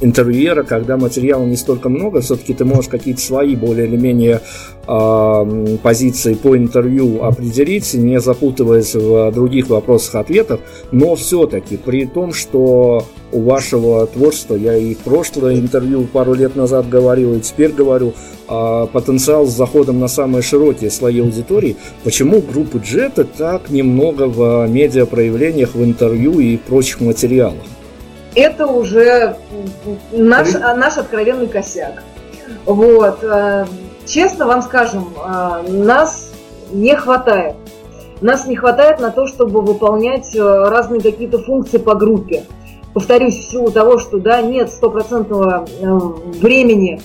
интервьюера, 0.00 0.62
когда 0.62 0.96
материала 0.96 1.44
не 1.44 1.56
столько 1.56 1.88
много, 1.88 2.20
все-таки 2.20 2.54
ты 2.54 2.64
можешь 2.64 2.88
какие-то 2.88 3.20
свои 3.20 3.56
более 3.56 3.86
или 3.86 3.96
менее 3.96 4.40
э, 4.86 5.76
позиции 5.82 6.34
по 6.34 6.56
интервью 6.56 7.22
определить, 7.22 7.92
не 7.94 8.20
запутываясь 8.20 8.94
в 8.94 9.30
других 9.32 9.68
вопросах 9.68 10.16
ответов, 10.16 10.60
но 10.90 11.14
все-таки 11.16 11.76
при 11.76 12.06
том, 12.06 12.32
что 12.32 13.04
у 13.32 13.42
вашего 13.42 14.06
творчества, 14.06 14.56
я 14.56 14.76
и 14.76 14.94
в 14.94 14.98
прошлое 14.98 15.56
интервью 15.56 16.04
пару 16.04 16.34
лет 16.34 16.56
назад 16.56 16.88
говорил, 16.88 17.34
и 17.34 17.40
теперь 17.40 17.72
говорю, 17.72 18.14
а, 18.48 18.86
потенциал 18.86 19.46
с 19.46 19.56
заходом 19.56 20.00
на 20.00 20.08
самые 20.08 20.42
широкие 20.42 20.90
слои 20.90 21.20
аудитории, 21.20 21.76
почему 22.02 22.40
группы 22.40 22.78
Джета 22.78 23.24
так 23.24 23.70
немного 23.70 24.26
в 24.26 24.66
медиапроявлениях, 24.68 25.74
в 25.74 25.84
интервью 25.84 26.40
и 26.40 26.56
прочих 26.56 27.00
материалах? 27.00 27.62
Это 28.34 28.66
уже 28.66 29.36
наш, 30.12 30.54
а, 30.54 30.74
наш 30.74 30.98
откровенный 30.98 31.48
косяк. 31.48 32.02
Вот. 32.64 33.22
э, 33.22 33.66
Честно 34.06 34.46
вам 34.46 34.62
скажем, 34.62 35.08
э, 35.16 35.62
нас 35.68 36.32
не 36.72 36.94
хватает. 36.96 37.56
Нас 38.20 38.46
не 38.46 38.56
хватает 38.56 39.00
на 39.00 39.10
то, 39.10 39.26
чтобы 39.26 39.62
выполнять 39.62 40.34
э, 40.34 40.40
разные 40.40 41.00
какие-то 41.00 41.38
функции 41.38 41.78
по 41.78 41.94
группе. 41.94 42.44
Повторюсь, 42.92 43.36
в 43.36 43.50
силу 43.50 43.70
того, 43.70 43.98
что 43.98 44.18
да, 44.18 44.42
нет 44.42 44.68
стопроцентного 44.70 45.64
времени 46.40 47.00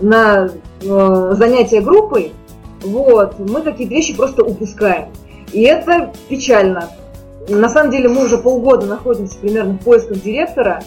на 0.00 0.50
занятия 0.80 1.80
группой, 1.80 2.32
вот, 2.82 3.38
мы 3.38 3.62
какие-то 3.62 3.94
вещи 3.94 4.16
просто 4.16 4.42
упускаем. 4.42 5.10
И 5.52 5.62
это 5.62 6.12
печально. 6.28 6.90
На 7.48 7.68
самом 7.68 7.90
деле 7.90 8.08
мы 8.08 8.24
уже 8.24 8.38
полгода 8.38 8.86
находимся 8.86 9.36
примерно 9.38 9.74
в 9.74 9.78
поисках 9.78 10.20
директора. 10.22 10.82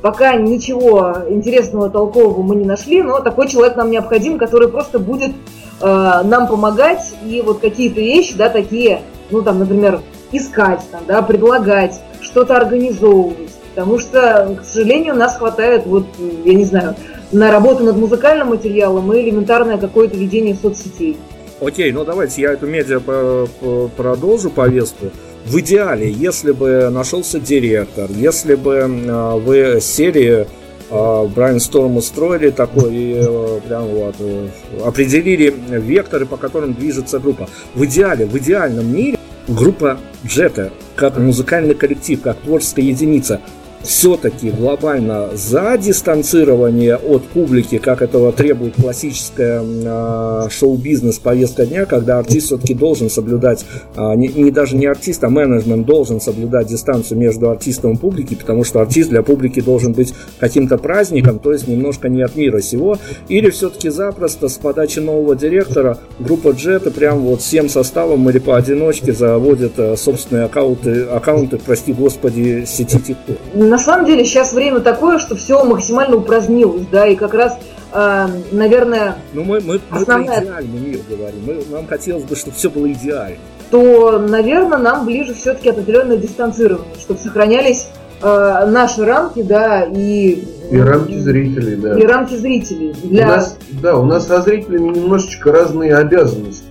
Пока 0.00 0.34
ничего 0.36 1.16
интересного, 1.28 1.88
толкового 1.90 2.42
мы 2.42 2.56
не 2.56 2.64
нашли, 2.64 3.02
но 3.02 3.20
такой 3.20 3.48
человек 3.48 3.76
нам 3.76 3.90
необходим, 3.90 4.38
который 4.38 4.68
просто 4.68 4.98
будет 4.98 5.32
э, 5.80 5.84
нам 6.24 6.46
помогать 6.46 7.14
и 7.24 7.40
вот 7.40 7.60
какие-то 7.60 8.00
вещи, 8.00 8.34
да, 8.36 8.50
такие, 8.50 9.00
ну 9.30 9.40
там, 9.42 9.58
например, 9.58 10.00
искать, 10.30 10.82
там, 10.92 11.00
да, 11.06 11.22
предлагать, 11.22 12.00
что-то 12.20 12.56
организовывать. 12.56 13.50
Потому 13.74 13.98
что, 13.98 14.56
к 14.60 14.64
сожалению, 14.64 15.16
нас 15.16 15.36
хватает, 15.36 15.86
вот, 15.86 16.04
я 16.44 16.54
не 16.54 16.64
знаю, 16.64 16.94
на 17.32 17.50
работу 17.50 17.82
над 17.82 17.96
музыкальным 17.96 18.48
материалом 18.48 19.12
и 19.12 19.20
элементарное 19.20 19.78
какое-то 19.78 20.16
ведение 20.16 20.54
соцсетей. 20.54 21.16
Окей, 21.60 21.90
ну 21.92 22.04
давайте 22.04 22.42
я 22.42 22.52
эту 22.52 22.66
медиа 22.66 23.00
по- 23.00 23.48
по- 23.60 23.88
продолжу 23.96 24.50
повестку. 24.50 25.06
В 25.44 25.60
идеале, 25.60 26.10
если 26.10 26.52
бы 26.52 26.88
нашелся 26.90 27.38
директор, 27.38 28.10
если 28.10 28.54
бы 28.54 28.74
э, 28.74 29.38
вы 29.38 29.78
серии 29.80 30.46
брайнсторм 30.90 31.96
устроили 31.96 32.50
такой 32.50 32.94
и 32.94 33.14
э, 33.16 33.60
прям 33.66 33.86
вот 33.86 34.14
э, 34.18 34.48
определили 34.84 35.52
векторы, 35.70 36.26
по 36.26 36.36
которым 36.36 36.74
движется 36.74 37.18
группа. 37.18 37.48
В 37.74 37.84
идеале, 37.84 38.26
в 38.26 38.36
идеальном 38.38 38.94
мире 38.94 39.18
группа 39.48 39.98
Джета 40.24 40.72
как 40.94 41.18
музыкальный 41.18 41.74
коллектив, 41.74 42.20
как 42.20 42.38
творческая 42.38 42.82
единица 42.82 43.40
все-таки 43.84 44.50
глобально 44.50 45.28
за 45.34 45.76
дистанцирование 45.76 46.96
от 46.96 47.22
публики, 47.24 47.78
как 47.78 48.02
этого 48.02 48.32
требует 48.32 48.74
классическая 48.76 50.48
шоу-бизнес 50.48 51.18
повестка 51.18 51.66
дня, 51.66 51.84
когда 51.84 52.18
артист 52.18 52.46
все-таки 52.46 52.74
должен 52.74 53.10
соблюдать, 53.10 53.64
э, 53.96 54.14
не, 54.16 54.28
не 54.28 54.50
даже 54.50 54.76
не 54.76 54.86
артист, 54.86 55.22
а 55.24 55.28
менеджмент 55.28 55.86
должен 55.86 56.20
соблюдать 56.20 56.68
дистанцию 56.68 57.18
между 57.18 57.50
артистом 57.50 57.92
и 57.92 57.96
публикой, 57.96 58.36
потому 58.36 58.64
что 58.64 58.80
артист 58.80 59.10
для 59.10 59.22
публики 59.22 59.60
должен 59.60 59.92
быть 59.92 60.14
каким-то 60.38 60.78
праздником, 60.78 61.38
то 61.38 61.52
есть 61.52 61.68
немножко 61.68 62.08
не 62.08 62.22
от 62.22 62.36
мира 62.36 62.60
сего, 62.60 62.98
или 63.28 63.50
все-таки 63.50 63.90
запросто 63.90 64.48
с 64.48 64.56
подачи 64.56 64.98
нового 64.98 65.36
директора 65.36 65.98
группа 66.18 66.50
Джета 66.50 66.90
прям 66.90 67.20
вот 67.20 67.40
всем 67.40 67.68
составом 67.68 68.28
или 68.30 68.38
поодиночке 68.38 69.12
заводит 69.12 69.72
э, 69.78 69.96
собственные 69.96 70.46
аккаунты, 70.46 71.02
аккаунты, 71.02 71.58
прости 71.58 71.92
господи, 71.92 72.64
сети 72.66 72.96
TikTok 72.96 73.38
на 73.74 73.78
самом 73.78 74.06
деле 74.06 74.24
сейчас 74.24 74.52
время 74.52 74.78
такое, 74.78 75.18
что 75.18 75.34
все 75.34 75.64
максимально 75.64 76.18
упразднилось, 76.18 76.86
да, 76.92 77.08
и 77.08 77.16
как 77.16 77.34
раз, 77.34 77.58
э, 77.92 78.28
наверное, 78.52 79.16
ну 79.32 79.42
мы, 79.42 79.60
мы, 79.60 79.80
основная... 79.90 80.28
мы 80.28 80.34
про 80.36 80.44
идеальный 80.44 80.78
мир 80.78 81.00
говорим, 81.10 81.40
мы, 81.44 81.76
нам 81.76 81.86
хотелось 81.88 82.22
бы, 82.22 82.36
чтобы 82.36 82.54
все 82.54 82.70
было 82.70 82.92
идеально. 82.92 83.38
То, 83.72 84.20
наверное, 84.20 84.78
нам 84.78 85.04
ближе 85.04 85.34
все-таки 85.34 85.70
определенное 85.70 86.18
дистанцирование, 86.18 86.94
чтобы 87.00 87.18
сохранялись 87.18 87.88
э, 88.22 88.66
наши 88.68 89.04
рамки, 89.04 89.42
да, 89.42 89.82
и... 89.92 90.44
И 90.70 90.78
рамки 90.78 91.18
зрителей, 91.18 91.74
да. 91.74 91.98
И 91.98 92.06
рамки 92.06 92.36
зрителей. 92.36 92.94
Для... 93.02 93.24
У 93.24 93.28
нас, 93.28 93.58
да, 93.82 93.98
у 93.98 94.04
нас 94.04 94.28
со 94.28 94.40
зрителями 94.40 94.94
немножечко 94.94 95.50
разные 95.50 95.96
обязанности. 95.96 96.62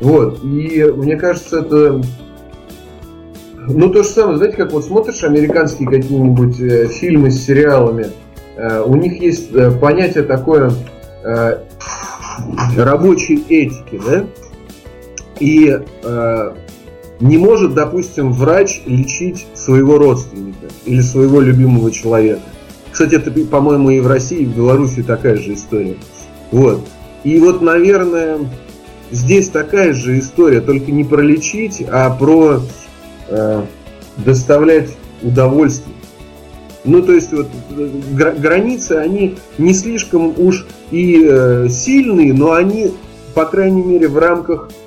Вот, 0.00 0.42
и 0.42 0.82
мне 0.96 1.16
кажется, 1.16 1.58
это 1.58 2.00
ну, 3.68 3.90
то 3.90 4.02
же 4.02 4.08
самое, 4.08 4.38
знаете, 4.38 4.56
как 4.56 4.72
вот 4.72 4.84
смотришь 4.84 5.22
американские 5.24 5.88
какие-нибудь 5.88 6.60
э, 6.60 6.88
фильмы 6.88 7.30
с 7.30 7.44
сериалами, 7.44 8.08
э, 8.56 8.82
у 8.82 8.94
них 8.96 9.20
есть 9.20 9.52
э, 9.52 9.70
понятие 9.72 10.24
такое 10.24 10.72
э, 11.24 11.58
рабочей 12.76 13.44
этики, 13.48 14.00
да? 14.06 14.26
И 15.40 15.78
э, 16.02 16.52
не 17.20 17.38
может, 17.38 17.74
допустим, 17.74 18.32
врач 18.32 18.82
лечить 18.86 19.46
своего 19.54 19.98
родственника 19.98 20.66
или 20.84 21.00
своего 21.00 21.40
любимого 21.40 21.90
человека. 21.90 22.42
Кстати, 22.90 23.16
это, 23.16 23.30
по-моему, 23.30 23.90
и 23.90 24.00
в 24.00 24.06
России, 24.06 24.40
и 24.40 24.46
в 24.46 24.56
Беларуси 24.56 25.02
такая 25.02 25.36
же 25.36 25.54
история. 25.54 25.96
Вот. 26.50 26.80
И 27.24 27.38
вот, 27.38 27.60
наверное, 27.60 28.38
здесь 29.10 29.48
такая 29.48 29.92
же 29.92 30.18
история, 30.18 30.60
только 30.60 30.92
не 30.92 31.04
про 31.04 31.20
лечить, 31.20 31.84
а 31.90 32.08
про 32.10 32.60
доставлять 34.18 34.90
удовольствие. 35.22 35.96
Ну, 36.84 37.02
то 37.02 37.12
есть 37.12 37.32
вот 37.32 37.48
гра- 38.12 38.32
границы, 38.32 38.92
они 38.92 39.36
не 39.58 39.74
слишком 39.74 40.32
уж 40.38 40.66
и 40.92 41.26
э, 41.28 41.68
сильные, 41.68 42.32
но 42.32 42.52
они, 42.52 42.92
по 43.34 43.44
крайней 43.44 43.82
мере, 43.82 44.06
в 44.06 44.16
рамках 44.16 44.70
э, 44.70 44.85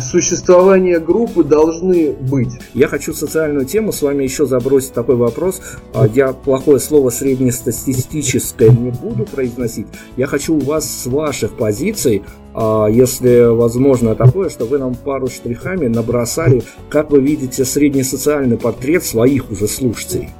существования 0.00 0.98
группы 0.98 1.44
должны 1.44 2.12
быть. 2.12 2.52
Я 2.74 2.88
хочу 2.88 3.12
социальную 3.12 3.66
тему 3.66 3.92
с 3.92 4.02
вами 4.02 4.24
еще 4.24 4.46
забросить 4.46 4.92
такой 4.92 5.16
вопрос. 5.16 5.60
А, 5.94 6.06
я 6.06 6.32
плохое 6.32 6.78
слово 6.78 7.10
среднестатистическое 7.10 8.70
не 8.70 8.90
буду 8.90 9.24
произносить. 9.24 9.86
Я 10.16 10.26
хочу 10.26 10.56
у 10.56 10.60
вас 10.60 10.88
с 10.88 11.06
ваших 11.06 11.56
позиций 11.56 12.22
а, 12.52 12.86
если 12.88 13.44
возможно 13.44 14.14
такое, 14.14 14.48
что 14.48 14.64
вы 14.64 14.78
нам 14.78 14.94
пару 14.94 15.28
штрихами 15.28 15.86
набросали, 15.86 16.62
как 16.88 17.10
вы 17.10 17.20
видите 17.20 17.64
средний 17.64 18.02
социальный 18.02 18.56
портрет 18.56 19.04
своих 19.04 19.50
уже 19.50 19.68
слушателей. 19.68 20.30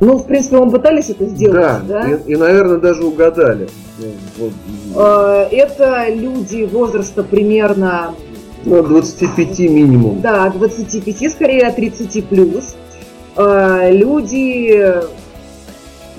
Ну, 0.00 0.18
в 0.18 0.26
принципе, 0.26 0.58
мы 0.58 0.70
пытались 0.70 1.10
это 1.10 1.26
сделать. 1.26 1.56
Да, 1.56 1.82
да? 1.86 2.08
И, 2.08 2.32
и, 2.32 2.36
наверное, 2.36 2.78
даже 2.78 3.04
угадали. 3.04 3.68
А, 4.94 5.48
это 5.50 6.06
люди 6.10 6.64
возраста 6.64 7.24
примерно... 7.24 8.14
Ну, 8.64 8.82
25 8.82 9.58
минимум. 9.60 10.20
Да, 10.20 10.50
25, 10.50 11.30
скорее 11.32 11.70
30 11.70 12.24
плюс. 12.26 12.74
А, 13.36 13.90
люди 13.90 14.94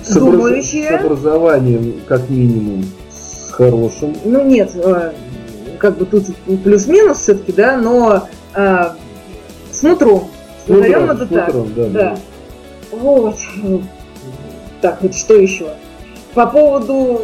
с 0.03 0.13
думающие... 0.13 0.99
С 0.99 1.03
образованием, 1.05 2.01
как 2.07 2.29
минимум, 2.29 2.85
с 3.09 3.51
хорошим. 3.51 4.15
Ну, 4.23 4.45
нет, 4.45 4.71
как 5.79 5.97
бы 5.97 6.05
тут 6.05 6.25
плюс-минус 6.63 7.19
все-таки, 7.19 7.51
да, 7.51 7.77
но 7.77 8.27
а, 8.53 8.95
с 9.71 9.81
нутром. 9.81 10.29
Назовем 10.67 11.11
это 11.11 11.25
так. 11.25 11.53
Нутром, 11.53 11.73
да, 11.75 11.85
да. 11.87 12.17
Вот. 12.91 13.35
Так, 14.81 15.01
вот 15.01 15.13
что 15.13 15.35
еще? 15.35 15.67
По 16.33 16.45
поводу 16.45 17.21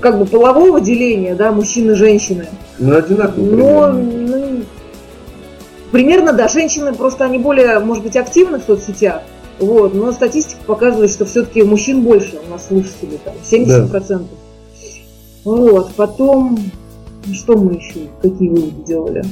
как 0.00 0.18
бы 0.18 0.24
полового 0.24 0.80
деления, 0.80 1.34
да, 1.34 1.52
мужчины 1.52 1.92
и 1.92 1.94
женщины. 1.94 2.46
Ну, 2.78 2.96
одинаково. 2.96 3.44
Но, 3.44 3.92
ну, 3.92 4.62
примерно, 5.92 6.32
да, 6.32 6.48
женщины 6.48 6.94
просто 6.94 7.24
они 7.24 7.38
более, 7.38 7.78
может 7.80 8.02
быть, 8.02 8.16
активны 8.16 8.58
в 8.58 8.64
соцсетях. 8.64 9.22
Вот, 9.58 9.94
но 9.94 10.10
статистика 10.12 10.60
показывает, 10.64 11.10
что 11.10 11.26
все-таки 11.26 11.62
мужчин 11.62 12.02
больше 12.02 12.38
у 12.46 12.50
нас 12.50 12.68
слушателей, 12.68 13.20
там, 13.22 13.34
70%. 13.42 13.90
Да. 14.08 14.20
Вот, 15.44 15.92
потом 15.94 16.58
ну, 17.26 17.34
что 17.34 17.56
мы 17.56 17.74
еще, 17.74 18.08
какие 18.22 18.48
выводы 18.48 18.82
делали? 18.86 19.24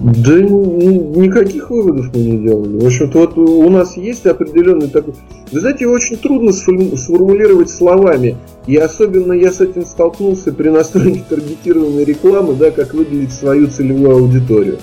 Да 0.00 0.40
никаких 0.40 1.70
выводов 1.70 2.06
мы 2.12 2.20
не 2.20 2.38
делали. 2.38 2.80
В 2.80 2.86
общем-то, 2.86 3.18
вот 3.18 3.38
у 3.38 3.70
нас 3.70 3.96
есть 3.96 4.26
определенный 4.26 4.88
такой... 4.88 5.14
Вы 5.52 5.60
знаете, 5.60 5.86
очень 5.86 6.16
трудно 6.16 6.52
сформулировать 6.52 7.70
словами. 7.70 8.36
И 8.66 8.76
особенно 8.76 9.32
я 9.32 9.52
с 9.52 9.60
этим 9.60 9.84
столкнулся 9.84 10.52
при 10.52 10.68
настройке 10.68 11.22
таргетированной 11.28 12.04
рекламы, 12.04 12.54
да, 12.54 12.72
как 12.72 12.92
выделить 12.92 13.32
свою 13.32 13.68
целевую 13.68 14.16
аудиторию. 14.16 14.78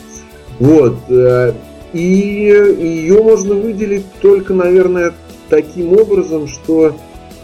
Вот. 0.59 0.95
Э, 1.09 1.53
и 1.91 1.99
ее 1.99 3.21
можно 3.21 3.55
выделить 3.55 4.05
только, 4.21 4.53
наверное, 4.53 5.13
таким 5.49 5.91
образом, 5.91 6.47
что 6.47 6.95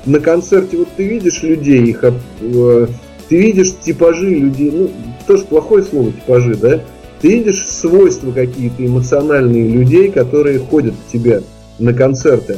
на 0.06 0.22
концерте 0.22 0.78
вот 0.78 0.88
ты 0.96 1.06
видишь 1.06 1.44
людей, 1.44 1.84
их 1.84 2.04
э, 2.04 2.88
ты 3.28 3.38
видишь 3.38 3.74
типажи 3.84 4.30
людей, 4.30 4.72
ну, 4.72 4.90
тоже 5.28 5.44
плохое 5.44 5.84
слово 5.84 6.14
типажи, 6.14 6.56
да? 6.56 6.82
Ты 7.22 7.30
видишь 7.30 7.68
свойства 7.68 8.32
какие-то 8.32 8.86
эмоциональные 8.86 9.68
людей, 9.68 10.12
которые 10.12 10.60
ходят 10.60 10.94
к 10.94 11.12
тебе 11.12 11.42
на 11.80 11.94
концерты. 11.94 12.58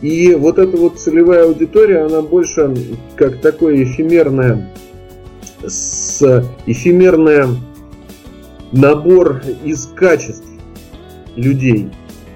И 0.00 0.34
вот 0.34 0.58
эта 0.58 0.76
вот 0.76 0.98
целевая 0.98 1.44
аудитория, 1.44 2.04
она 2.04 2.20
больше 2.22 2.74
как 3.16 3.40
такое 3.40 3.82
эфемерное, 3.82 4.70
с 5.66 6.44
эфемерное 6.66 7.48
набор 8.72 9.42
из 9.64 9.86
качеств 9.86 10.46
людей. 11.34 11.90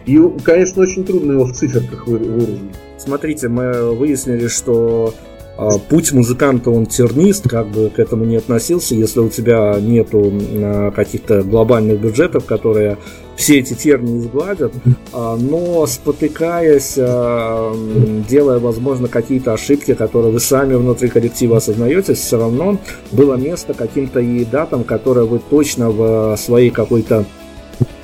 И, 0.06 0.18
конечно, 0.42 0.82
очень 0.82 1.04
трудно 1.04 1.32
его 1.32 1.44
в 1.44 1.52
циферках 1.52 2.06
выразить. 2.06 2.60
Смотрите, 2.98 3.48
мы 3.48 3.94
выяснили, 3.94 4.48
что 4.48 5.14
путь 5.88 6.12
музыканта, 6.12 6.70
он 6.70 6.86
тернист, 6.86 7.48
как 7.48 7.68
бы 7.68 7.90
к 7.90 7.98
этому 7.98 8.24
не 8.24 8.36
относился, 8.36 8.94
если 8.94 9.20
у 9.20 9.28
тебя 9.28 9.76
нету 9.80 10.32
а, 10.32 10.90
каких-то 10.90 11.42
глобальных 11.42 12.00
бюджетов, 12.00 12.46
которые 12.46 12.96
все 13.36 13.58
эти 13.58 13.74
тернии 13.74 14.20
сгладят, 14.20 14.72
а, 15.12 15.36
но 15.36 15.86
спотыкаясь, 15.86 16.94
делая, 16.94 18.58
возможно, 18.58 19.08
какие-то 19.08 19.52
ошибки, 19.52 19.94
которые 19.94 20.32
вы 20.32 20.40
сами 20.40 20.74
внутри 20.74 21.08
коллектива 21.08 21.58
осознаете, 21.58 22.14
все 22.14 22.38
равно 22.38 22.78
было 23.12 23.34
место 23.34 23.74
каким-то 23.74 24.20
и 24.20 24.44
датам, 24.44 24.84
которые 24.84 25.26
вы 25.26 25.40
точно 25.50 25.90
в 25.90 26.36
своей 26.36 26.70
какой-то 26.70 27.24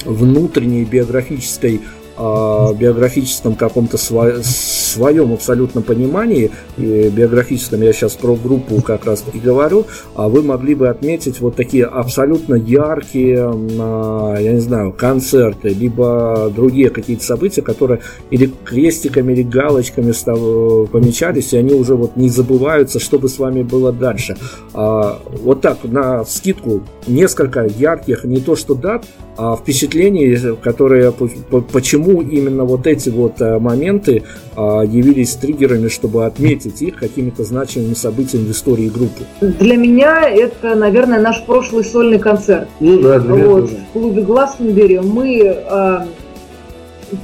внутренней 0.05 0.85
биографической 0.85 1.81
э, 2.17 2.75
биографическом 2.79 3.55
каком-то 3.55 3.97
сво- 3.97 4.43
своем 4.43 5.33
абсолютно 5.33 5.83
понимании, 5.83 6.51
и 6.77 7.09
биографическом 7.09 7.83
я 7.83 7.93
сейчас 7.93 8.15
про 8.15 8.35
группу 8.35 8.81
как 8.83 9.05
раз 9.07 9.25
и 9.33 9.39
говорю, 9.39 9.87
а 10.15 10.29
вы 10.29 10.43
могли 10.43 10.75
бы 10.75 10.89
отметить 10.89 11.41
вот 11.41 11.57
такие 11.57 11.85
абсолютно 11.85 12.55
яркие, 12.55 13.53
э, 13.55 14.37
я 14.41 14.53
не 14.53 14.61
знаю, 14.61 14.93
концерты, 14.93 15.69
либо 15.69 16.53
другие 16.55 16.91
какие-то 16.91 17.25
события, 17.25 17.63
которые 17.63 18.01
или 18.31 18.53
крестиками, 18.65 19.33
или 19.33 19.43
галочками 19.43 20.13
став- 20.13 20.91
помечались, 20.91 21.53
и 21.53 21.57
они 21.57 21.75
уже 21.75 21.95
вот 21.95 22.17
не 22.17 22.29
забываются, 22.29 22.99
что 23.01 23.19
бы 23.19 23.29
с 23.29 23.39
вами 23.39 23.63
было 23.63 23.93
дальше. 23.93 24.37
А, 24.75 25.21
вот 25.43 25.61
так, 25.61 25.79
на 25.85 26.25
скидку, 26.25 26.83
несколько 27.07 27.65
ярких, 27.65 28.25
не 28.25 28.41
то 28.41 28.57
что 28.57 28.75
дат, 28.75 29.05
а 29.19 29.26
впечатлений, 29.37 30.37
которые, 30.63 31.13
почему 31.13 32.23
именно 32.23 32.65
вот 32.65 32.87
эти 32.87 33.11
вот 33.11 33.41
э, 33.41 33.59
моменты 33.59 34.23
а, 34.57 34.83
явились 34.83 35.35
триггерами, 35.35 35.89
чтобы 35.89 36.25
отметить 36.25 36.81
их 36.81 36.97
какими-то 36.97 37.45
значимыми 37.45 37.95
событиями 37.95 38.47
в 38.47 38.53
истории 38.53 38.89
группы? 38.89 39.25
Для 39.41 39.77
меня 39.77 40.29
это, 40.29 40.75
наверное, 40.75 41.21
наш 41.21 41.45
прошлый 41.45 41.85
сольный 41.85 42.19
концерт. 42.19 42.69
Ну 42.81 43.01
да, 43.01 43.19
для 43.19 43.35
меня 43.35 43.47
вот, 43.47 43.61
тоже. 43.63 43.77
в 43.77 43.93
клубе 43.93 44.23
Гластенбери 44.23 45.01
мы 45.01 45.43
э, 45.45 45.99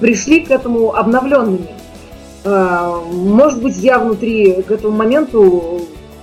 пришли 0.00 0.40
к 0.40 0.50
этому 0.50 0.94
обновленными. 0.94 1.68
Э, 2.44 3.00
может 3.10 3.62
быть, 3.62 3.76
я 3.78 3.98
внутри 3.98 4.62
к 4.62 4.70
этому 4.70 4.96
моменту 4.96 5.80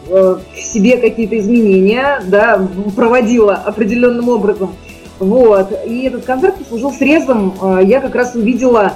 э, 0.07 0.37
в 0.53 0.59
себе 0.59 0.97
какие-то 0.97 1.37
изменения 1.39 2.21
да, 2.27 2.67
проводила 2.95 3.55
определенным 3.55 4.29
образом. 4.29 4.75
Вот. 5.19 5.71
И 5.85 6.03
этот 6.03 6.25
концерт 6.25 6.55
послужил 6.55 6.91
срезом. 6.91 7.53
Э, 7.61 7.79
я 7.83 7.99
как 7.99 8.15
раз 8.15 8.35
увидела 8.35 8.93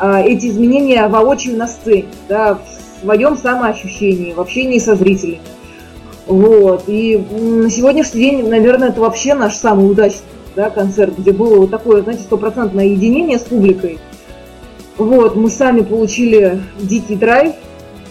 э, 0.00 0.22
эти 0.24 0.46
изменения 0.46 1.06
воочию 1.08 1.56
на 1.56 1.68
сцене, 1.68 2.06
да, 2.28 2.54
в 2.54 3.00
своем 3.02 3.36
самоощущении, 3.36 4.32
в 4.32 4.40
общении 4.40 4.78
со 4.78 4.94
зрителями. 4.94 5.40
Вот. 6.26 6.84
И 6.86 7.18
на 7.18 7.70
сегодняшний 7.70 8.20
день, 8.20 8.48
наверное, 8.48 8.88
это 8.88 9.00
вообще 9.00 9.34
наш 9.34 9.54
самый 9.54 9.90
удачный 9.90 10.22
да, 10.56 10.70
концерт, 10.70 11.14
где 11.16 11.32
было 11.32 11.58
вот 11.58 11.70
такое, 11.70 12.02
знаете, 12.02 12.22
стопроцентное 12.22 12.86
единение 12.86 13.38
с 13.38 13.42
публикой. 13.42 13.98
Вот, 14.96 15.36
мы 15.36 15.50
сами 15.50 15.82
получили 15.82 16.62
дикий 16.80 17.16
драйв, 17.16 17.52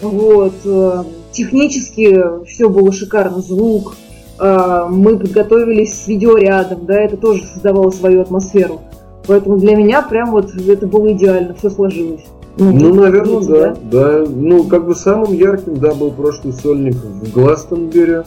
вот, 0.00 0.54
э, 0.64 1.04
технически 1.32 2.44
все 2.46 2.68
было 2.68 2.92
шикарно, 2.92 3.40
звук, 3.40 3.96
мы 4.38 5.18
подготовились 5.18 6.02
с 6.02 6.06
видеорядом, 6.06 6.86
да, 6.86 7.00
это 7.00 7.16
тоже 7.16 7.44
создавало 7.44 7.90
свою 7.90 8.22
атмосферу. 8.22 8.80
Поэтому 9.26 9.56
для 9.56 9.74
меня 9.76 10.02
прям 10.02 10.30
вот 10.30 10.54
это 10.54 10.86
было 10.86 11.12
идеально, 11.12 11.54
все 11.54 11.70
сложилось. 11.70 12.24
Ну, 12.58 12.94
наверное, 12.94 13.40
видите, 13.40 13.52
да, 13.52 13.76
да. 13.90 14.24
Ну, 14.28 14.64
как 14.64 14.86
бы 14.86 14.94
самым 14.94 15.34
ярким, 15.34 15.76
да, 15.78 15.94
был 15.94 16.10
прошлый 16.10 16.54
сольник 16.54 16.94
в 16.94 17.32
Гластонбере. 17.32 18.24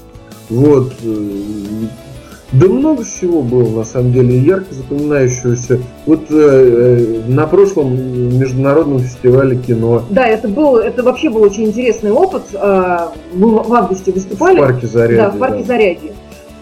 Вот. 0.49 0.91
Э, 2.51 2.55
Да 2.55 2.67
много 2.67 3.03
всего 3.03 3.41
было, 3.41 3.79
на 3.79 3.83
самом 3.83 4.11
деле, 4.13 4.37
ярко 4.37 4.73
запоминающегося. 4.73 5.79
Вот 6.05 6.25
э, 6.29 6.35
э, 6.35 7.21
на 7.27 7.47
прошлом 7.47 7.95
международном 8.39 8.99
фестивале 8.99 9.57
кино 9.57 10.03
Да, 10.09 10.27
это 10.27 10.47
был, 10.47 10.77
это 10.77 11.03
вообще 11.03 11.29
был 11.29 11.41
очень 11.41 11.65
интересный 11.65 12.11
опыт. 12.11 12.43
А, 12.53 13.11
Мы 13.33 13.63
в 13.63 13.73
августе 13.73 14.11
в 14.11 14.15
выступали. 14.15 14.59
парке 14.59 14.87
Зарядье. 14.87 15.17
Да, 15.17 15.29
в 15.29 15.37
парке 15.37 15.63
Зарядье. 15.63 16.13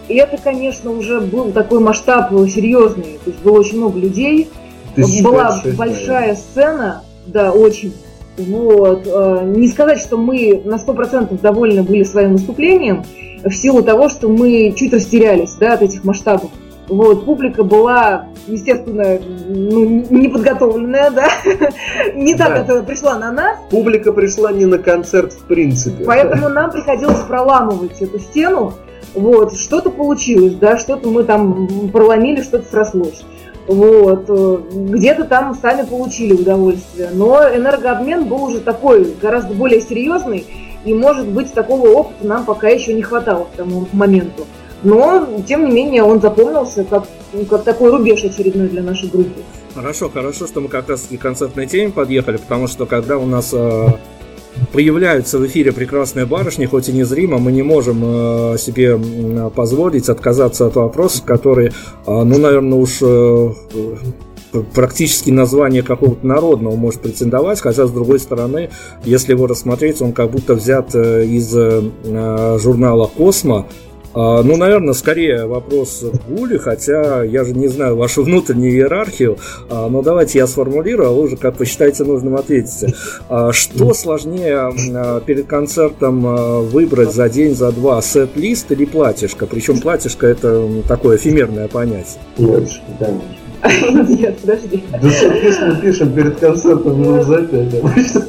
И 0.08 0.14
это, 0.14 0.38
конечно, 0.42 0.90
уже 0.90 1.20
был 1.20 1.52
такой 1.52 1.80
масштаб 1.80 2.30
серьезный. 2.48 3.18
То 3.24 3.30
есть 3.30 3.42
было 3.42 3.58
очень 3.58 3.76
много 3.76 3.98
людей. 3.98 4.48
Тысяч 4.94 5.22
Была 5.22 5.62
большая 5.76 6.34
сцена, 6.34 7.02
да, 7.26 7.52
очень. 7.52 7.92
Вот. 8.38 9.06
э, 9.06 9.52
Не 9.56 9.68
сказать, 9.68 9.98
что 10.00 10.16
мы 10.16 10.62
на 10.64 10.76
100% 10.76 11.40
довольны 11.40 11.82
были 11.82 12.02
своим 12.04 12.32
выступлением, 12.32 13.04
в 13.44 13.52
силу 13.52 13.82
того, 13.82 14.08
что 14.08 14.28
мы 14.28 14.72
чуть 14.76 14.92
растерялись 14.92 15.52
да, 15.54 15.74
от 15.74 15.82
этих 15.82 16.04
масштабов. 16.04 16.50
Вот, 16.88 17.26
публика 17.26 17.64
была, 17.64 18.28
естественно, 18.46 19.18
ну, 19.46 19.84
неподготовленная, 20.08 21.10
да, 21.10 21.28
не 22.14 22.34
та, 22.34 22.48
Да. 22.48 22.60
которая 22.60 22.82
пришла 22.82 23.18
на 23.18 23.30
нас. 23.30 23.58
Публика 23.70 24.10
пришла 24.12 24.52
не 24.52 24.64
на 24.64 24.78
концерт 24.78 25.34
в 25.34 25.44
принципе. 25.44 26.04
Поэтому 26.04 26.48
нам 26.48 26.70
приходилось 26.70 27.20
проламывать 27.20 28.00
эту 28.00 28.18
стену. 28.18 28.72
Вот, 29.14 29.54
что-то 29.54 29.90
получилось, 29.90 30.54
да, 30.54 30.78
что-то 30.78 31.08
мы 31.10 31.24
там 31.24 31.90
проломили, 31.92 32.42
что-то 32.42 32.66
срослось. 32.70 33.22
Вот, 33.68 34.24
э, 34.28 34.58
где-то 34.72 35.24
там 35.24 35.54
сами 35.54 35.86
получили 35.86 36.32
удовольствие. 36.32 37.10
Но 37.12 37.42
энергообмен 37.42 38.24
был 38.24 38.44
уже 38.44 38.60
такой, 38.60 39.14
гораздо 39.20 39.52
более 39.52 39.82
серьезный, 39.82 40.46
и, 40.84 40.94
может 40.94 41.28
быть, 41.28 41.52
такого 41.52 41.88
опыта 41.88 42.26
нам 42.26 42.44
пока 42.46 42.68
еще 42.68 42.94
не 42.94 43.02
хватало 43.02 43.44
к 43.44 43.56
тому 43.56 43.86
моменту. 43.92 44.46
Но, 44.82 45.26
тем 45.46 45.66
не 45.66 45.72
менее, 45.72 46.02
он 46.02 46.20
запомнился 46.20 46.84
как, 46.84 47.04
ну, 47.34 47.44
как 47.44 47.64
такой 47.64 47.90
рубеж 47.90 48.24
очередной 48.24 48.68
для 48.68 48.82
нашей 48.82 49.10
группы. 49.10 49.40
Хорошо, 49.74 50.08
хорошо, 50.08 50.46
что 50.46 50.60
мы 50.60 50.68
как 50.68 50.88
раз 50.88 51.02
к 51.02 51.18
концертной 51.18 51.66
теме 51.66 51.92
подъехали, 51.92 52.38
потому 52.38 52.68
что 52.68 52.86
когда 52.86 53.18
у 53.18 53.26
нас 53.26 53.52
э, 53.52 53.88
появляются 54.72 55.38
в 55.38 55.46
эфире 55.46 55.72
прекрасные 55.72 56.26
барышни, 56.26 56.66
хоть 56.66 56.88
и 56.88 56.92
незримо, 56.92 57.38
мы 57.38 57.52
не 57.52 57.62
можем 57.62 58.00
э, 58.02 58.56
себе 58.58 58.98
позволить 59.54 60.08
отказаться 60.08 60.66
от 60.66 60.76
вопроса, 60.76 61.22
который, 61.24 61.68
э, 61.68 61.72
ну, 62.06 62.38
наверное, 62.38 62.78
уж 62.78 62.98
э, 63.00 63.52
практически 64.74 65.30
название 65.30 65.82
какого-то 65.82 66.26
народного 66.26 66.76
может 66.76 67.02
претендовать, 67.02 67.60
хотя, 67.60 67.86
с 67.86 67.90
другой 67.90 68.18
стороны, 68.18 68.70
если 69.04 69.32
его 69.32 69.46
рассмотреть, 69.46 70.00
он 70.00 70.12
как 70.12 70.30
будто 70.30 70.54
взят 70.54 70.94
из 70.94 71.52
журнала 72.62 73.10
«Космо», 73.14 73.66
Ну, 74.14 74.56
наверное, 74.56 74.94
скорее 74.94 75.46
вопрос 75.46 76.04
к 76.12 76.30
Гуле, 76.30 76.58
хотя 76.58 77.22
я 77.22 77.44
же 77.44 77.52
не 77.52 77.68
знаю 77.68 77.96
вашу 77.96 78.22
внутреннюю 78.22 78.72
иерархию, 78.72 79.38
а, 79.70 79.88
но 79.88 80.02
давайте 80.02 80.38
я 80.38 80.46
сформулирую, 80.46 81.08
а 81.08 81.12
вы 81.12 81.22
уже 81.22 81.36
как 81.36 81.56
посчитаете 81.56 82.04
нужным 82.04 82.36
ответите. 82.36 82.94
А, 83.28 83.52
Что 83.52 83.92
сложнее 83.94 84.72
а, 84.94 85.20
перед 85.20 85.46
концертом 85.46 86.26
а, 86.26 86.60
выбрать 86.60 87.12
за 87.12 87.28
день, 87.28 87.54
за 87.54 87.70
два, 87.72 88.00
сет-лист 88.02 88.70
или 88.72 88.84
платьишко? 88.84 89.46
Причем 89.46 89.80
платьишко 89.80 90.26
это 90.26 90.68
такое 90.86 91.16
эфемерное 91.16 91.68
понятие. 91.68 92.20
Нет, 92.38 92.68
конечно. 92.98 93.37
Нет, 94.08 94.38
подожди. 94.38 94.84
Да 95.02 95.10
соответственно, 95.10 95.76
пишем 95.76 96.12
перед 96.12 96.38
концертом 96.38 97.00
минут 97.00 97.24
за 97.24 97.42
пять 97.42 97.74
обычно. 97.74 98.26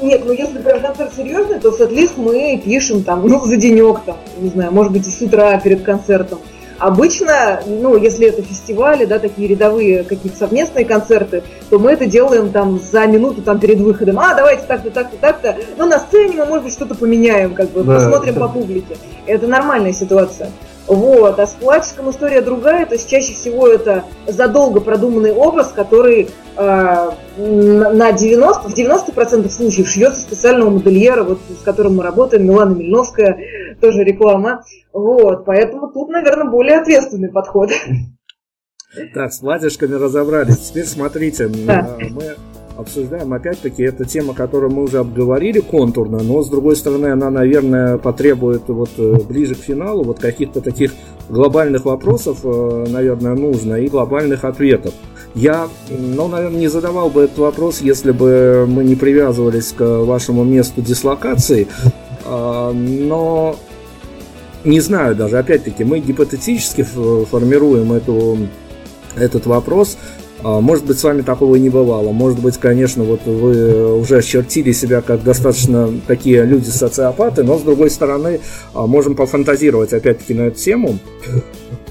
Нет, 0.00 0.22
ну 0.26 0.32
если 0.32 0.58
прям 0.58 0.80
концерт 0.80 1.12
серьезный, 1.16 1.60
то 1.60 1.70
сет-лист 1.70 2.14
мы 2.16 2.60
пишем 2.64 3.04
там, 3.04 3.26
ну, 3.26 3.44
за 3.44 3.56
денек 3.56 4.00
там, 4.04 4.16
не 4.40 4.48
знаю, 4.48 4.72
может 4.72 4.92
быть, 4.92 5.06
и 5.06 5.10
с 5.10 5.20
утра 5.22 5.58
перед 5.60 5.82
концертом. 5.82 6.40
Обычно, 6.82 7.60
ну, 7.64 7.96
если 7.96 8.26
это 8.26 8.42
фестивали, 8.42 9.04
да, 9.04 9.20
такие 9.20 9.46
рядовые 9.46 10.02
какие-то 10.02 10.36
совместные 10.36 10.84
концерты, 10.84 11.44
то 11.70 11.78
мы 11.78 11.92
это 11.92 12.06
делаем 12.06 12.50
там 12.50 12.80
за 12.80 13.06
минуту 13.06 13.40
там 13.40 13.60
перед 13.60 13.78
выходом. 13.78 14.18
А, 14.18 14.34
давайте 14.34 14.64
так-то, 14.66 14.90
так-то, 14.90 15.16
так-то. 15.16 15.56
Ну, 15.78 15.86
на 15.86 16.00
сцене 16.00 16.34
мы, 16.38 16.46
может 16.46 16.64
быть, 16.64 16.72
что-то 16.72 16.96
поменяем, 16.96 17.54
как 17.54 17.70
бы, 17.70 17.84
Да. 17.84 17.94
посмотрим 17.94 18.34
по 18.34 18.48
публике. 18.48 18.96
Это 19.26 19.46
нормальная 19.46 19.92
ситуация. 19.92 20.50
Вот, 20.94 21.38
а 21.38 21.46
с 21.46 21.52
платьишком 21.54 22.10
история 22.10 22.42
другая, 22.42 22.84
то 22.86 22.94
есть 22.94 23.08
чаще 23.08 23.32
всего 23.32 23.66
это 23.66 24.04
задолго 24.26 24.80
продуманный 24.80 25.32
образ, 25.32 25.72
который 25.72 26.28
э, 26.56 27.10
на 27.38 27.92
на 27.92 28.12
90, 28.12 28.68
в 28.68 28.74
90% 28.74 29.48
случаев 29.48 29.88
шьется 29.88 30.20
специального 30.20 30.70
модельера, 30.70 31.22
вот, 31.22 31.38
с 31.48 31.62
которым 31.62 31.96
мы 31.96 32.02
работаем, 32.02 32.44
Милана 32.46 32.74
Мильновская, 32.74 33.38
тоже 33.80 34.04
реклама. 34.04 34.64
Вот, 34.92 35.44
поэтому 35.44 35.90
тут, 35.90 36.10
наверное, 36.10 36.50
более 36.50 36.78
ответственный 36.80 37.30
подход. 37.30 37.70
Так, 39.14 39.32
с 39.32 39.38
платьишками 39.38 39.94
разобрались. 39.94 40.58
Теперь 40.58 40.84
смотрите, 40.84 41.48
Да. 41.48 41.96
а, 41.98 41.98
мы 42.10 42.36
обсуждаем 42.76 43.32
опять-таки, 43.32 43.82
это 43.82 44.04
тема, 44.04 44.34
которую 44.34 44.72
мы 44.72 44.84
уже 44.84 44.98
обговорили 44.98 45.60
контурно, 45.60 46.22
но 46.22 46.42
с 46.42 46.48
другой 46.48 46.76
стороны 46.76 47.06
она, 47.06 47.30
наверное, 47.30 47.98
потребует 47.98 48.62
вот 48.68 48.90
э, 48.96 49.14
ближе 49.28 49.54
к 49.54 49.58
финалу 49.58 50.04
вот 50.04 50.18
каких-то 50.18 50.60
таких 50.60 50.92
глобальных 51.28 51.84
вопросов, 51.84 52.38
э, 52.44 52.86
наверное, 52.88 53.34
нужно 53.34 53.74
и 53.74 53.88
глобальных 53.88 54.44
ответов. 54.44 54.94
Я, 55.34 55.68
ну, 55.88 56.28
наверное, 56.28 56.58
не 56.58 56.68
задавал 56.68 57.08
бы 57.08 57.22
этот 57.22 57.38
вопрос, 57.38 57.80
если 57.80 58.12
бы 58.12 58.66
мы 58.68 58.84
не 58.84 58.96
привязывались 58.96 59.72
к 59.72 59.82
вашему 60.04 60.44
месту 60.44 60.82
дислокации, 60.82 61.68
а, 62.26 62.72
но 62.72 63.56
не 64.64 64.80
знаю 64.80 65.16
даже, 65.16 65.38
опять-таки, 65.38 65.84
мы 65.84 66.00
гипотетически 66.00 66.82
формируем 66.82 67.92
эту, 67.92 68.38
этот 69.16 69.46
вопрос. 69.46 69.96
А, 70.44 70.60
Может 70.60 70.84
быть, 70.84 70.98
с 70.98 71.04
вами 71.04 71.22
такого 71.22 71.56
и 71.56 71.60
не 71.60 71.70
бывало. 71.70 72.12
Может 72.12 72.40
быть, 72.40 72.58
конечно, 72.58 73.04
вот 73.04 73.24
вы 73.26 73.98
уже 73.98 74.18
очертили 74.18 74.72
себя 74.72 75.00
как 75.00 75.22
достаточно 75.22 75.90
такие 76.06 76.44
люди-социопаты, 76.44 77.44
но 77.44 77.58
с 77.58 77.62
другой 77.62 77.90
стороны, 77.90 78.40
а, 78.74 78.86
можем 78.86 79.14
пофантазировать 79.14 79.92
опять-таки 79.92 80.34
на 80.34 80.42
эту 80.42 80.58
тему. 80.58 80.98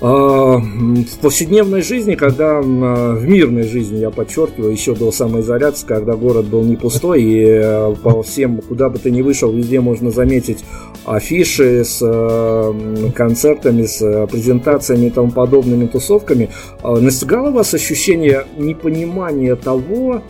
А, 0.04 0.58
в 0.58 1.20
повседневной 1.22 1.84
жизни, 1.84 2.16
когда 2.16 2.60
в 2.60 3.24
мирной 3.24 3.64
жизни, 3.64 4.00
я 4.00 4.10
подчеркиваю, 4.10 4.72
еще 4.72 4.96
до 4.96 5.12
самоизоляции, 5.12 5.86
когда 5.86 6.14
город 6.14 6.48
был 6.48 6.64
не 6.64 6.76
пустой, 6.76 7.22
и 7.22 7.46
э, 7.46 7.96
по 8.02 8.24
всем, 8.24 8.62
куда 8.62 8.90
бы 8.90 8.98
ты 8.98 9.12
ни 9.12 9.22
вышел, 9.22 9.52
везде 9.52 9.80
можно 9.80 10.10
заметить 10.10 10.66
афиши 11.06 11.86
с 11.86 12.00
э, 12.02 13.12
концертами, 13.14 13.84
с 13.84 14.02
э, 14.02 14.26
презентациями 14.26 15.06
и 15.06 15.10
тому 15.12 15.30
подобными 15.30 15.86
тусовками, 15.86 16.50
настигало 16.84 17.52
вас 17.52 17.72
ощущение 17.76 18.46
непонимания 18.58 19.56
того, 19.56 20.24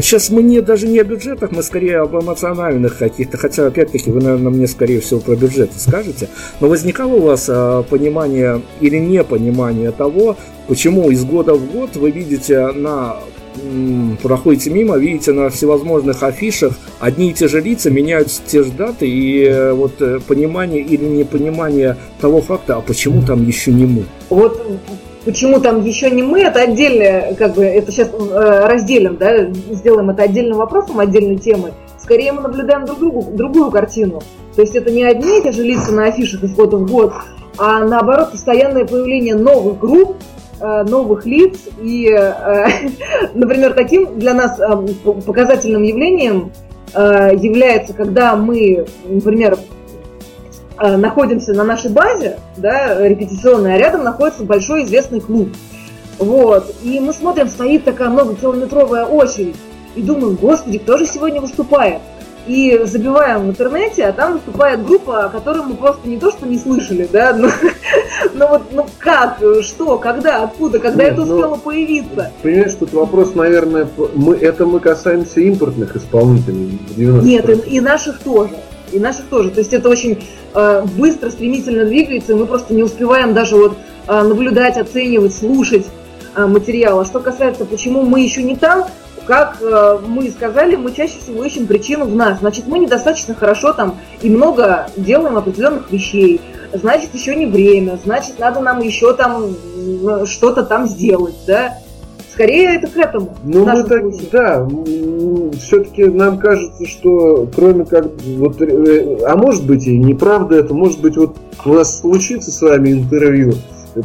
сейчас 0.00 0.30
мы 0.30 0.42
не, 0.42 0.60
даже 0.60 0.86
не 0.86 0.98
о 0.98 1.04
бюджетах, 1.04 1.52
мы 1.52 1.62
скорее 1.62 1.98
об 1.98 2.14
эмоциональных 2.14 2.98
каких-то, 2.98 3.36
хотя, 3.36 3.66
опять-таки, 3.66 4.10
вы, 4.10 4.20
наверное, 4.20 4.50
мне, 4.50 4.66
скорее 4.66 5.00
всего, 5.00 5.20
про 5.20 5.36
бюджеты 5.36 5.78
скажете, 5.78 6.28
но 6.60 6.68
возникало 6.68 7.14
у 7.14 7.20
вас 7.20 7.46
а, 7.48 7.82
понимание 7.82 8.62
или 8.80 8.98
непонимание 8.98 9.92
того, 9.92 10.36
почему 10.66 11.10
из 11.10 11.24
года 11.24 11.54
в 11.54 11.70
год 11.70 11.96
вы 11.96 12.10
видите 12.10 12.72
на 12.72 13.16
проходите 14.22 14.70
мимо, 14.70 14.96
видите 14.96 15.32
на 15.32 15.48
всевозможных 15.48 16.22
афишах 16.22 16.74
одни 16.98 17.30
и 17.30 17.32
те 17.32 17.48
же 17.48 17.60
лица, 17.60 17.90
меняются 17.90 18.42
те 18.46 18.62
же 18.62 18.70
даты, 18.70 19.08
и 19.08 19.44
э, 19.44 19.72
вот 19.72 20.00
э, 20.00 20.20
понимание 20.26 20.82
или 20.82 21.04
непонимание 21.04 21.96
того 22.20 22.40
факта, 22.42 22.76
а 22.76 22.80
почему 22.80 23.22
там 23.22 23.46
еще 23.46 23.72
не 23.72 23.86
мы. 23.86 24.04
Вот 24.28 24.60
Почему 25.26 25.58
там 25.58 25.82
еще 25.82 26.08
не 26.08 26.22
мы, 26.22 26.42
это 26.42 26.60
отдельное, 26.60 27.34
как 27.34 27.54
бы, 27.54 27.64
это 27.64 27.90
сейчас 27.90 28.10
э, 28.10 28.66
разделим, 28.68 29.16
да, 29.16 29.46
сделаем 29.72 30.08
это 30.10 30.22
отдельным 30.22 30.56
вопросом, 30.56 31.00
отдельной 31.00 31.36
темой. 31.36 31.72
Скорее 31.98 32.30
мы 32.30 32.42
наблюдаем 32.42 32.84
друг 32.84 33.00
другу, 33.00 33.26
другую 33.32 33.72
картину. 33.72 34.22
То 34.54 34.62
есть 34.62 34.76
это 34.76 34.92
не 34.92 35.02
одни 35.02 35.40
и 35.40 35.42
те 35.42 35.50
же 35.50 35.64
лица 35.64 35.90
на 35.90 36.04
афишах 36.04 36.44
из 36.44 36.54
года 36.54 36.76
в 36.76 36.88
год, 36.88 37.12
а 37.58 37.80
наоборот 37.80 38.30
постоянное 38.30 38.86
появление 38.86 39.34
новых 39.34 39.80
групп, 39.80 40.14
э, 40.60 40.84
новых 40.84 41.26
лиц. 41.26 41.58
И, 41.82 42.08
э, 42.08 42.68
например, 43.34 43.74
таким 43.74 44.20
для 44.20 44.32
нас 44.32 44.60
показательным 45.26 45.82
явлением 45.82 46.52
является, 46.94 47.92
когда 47.92 48.36
мы, 48.36 48.86
например, 49.04 49.58
Э, 49.58 49.75
находимся 50.78 51.52
на 51.52 51.64
нашей 51.64 51.90
базе, 51.90 52.38
да, 52.56 53.06
репетиционной, 53.06 53.74
а 53.74 53.78
рядом 53.78 54.04
находится 54.04 54.44
большой 54.44 54.84
известный 54.84 55.20
клуб. 55.20 55.48
Вот. 56.18 56.74
И 56.82 57.00
мы 57.00 57.12
смотрим, 57.12 57.48
стоит 57.48 57.84
такая 57.84 58.08
многокилометровая 58.10 59.04
очередь. 59.06 59.56
И 59.94 60.02
думаем, 60.02 60.36
господи, 60.36 60.78
кто 60.78 60.98
же 60.98 61.06
сегодня 61.06 61.40
выступает? 61.40 62.00
И 62.46 62.80
забиваем 62.84 63.46
в 63.46 63.50
интернете, 63.50 64.04
а 64.04 64.12
там 64.12 64.34
выступает 64.34 64.86
группа, 64.86 65.24
о 65.24 65.28
которой 65.30 65.64
мы 65.64 65.74
просто 65.74 66.08
не 66.08 66.16
то 66.16 66.30
что 66.30 66.46
не 66.46 66.58
слышали, 66.58 67.08
да, 67.10 67.32
но, 67.36 67.48
но 68.34 68.46
вот 68.46 68.62
ну 68.70 68.86
как, 68.98 69.38
что, 69.62 69.98
когда, 69.98 70.44
откуда, 70.44 70.78
когда 70.78 71.04
Нет, 71.04 71.14
это 71.14 71.24
ну, 71.24 71.34
успело 71.34 71.54
ну, 71.56 71.60
появиться. 71.60 72.30
Понимаешь, 72.42 72.74
тут 72.78 72.92
вопрос, 72.92 73.34
наверное, 73.34 73.88
мы, 74.14 74.36
это 74.36 74.64
мы 74.64 74.78
касаемся 74.78 75.40
импортных 75.40 75.96
исполнителей. 75.96 76.78
Нет, 76.96 77.48
и, 77.48 77.76
и 77.76 77.80
наших 77.80 78.20
тоже 78.20 78.52
и 78.96 79.00
наших 79.00 79.26
тоже. 79.26 79.50
То 79.50 79.60
есть 79.60 79.72
это 79.72 79.88
очень 79.88 80.24
э, 80.54 80.82
быстро, 80.96 81.30
стремительно 81.30 81.84
двигается, 81.84 82.32
и 82.32 82.34
мы 82.34 82.46
просто 82.46 82.74
не 82.74 82.82
успеваем 82.82 83.34
даже 83.34 83.56
вот 83.56 83.76
э, 84.08 84.22
наблюдать, 84.22 84.76
оценивать, 84.78 85.34
слушать 85.34 85.86
э, 86.34 86.46
материал. 86.46 87.00
А 87.00 87.04
что 87.04 87.20
касается, 87.20 87.64
почему 87.64 88.02
мы 88.02 88.20
еще 88.20 88.42
не 88.42 88.56
там, 88.56 88.86
как 89.26 89.58
э, 89.60 89.98
мы 90.06 90.30
сказали, 90.30 90.76
мы 90.76 90.92
чаще 90.92 91.18
всего 91.18 91.44
ищем 91.44 91.66
причину 91.66 92.06
в 92.06 92.14
нас. 92.14 92.38
Значит, 92.40 92.66
мы 92.66 92.78
недостаточно 92.78 93.34
хорошо 93.34 93.72
там 93.72 93.98
и 94.22 94.30
много 94.30 94.86
делаем 94.96 95.36
определенных 95.36 95.90
вещей. 95.90 96.40
Значит, 96.72 97.14
еще 97.14 97.34
не 97.36 97.46
время. 97.46 97.98
Значит, 98.02 98.38
надо 98.38 98.60
нам 98.60 98.80
еще 98.80 99.14
там 99.14 99.54
что-то 100.26 100.62
там 100.64 100.86
сделать, 100.86 101.34
да. 101.46 101.78
Скорее 102.36 102.76
это 102.76 102.86
к 102.88 102.96
этому. 102.98 103.34
Ну, 103.44 103.64
мы 103.64 103.82
так, 103.84 104.04
да, 104.30 104.68
все-таки 105.58 106.04
нам 106.04 106.38
кажется, 106.38 106.84
что 106.84 107.48
кроме 107.56 107.86
как 107.86 108.08
вот, 108.36 108.60
э, 108.60 109.20
а 109.26 109.36
может 109.36 109.66
быть 109.66 109.86
и 109.86 109.96
неправда 109.96 110.56
это, 110.56 110.74
может 110.74 111.00
быть 111.00 111.16
вот 111.16 111.34
у 111.64 111.72
нас 111.72 111.98
случится 111.98 112.50
с 112.50 112.60
вами 112.60 112.92
интервью, 112.92 113.54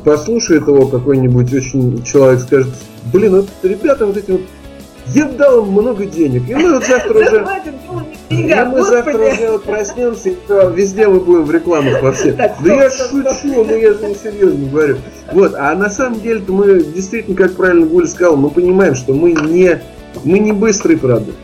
послушает 0.06 0.66
его 0.66 0.88
какой-нибудь 0.88 1.54
очень 1.54 2.04
человек, 2.04 2.40
скажет, 2.40 2.72
блин, 3.12 3.36
вот 3.36 3.50
ребята 3.64 4.06
вот 4.06 4.16
эти 4.16 4.32
вот 4.32 4.42
я 5.08 5.26
дал 5.26 5.66
им 5.66 5.74
много 5.74 6.06
денег. 6.06 6.50
И 6.50 6.56
мы 6.56 6.76
вот 6.76 6.86
завтра 6.86 7.20
уже... 7.20 7.46
И 8.32 8.44
мы 8.66 8.84
завтра 8.84 9.18
уже 9.18 9.52
вот 9.52 9.64
проснемся, 9.64 10.30
и 10.30 10.36
то 10.48 10.70
везде 10.70 11.08
мы 11.08 11.20
будем 11.20 11.44
в 11.44 11.52
рекламах 11.52 12.02
во 12.02 12.14
всех. 12.14 12.38
Да 12.38 12.74
я 12.74 12.90
шучу, 12.90 13.64
но 13.64 13.76
я 13.76 13.94
же 13.94 14.08
не 14.08 14.16
серьезно 14.16 14.70
говорю. 14.70 14.98
Вот, 15.34 15.54
а 15.58 15.76
на 15.76 15.90
самом 15.90 16.22
деле 16.22 16.42
мы 16.48 16.82
действительно, 16.82 17.36
как 17.36 17.56
правильно 17.56 17.86
Гуля 17.86 18.08
сказал, 18.08 18.38
мы 18.38 18.50
понимаем, 18.50 18.96
что 18.96 19.14
мы 19.14 19.34
не, 19.34 19.82
мы 20.24 20.40
не 20.40 20.52
быстрый 20.52 20.98
продукт. 20.98 21.38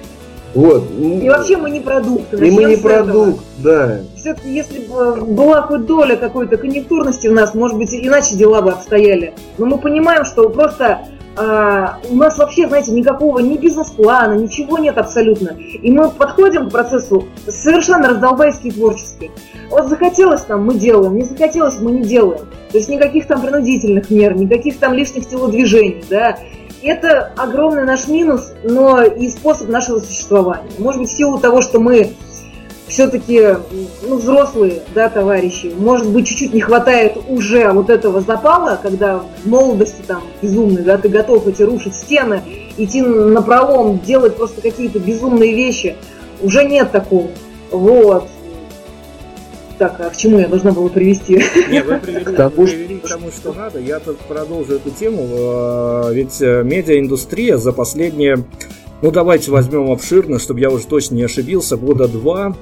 Вот. 0.54 0.86
И 1.00 1.30
вообще 1.30 1.58
мы 1.58 1.70
не 1.70 1.82
продукт. 1.82 2.34
И 2.34 2.52
мы 2.52 2.64
не 2.64 2.78
продукт, 2.78 3.44
да. 3.60 4.00
Все-таки 4.16 4.50
если 4.50 4.80
бы 4.80 5.16
была 5.18 5.62
хоть 5.64 5.86
доля 5.86 6.16
какой-то 6.16 6.58
конъюнктурности 6.58 7.28
у 7.28 7.34
нас, 7.34 7.54
может 7.54 7.78
быть, 7.78 7.94
иначе 7.94 8.36
дела 8.36 8.62
бы 8.62 8.72
обстояли. 8.72 9.34
Но 9.58 9.66
мы 9.66 9.78
понимаем, 9.78 10.26
что 10.26 10.50
просто 10.50 11.02
а, 11.38 12.00
у 12.10 12.16
нас 12.16 12.38
вообще, 12.40 12.68
знаете, 12.68 12.92
никакого 12.92 13.40
ни 13.40 13.58
бизнес-плана, 13.58 14.34
ничего 14.34 14.80
нет 14.80 14.98
абсолютно. 14.98 15.50
И 15.50 15.92
мы 15.92 16.10
подходим 16.10 16.68
к 16.68 16.72
процессу 16.72 17.28
совершенно 17.48 18.10
раздолбайски 18.10 18.68
и 18.68 18.72
творчески. 18.72 19.32
Вот 19.70 19.88
захотелось 19.88 20.48
нам, 20.48 20.66
мы 20.66 20.74
делаем, 20.74 21.16
не 21.16 21.24
захотелось, 21.24 21.80
мы 21.80 21.92
не 21.92 22.02
делаем. 22.02 22.48
То 22.72 22.78
есть 22.78 22.90
никаких 22.90 23.28
там 23.28 23.42
принудительных 23.42 24.10
мер, 24.10 24.36
никаких 24.36 24.80
там 24.80 24.94
лишних 24.94 25.28
телодвижений, 25.28 26.04
да. 26.10 26.40
Это 26.82 27.32
огромный 27.38 27.86
наш 27.86 28.08
минус, 28.08 28.54
но 28.64 29.04
и 29.04 29.30
способ 29.30 29.70
нашего 29.70 30.00
существования. 30.00 30.70
Может 30.80 31.02
быть, 31.02 31.10
в 31.10 31.14
силу 31.14 31.38
того, 31.38 31.62
что 31.62 31.80
мы 31.80 32.14
все-таки 32.88 33.56
ну, 34.04 34.18
взрослые, 34.18 34.82
да, 34.96 35.10
товарищи, 35.10 35.74
может 35.78 36.10
быть, 36.10 36.28
чуть-чуть 36.28 36.54
не 36.54 36.62
хватает 36.62 37.18
уже 37.28 37.72
вот 37.72 37.90
этого 37.90 38.22
запала, 38.22 38.80
когда 38.82 39.20
в 39.20 39.48
молодости 39.48 40.02
там 40.06 40.24
безумный, 40.42 40.84
да, 40.84 40.98
ты 40.98 41.10
готов 41.10 41.48
эти 41.48 41.64
рушить 41.64 41.96
стены, 41.96 42.42
идти 42.78 43.02
на 43.02 43.42
пролом, 43.42 44.00
делать 44.00 44.38
просто 44.38 44.62
какие-то 44.62 45.00
безумные 45.00 45.54
вещи. 45.54 45.96
Уже 46.42 46.64
нет 46.64 46.92
такого. 46.92 47.28
Вот. 47.72 48.30
Так, 49.78 50.00
а 50.00 50.10
к 50.10 50.18
чему 50.18 50.40
я 50.40 50.48
должна 50.48 50.72
была 50.72 50.90
привести? 50.90 51.44
Не, 51.70 51.84
вы 51.84 52.00
привели, 52.00 52.26
к 52.26 52.36
тому, 52.36 52.66
привели 52.66 52.98
к 52.98 53.08
тому, 53.08 53.30
что 53.30 53.54
надо. 53.54 53.80
Я 53.80 54.00
тут 54.00 54.18
продолжу 54.20 54.76
эту 54.76 54.90
тему. 54.90 55.28
А, 55.32 56.12
ведь 56.12 56.42
э, 56.42 56.64
медиаиндустрия 56.64 57.58
за 57.58 57.74
последние 57.74 58.44
ну, 59.02 59.12
давайте 59.12 59.52
возьмем 59.52 59.92
обширно, 59.92 60.40
чтобы 60.40 60.60
я 60.60 60.70
уже 60.70 60.86
точно 60.88 61.16
не 61.16 61.24
ошибился, 61.24 61.78
года 61.78 62.08
два 62.08 62.56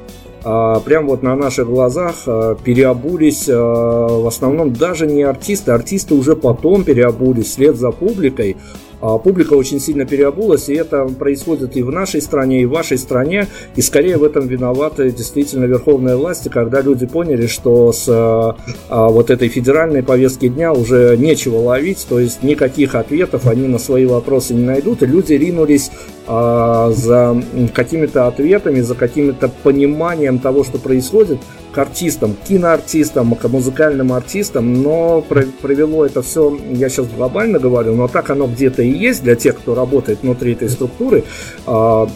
а, 0.43 0.79
прям 0.79 1.07
вот 1.07 1.23
на 1.23 1.35
наших 1.35 1.67
глазах 1.67 2.15
а, 2.27 2.55
переобулись 2.55 3.47
а, 3.49 4.07
в 4.07 4.27
основном 4.27 4.73
даже 4.73 5.07
не 5.07 5.23
артисты, 5.23 5.71
артисты 5.71 6.13
уже 6.13 6.35
потом 6.35 6.83
переобулись 6.83 7.47
вслед 7.47 7.77
за 7.77 7.91
публикой, 7.91 8.57
публика 8.99 9.53
очень 9.53 9.79
сильно 9.79 10.05
переобулась, 10.05 10.69
и 10.69 10.73
это 10.73 11.05
происходит 11.05 11.77
и 11.77 11.83
в 11.83 11.91
нашей 11.91 12.21
стране, 12.21 12.61
и 12.61 12.65
в 12.65 12.71
вашей 12.71 12.97
стране, 12.97 13.47
и 13.75 13.81
скорее 13.81 14.17
в 14.17 14.23
этом 14.23 14.47
виноваты 14.47 15.11
действительно 15.11 15.65
верховные 15.65 16.15
власти, 16.15 16.49
когда 16.49 16.81
люди 16.81 17.05
поняли, 17.05 17.47
что 17.47 17.91
с 17.91 18.05
а, 18.07 18.55
а, 18.89 19.09
вот 19.09 19.29
этой 19.29 19.49
федеральной 19.49 20.03
повестки 20.03 20.47
дня 20.47 20.73
уже 20.73 21.15
нечего 21.17 21.57
ловить, 21.57 22.05
то 22.07 22.19
есть 22.19 22.43
никаких 22.43 22.95
ответов 22.95 23.47
они 23.47 23.67
на 23.67 23.79
свои 23.79 24.05
вопросы 24.05 24.53
не 24.53 24.63
найдут, 24.63 25.03
и 25.03 25.05
люди 25.05 25.33
ринулись 25.33 25.91
а, 26.27 26.91
за 26.91 27.41
какими-то 27.73 28.27
ответами, 28.27 28.81
за 28.81 28.95
каким-то 28.95 29.49
пониманием 29.63 30.39
того, 30.39 30.63
что 30.63 30.77
происходит, 30.77 31.39
к 31.75 31.77
артистам, 31.77 32.37
киноартистам, 32.47 33.35
к 33.35 33.49
музыкальным 33.49 34.13
артистам, 34.13 34.81
но 34.81 35.21
провело 35.21 36.05
это 36.05 36.21
все, 36.21 36.57
я 36.71 36.87
сейчас 36.87 37.07
глобально 37.07 37.59
говорю, 37.59 37.95
но 37.95 38.07
так 38.07 38.29
оно 38.29 38.47
где-то 38.47 38.81
и 38.81 38.89
есть 38.89 39.23
для 39.23 39.35
тех, 39.35 39.57
кто 39.57 39.75
работает 39.75 40.19
внутри 40.21 40.53
этой 40.53 40.69
структуры. 40.69 41.25
А, 41.65 42.07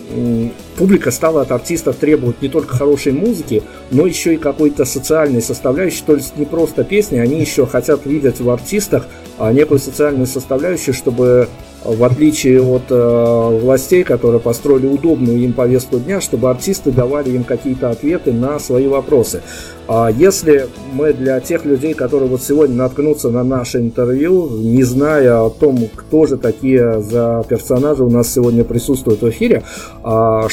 публика 0.77 1.11
стала 1.11 1.41
от 1.41 1.51
артистов 1.51 1.97
требовать 1.97 2.41
не 2.41 2.47
только 2.47 2.77
хорошей 2.77 3.11
музыки, 3.11 3.61
но 3.91 4.05
еще 4.05 4.35
и 4.35 4.37
какой-то 4.37 4.85
социальной 4.85 5.41
составляющей, 5.41 6.03
то 6.05 6.15
есть 6.15 6.37
не 6.37 6.45
просто 6.45 6.85
песни, 6.85 7.17
они 7.17 7.41
еще 7.41 7.67
хотят 7.67 8.05
видеть 8.05 8.39
в 8.39 8.49
артистах 8.49 9.07
а, 9.37 9.51
некую 9.51 9.79
социальную 9.79 10.27
составляющую, 10.27 10.93
чтобы 10.93 11.49
в 11.83 12.03
отличие 12.03 12.61
от 12.61 12.83
э, 12.89 13.59
властей, 13.61 14.03
которые 14.03 14.39
построили 14.39 14.87
удобную 14.87 15.39
им 15.39 15.53
повестку 15.53 15.97
дня, 15.97 16.19
чтобы 16.21 16.49
артисты 16.49 16.91
давали 16.91 17.31
им 17.31 17.43
какие-то 17.43 17.89
ответы 17.89 18.33
на 18.33 18.59
свои 18.59 18.87
вопросы. 18.87 19.41
А 19.87 20.09
если 20.09 20.67
мы 20.93 21.13
для 21.13 21.39
тех 21.39 21.65
людей, 21.65 21.93
которые 21.93 22.29
вот 22.29 22.43
сегодня 22.43 22.75
наткнутся 22.75 23.29
на 23.29 23.43
наше 23.43 23.79
интервью, 23.79 24.49
не 24.49 24.83
зная 24.83 25.41
о 25.41 25.49
том, 25.49 25.79
кто 25.95 26.25
же 26.25 26.37
такие 26.37 27.01
за 27.01 27.45
персонажи 27.47 28.03
у 28.03 28.09
нас 28.09 28.31
сегодня 28.31 28.63
присутствуют 28.63 29.21
в 29.21 29.29
эфире, 29.29 29.63
а, 30.03 30.47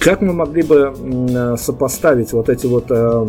как 0.00 0.20
мы 0.20 0.32
могли 0.32 0.62
бы 0.62 1.56
сопоставить 1.58 2.32
вот 2.32 2.48
эти 2.48 2.66
вот 2.66 2.86
э, 2.90 3.26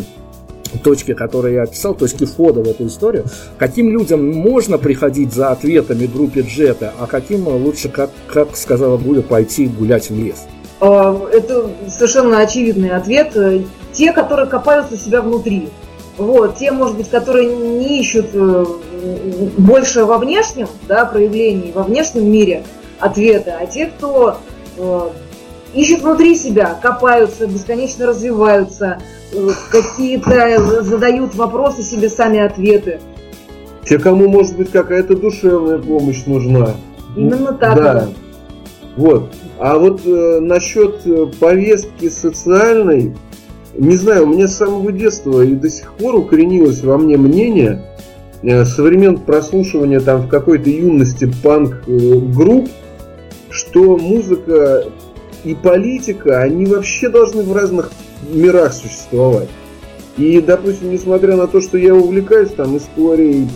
точки, 0.77 1.13
которые 1.13 1.55
я 1.55 1.63
описал, 1.63 1.93
точки 1.93 2.25
входа 2.25 2.61
в 2.61 2.67
эту 2.67 2.87
историю, 2.87 3.25
каким 3.57 3.89
людям 3.89 4.31
можно 4.31 4.77
приходить 4.77 5.33
за 5.33 5.51
ответами 5.51 6.05
группе 6.05 6.41
Джета, 6.41 6.93
а 6.99 7.07
каким 7.07 7.47
лучше, 7.47 7.89
как, 7.89 8.11
как 8.27 8.55
сказала 8.55 8.97
Гуля, 8.97 9.21
пойти 9.21 9.67
гулять 9.67 10.09
в 10.09 10.15
лес? 10.15 10.45
А, 10.79 11.15
Это 11.31 11.69
совершенно 11.89 12.39
очевидный 12.39 12.91
ответ. 12.91 13.35
Те, 13.93 14.11
которые 14.11 14.47
копаются 14.47 14.97
себя 14.97 15.21
внутри. 15.21 15.69
Вот, 16.17 16.57
те, 16.57 16.71
может 16.71 16.95
быть, 16.95 17.09
которые 17.09 17.53
не 17.53 17.99
ищут 17.99 18.27
э, 18.33 18.65
больше 19.57 20.05
во 20.05 20.17
внешнем 20.17 20.67
да, 20.87 21.05
проявлении, 21.05 21.73
во 21.73 21.83
внешнем 21.83 22.31
мире 22.31 22.63
ответа, 22.99 23.57
а 23.59 23.65
те, 23.65 23.87
кто 23.87 24.37
э, 24.77 25.09
ищут 25.75 26.01
внутри 26.01 26.35
себя, 26.35 26.79
копаются, 26.81 27.45
бесконечно 27.45 28.07
развиваются, 28.07 28.99
э, 29.31 29.49
какие-то 29.71 30.83
задают 30.83 31.35
вопросы 31.35 31.83
себе 31.83 32.09
сами 32.09 32.39
ответы. 32.39 32.99
Те, 33.83 33.99
кому, 33.99 34.27
может 34.27 34.57
быть, 34.57 34.71
какая-то 34.71 35.15
душевная 35.15 35.77
помощь 35.77 36.25
нужна. 36.25 36.71
Именно 37.15 37.53
так. 37.53 37.75
Да. 37.75 38.07
Вот. 38.97 39.33
А 39.59 39.77
вот 39.77 40.01
э, 40.05 40.39
насчет 40.39 41.05
э, 41.05 41.27
повестки 41.39 42.09
социальной, 42.09 43.13
не 43.77 43.95
знаю, 43.95 44.23
у 44.23 44.27
меня 44.27 44.47
с 44.47 44.55
самого 44.55 44.91
детства 44.91 45.41
и 45.41 45.53
до 45.53 45.69
сих 45.69 45.93
пор 45.93 46.15
укоренилось 46.15 46.81
во 46.83 46.97
мне 46.97 47.17
мнение, 47.17 47.81
э, 48.41 48.63
со 48.65 48.83
времен 48.83 49.17
прослушивания 49.17 49.99
там 49.99 50.23
в 50.23 50.29
какой-то 50.29 50.69
юности 50.69 51.31
панк-групп, 51.43 52.69
что 53.49 53.97
музыка 53.97 54.85
и 55.45 55.53
политика, 55.53 56.41
они 56.41 56.65
вообще 56.65 57.07
должны 57.07 57.43
в 57.43 57.53
разных 57.55 57.91
мирах 58.33 58.73
существовать. 58.73 59.49
И, 60.17 60.39
допустим, 60.39 60.91
несмотря 60.91 61.35
на 61.35 61.45
то, 61.45 61.61
что 61.61 61.77
я 61.77 61.93
увлекаюсь 61.93 62.51
там 62.51 62.77
историей, 62.77 63.47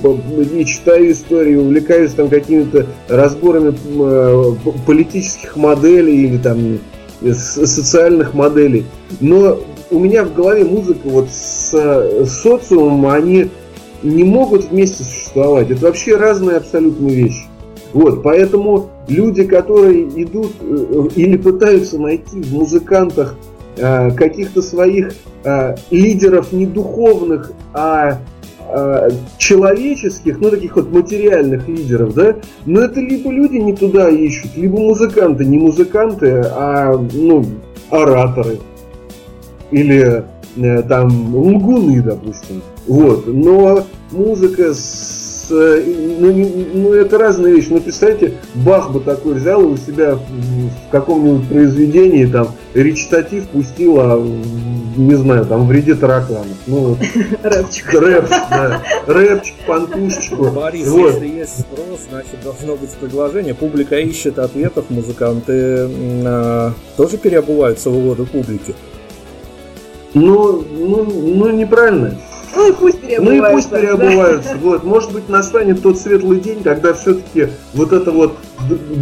и 0.54 0.66
читаю 0.66 1.12
истории, 1.12 1.56
увлекаюсь 1.56 2.12
там 2.12 2.30
какими-то 2.30 2.86
разборами 3.08 3.74
э, 3.74 4.56
политических 4.86 5.56
моделей 5.56 6.26
или 6.26 6.38
там 6.38 6.80
социальных 7.34 8.34
моделей, 8.34 8.86
но 9.20 9.60
у 9.90 10.00
меня 10.00 10.26
в 10.26 10.34
голове 10.34 10.66
музыка 10.66 11.02
вот 11.06 11.30
с, 11.30 11.74
с 11.74 12.42
социумом, 12.42 13.08
они 13.08 13.50
не 14.04 14.24
могут 14.24 14.66
вместе 14.66 15.04
существовать. 15.04 15.72
Это 15.72 15.82
вообще 15.82 16.18
разные 16.18 16.58
абсолютно 16.58 17.08
вещи. 17.08 17.49
Вот, 17.94 18.22
поэтому 18.22 18.90
люди, 19.08 19.44
которые 19.44 20.04
идут 20.24 20.52
э, 20.62 21.08
или 21.16 21.38
пытаются 21.38 22.00
найти 22.00 22.42
в 22.42 22.54
музыкантах 22.54 23.36
э, 23.78 24.12
каких-то 24.12 24.62
своих 24.62 25.14
э, 25.44 25.76
лидеров 25.92 26.52
не 26.52 26.66
духовных, 26.66 27.52
а 27.74 28.20
человеческих, 29.40 30.40
ну 30.40 30.52
таких 30.52 30.76
вот 30.76 30.92
материальных 30.92 31.68
лидеров, 31.68 32.14
да, 32.14 32.36
но 32.68 32.82
это 32.82 33.00
либо 33.00 33.32
люди 33.32 33.56
не 33.56 33.76
туда 33.76 34.12
ищут, 34.12 34.56
либо 34.56 34.78
музыканты, 34.78 35.44
не 35.44 35.58
музыканты, 35.58 36.44
а 36.46 36.96
ну 37.12 37.44
ораторы 37.90 38.60
или 39.72 40.24
э, 40.58 40.84
там 40.84 41.36
лгуны, 41.36 42.02
допустим. 42.02 42.62
Вот. 42.88 43.28
Но 43.28 43.86
музыка 44.12 44.74
с 44.74 45.26
э, 45.26 45.29
ну, 45.56 46.32
не, 46.32 46.46
ну, 46.74 46.94
это 46.94 47.18
разные 47.18 47.56
вещи. 47.56 47.68
Ну, 47.70 47.80
представьте, 47.80 48.34
Бах 48.56 48.92
бы 48.92 49.00
такой 49.00 49.36
взял 49.36 49.62
и 49.62 49.66
у 49.66 49.78
себя 49.78 50.16
в 50.16 50.92
каком-нибудь 50.92 51.48
произведении 51.48 52.26
там 52.26 52.56
речитатив 52.74 53.48
пустил, 53.50 54.00
а, 54.00 54.20
не 54.98 55.16
знаю, 55.16 55.46
там, 55.46 55.68
вреде 55.68 55.96
тараканов. 55.96 56.48
Ну, 56.68 56.98
Рэпчик. 57.44 57.94
Рэп, 57.94 58.30
да. 58.30 58.82
Рэпчик, 59.08 59.56
пантушечку. 59.68 60.50
Борис, 60.52 60.88
Вот. 60.88 61.14
если 61.14 61.28
есть 61.28 61.60
спрос, 61.62 62.00
значит 62.10 62.42
должно 62.44 62.76
быть 62.76 62.92
предложение. 62.92 63.54
Публика 63.54 64.00
ищет 64.00 64.40
ответов, 64.40 64.86
музыканты 64.90 65.90
а, 66.26 66.74
тоже 66.98 67.18
переобуваются 67.18 67.90
в 67.90 67.98
угоду 67.98 68.26
публики. 68.26 68.76
Ну, 70.14 70.64
ну, 70.72 71.04
ну, 71.06 71.50
неправильно. 71.52 72.18
Ну 72.56 72.70
и 72.70 72.72
пусть 72.74 73.02
Ну 73.02 73.08
переобуваются. 73.08 73.50
и 73.50 73.54
пусть 73.54 73.70
переобуваются. 73.70 74.58
Вот, 74.62 74.84
может 74.84 75.12
быть, 75.12 75.30
настанет 75.30 75.82
тот 75.82 75.98
светлый 75.98 76.40
день, 76.40 76.64
когда 76.64 76.94
все-таки 76.94 77.50
вот 77.74 77.94
это 77.94 78.12
вот 78.12 78.34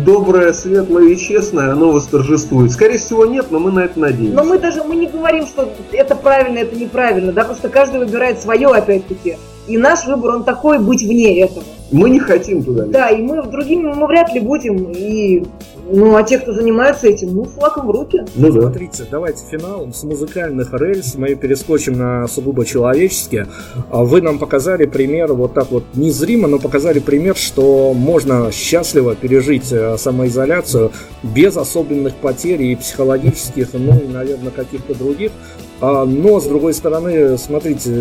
доброе, 0.05 0.53
светлое 0.53 1.09
и 1.09 1.17
честное, 1.17 1.71
оно 1.71 1.91
восторжествует. 1.91 2.71
Скорее 2.71 2.97
всего, 2.97 3.25
нет, 3.25 3.47
но 3.49 3.59
мы 3.59 3.71
на 3.71 3.81
это 3.81 3.99
надеемся. 3.99 4.35
Но 4.35 4.43
мы 4.43 4.59
даже 4.59 4.83
мы 4.83 4.95
не 4.95 5.07
говорим, 5.07 5.45
что 5.47 5.69
это 5.91 6.15
правильно, 6.15 6.59
это 6.59 6.75
неправильно, 6.75 7.31
да, 7.31 7.43
просто 7.43 7.69
каждый 7.69 7.99
выбирает 7.99 8.41
свое, 8.41 8.67
опять-таки. 8.67 9.37
И 9.67 9.77
наш 9.77 10.05
выбор, 10.05 10.35
он 10.35 10.43
такой, 10.43 10.79
быть 10.79 11.01
вне 11.03 11.41
этого. 11.41 11.63
Мы 11.91 12.09
не 12.09 12.19
хотим 12.19 12.63
туда 12.63 12.83
лезть. 12.83 12.91
Да, 12.91 13.09
и 13.09 13.21
мы 13.21 13.41
другими 13.43 13.93
мы 13.93 14.07
вряд 14.07 14.33
ли 14.33 14.39
будем, 14.39 14.91
и, 14.91 15.45
ну, 15.89 16.15
а 16.15 16.23
те, 16.23 16.38
кто 16.38 16.53
занимается 16.53 17.07
этим, 17.07 17.33
ну, 17.33 17.45
флаком 17.45 17.88
в 17.88 17.91
руки. 17.91 18.25
Ну 18.35 18.51
да. 18.51 18.61
Смотрите, 18.61 19.05
давайте 19.09 19.43
финал 19.49 19.88
с 19.93 20.03
музыкальных 20.03 20.73
рельс 20.73 21.15
мы 21.15 21.35
перескочим 21.35 21.97
на 21.97 22.27
сугубо 22.27 22.65
человеческие. 22.65 23.47
А 23.89 24.03
Вы 24.03 24.21
нам 24.21 24.39
показали 24.39 24.85
пример, 24.85 25.33
вот 25.33 25.53
так 25.53 25.71
вот 25.71 25.83
незримо, 25.93 26.47
но 26.47 26.59
показали 26.59 26.99
пример, 26.99 27.35
что 27.35 27.93
можно 27.93 28.51
счастливо 28.51 29.15
пережить 29.15 29.71
э, 29.71 29.97
самоизоляцию 29.97 30.91
без 31.23 31.55
особенных 31.55 32.15
потерь 32.15 32.61
и 32.61 32.75
психологических, 32.75 33.69
ну 33.73 33.97
и, 33.97 34.07
наверное, 34.07 34.51
каких-то 34.51 34.93
других. 34.93 35.31
А, 35.80 36.05
Но, 36.05 36.39
с 36.39 36.45
другой 36.45 36.73
стороны, 36.73 37.38
смотрите, 37.38 37.91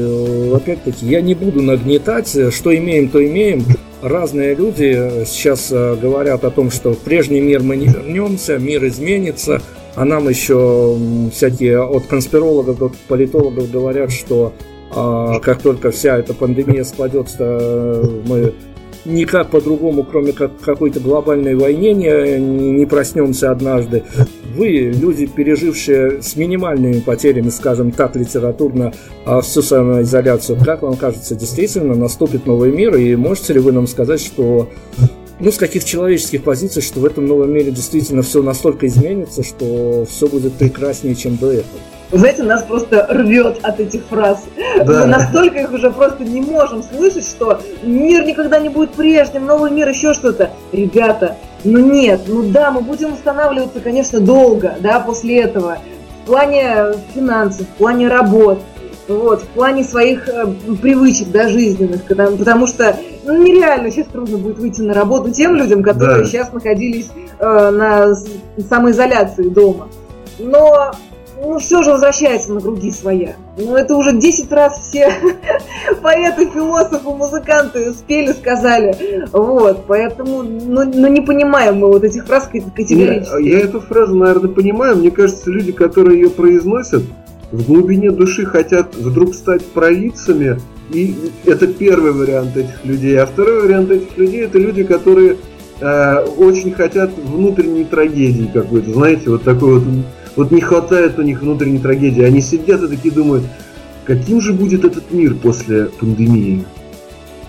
опять-таки, 0.54 1.06
я 1.06 1.20
не 1.20 1.34
буду 1.34 1.62
нагнетать, 1.62 2.34
что 2.52 2.76
имеем, 2.76 3.08
то 3.08 3.24
имеем. 3.24 3.64
Разные 4.02 4.54
люди 4.54 5.24
сейчас 5.26 5.72
э, 5.72 5.96
говорят 5.96 6.44
о 6.44 6.50
том, 6.50 6.70
что 6.70 6.92
в 6.92 6.98
прежний 6.98 7.40
мир 7.40 7.62
мы 7.62 7.76
не 7.76 7.86
вернемся, 7.86 8.58
мир 8.58 8.86
изменится, 8.86 9.62
а 9.94 10.04
нам 10.04 10.28
еще 10.28 10.96
всякие 11.32 11.82
от 11.82 12.06
конспирологов 12.06 12.78
до 12.78 12.92
политологов 13.08 13.70
говорят, 13.70 14.12
что 14.12 14.52
а, 14.94 15.40
как 15.40 15.62
только 15.62 15.90
вся 15.90 16.18
эта 16.18 16.34
пандемия 16.34 16.84
спадет, 16.84 17.28
э, 17.38 18.04
мы 18.26 18.54
никак 19.06 19.50
по-другому, 19.50 20.04
кроме 20.04 20.32
как 20.32 20.60
какой-то 20.60 21.00
глобальной 21.00 21.54
войне, 21.54 21.92
не, 21.94 22.38
не 22.38 22.86
проснемся 22.86 23.50
однажды. 23.50 24.02
Вы, 24.54 24.92
люди, 24.94 25.26
пережившие 25.26 26.22
с 26.22 26.36
минимальными 26.36 27.00
потерями, 27.00 27.50
скажем 27.50 27.92
так, 27.92 28.16
литературно, 28.16 28.92
а, 29.24 29.40
всю 29.40 29.62
самоизоляцию, 29.62 30.58
как 30.64 30.82
вам 30.82 30.96
кажется, 30.96 31.34
действительно 31.34 31.94
наступит 31.94 32.46
новый 32.46 32.72
мир? 32.72 32.96
И 32.96 33.16
можете 33.16 33.54
ли 33.54 33.60
вы 33.60 33.72
нам 33.72 33.86
сказать, 33.86 34.20
что 34.20 34.68
ну, 35.38 35.52
с 35.52 35.58
каких 35.58 35.84
человеческих 35.84 36.42
позиций, 36.42 36.80
что 36.80 37.00
в 37.00 37.04
этом 37.04 37.26
новом 37.26 37.52
мире 37.52 37.70
действительно 37.70 38.22
все 38.22 38.42
настолько 38.42 38.86
изменится, 38.86 39.42
что 39.42 40.06
все 40.08 40.26
будет 40.28 40.54
прекраснее, 40.54 41.14
чем 41.14 41.36
до 41.36 41.52
этого? 41.52 41.80
Вы 42.10 42.18
знаете, 42.18 42.44
нас 42.44 42.62
просто 42.62 43.06
рвет 43.10 43.58
от 43.62 43.80
этих 43.80 44.04
фраз. 44.04 44.44
Да. 44.78 44.84
Мы 44.84 45.06
настолько 45.06 45.58
их 45.60 45.72
уже 45.72 45.90
просто 45.90 46.22
не 46.24 46.40
можем 46.40 46.82
слышать, 46.82 47.26
что 47.26 47.60
мир 47.82 48.24
никогда 48.24 48.60
не 48.60 48.68
будет 48.68 48.92
прежним, 48.92 49.46
новый 49.46 49.70
мир, 49.72 49.88
еще 49.88 50.14
что-то. 50.14 50.50
Ребята, 50.72 51.36
ну 51.64 51.78
нет, 51.80 52.20
ну 52.28 52.44
да, 52.44 52.70
мы 52.70 52.80
будем 52.80 53.12
устанавливаться, 53.14 53.80
конечно, 53.80 54.20
долго, 54.20 54.76
да, 54.80 55.00
после 55.00 55.40
этого. 55.42 55.78
В 56.22 56.26
плане 56.26 56.94
финансов, 57.14 57.62
в 57.66 57.78
плане 57.78 58.08
работ, 58.08 58.60
вот, 59.08 59.42
в 59.42 59.46
плане 59.46 59.82
своих 59.84 60.28
э, 60.28 60.46
привычек, 60.80 61.28
да, 61.30 61.48
жизненных, 61.48 62.04
когда- 62.04 62.26
потому 62.30 62.66
что 62.66 62.96
ну, 63.24 63.40
нереально 63.42 63.90
сейчас 63.90 64.06
трудно 64.06 64.36
будет 64.38 64.58
выйти 64.58 64.80
на 64.80 64.94
работу 64.94 65.30
тем 65.32 65.54
людям, 65.56 65.82
которые 65.82 66.18
Да. 66.20 66.24
сейчас 66.24 66.52
находились 66.52 67.08
э, 67.38 67.70
на 67.70 68.14
самоизоляции 68.68 69.48
дома. 69.48 69.88
Но 70.38 70.92
ну, 71.40 71.58
все 71.58 71.82
же 71.82 71.90
возвращается 71.90 72.52
на 72.52 72.60
круги 72.60 72.90
своя. 72.90 73.36
Ну, 73.58 73.76
это 73.76 73.94
уже 73.96 74.16
10 74.16 74.50
раз 74.52 74.78
все 74.78 75.12
поэты, 76.02 76.46
философы, 76.46 77.08
музыканты 77.10 77.92
спели, 77.92 78.32
сказали. 78.32 79.26
Вот, 79.32 79.84
поэтому, 79.86 80.42
ну, 80.42 80.84
ну, 80.84 81.08
не 81.08 81.20
понимаем 81.20 81.78
мы 81.78 81.88
вот 81.88 82.04
этих 82.04 82.26
фраз 82.26 82.48
категорически. 82.74 83.42
я 83.42 83.60
эту 83.60 83.80
фразу, 83.80 84.14
наверное, 84.14 84.50
понимаю. 84.50 84.96
Мне 84.96 85.10
кажется, 85.10 85.50
люди, 85.50 85.72
которые 85.72 86.20
ее 86.20 86.30
произносят, 86.30 87.02
в 87.52 87.66
глубине 87.66 88.10
души 88.10 88.44
хотят 88.44 88.94
вдруг 88.94 89.34
стать 89.34 89.64
провидцами. 89.64 90.58
И 90.90 91.16
это 91.44 91.66
первый 91.66 92.12
вариант 92.12 92.56
этих 92.56 92.84
людей. 92.84 93.18
А 93.18 93.26
второй 93.26 93.62
вариант 93.62 93.90
этих 93.90 94.16
людей 94.16 94.44
это 94.44 94.58
люди, 94.58 94.84
которые 94.84 95.36
э, 95.80 96.24
очень 96.38 96.72
хотят 96.72 97.10
внутренней 97.16 97.84
трагедии 97.84 98.48
какой-то. 98.52 98.92
Знаете, 98.92 99.30
вот 99.30 99.42
такой 99.42 99.80
вот. 99.80 99.84
Вот 100.36 100.50
не 100.50 100.60
хватает 100.60 101.18
у 101.18 101.22
них 101.22 101.40
внутренней 101.40 101.78
трагедии. 101.78 102.22
Они 102.22 102.40
сидят 102.40 102.82
и 102.82 102.88
такие 102.88 103.12
думают, 103.12 103.44
каким 104.04 104.40
же 104.40 104.52
будет 104.52 104.84
этот 104.84 105.10
мир 105.10 105.34
после 105.34 105.86
пандемии? 105.86 106.64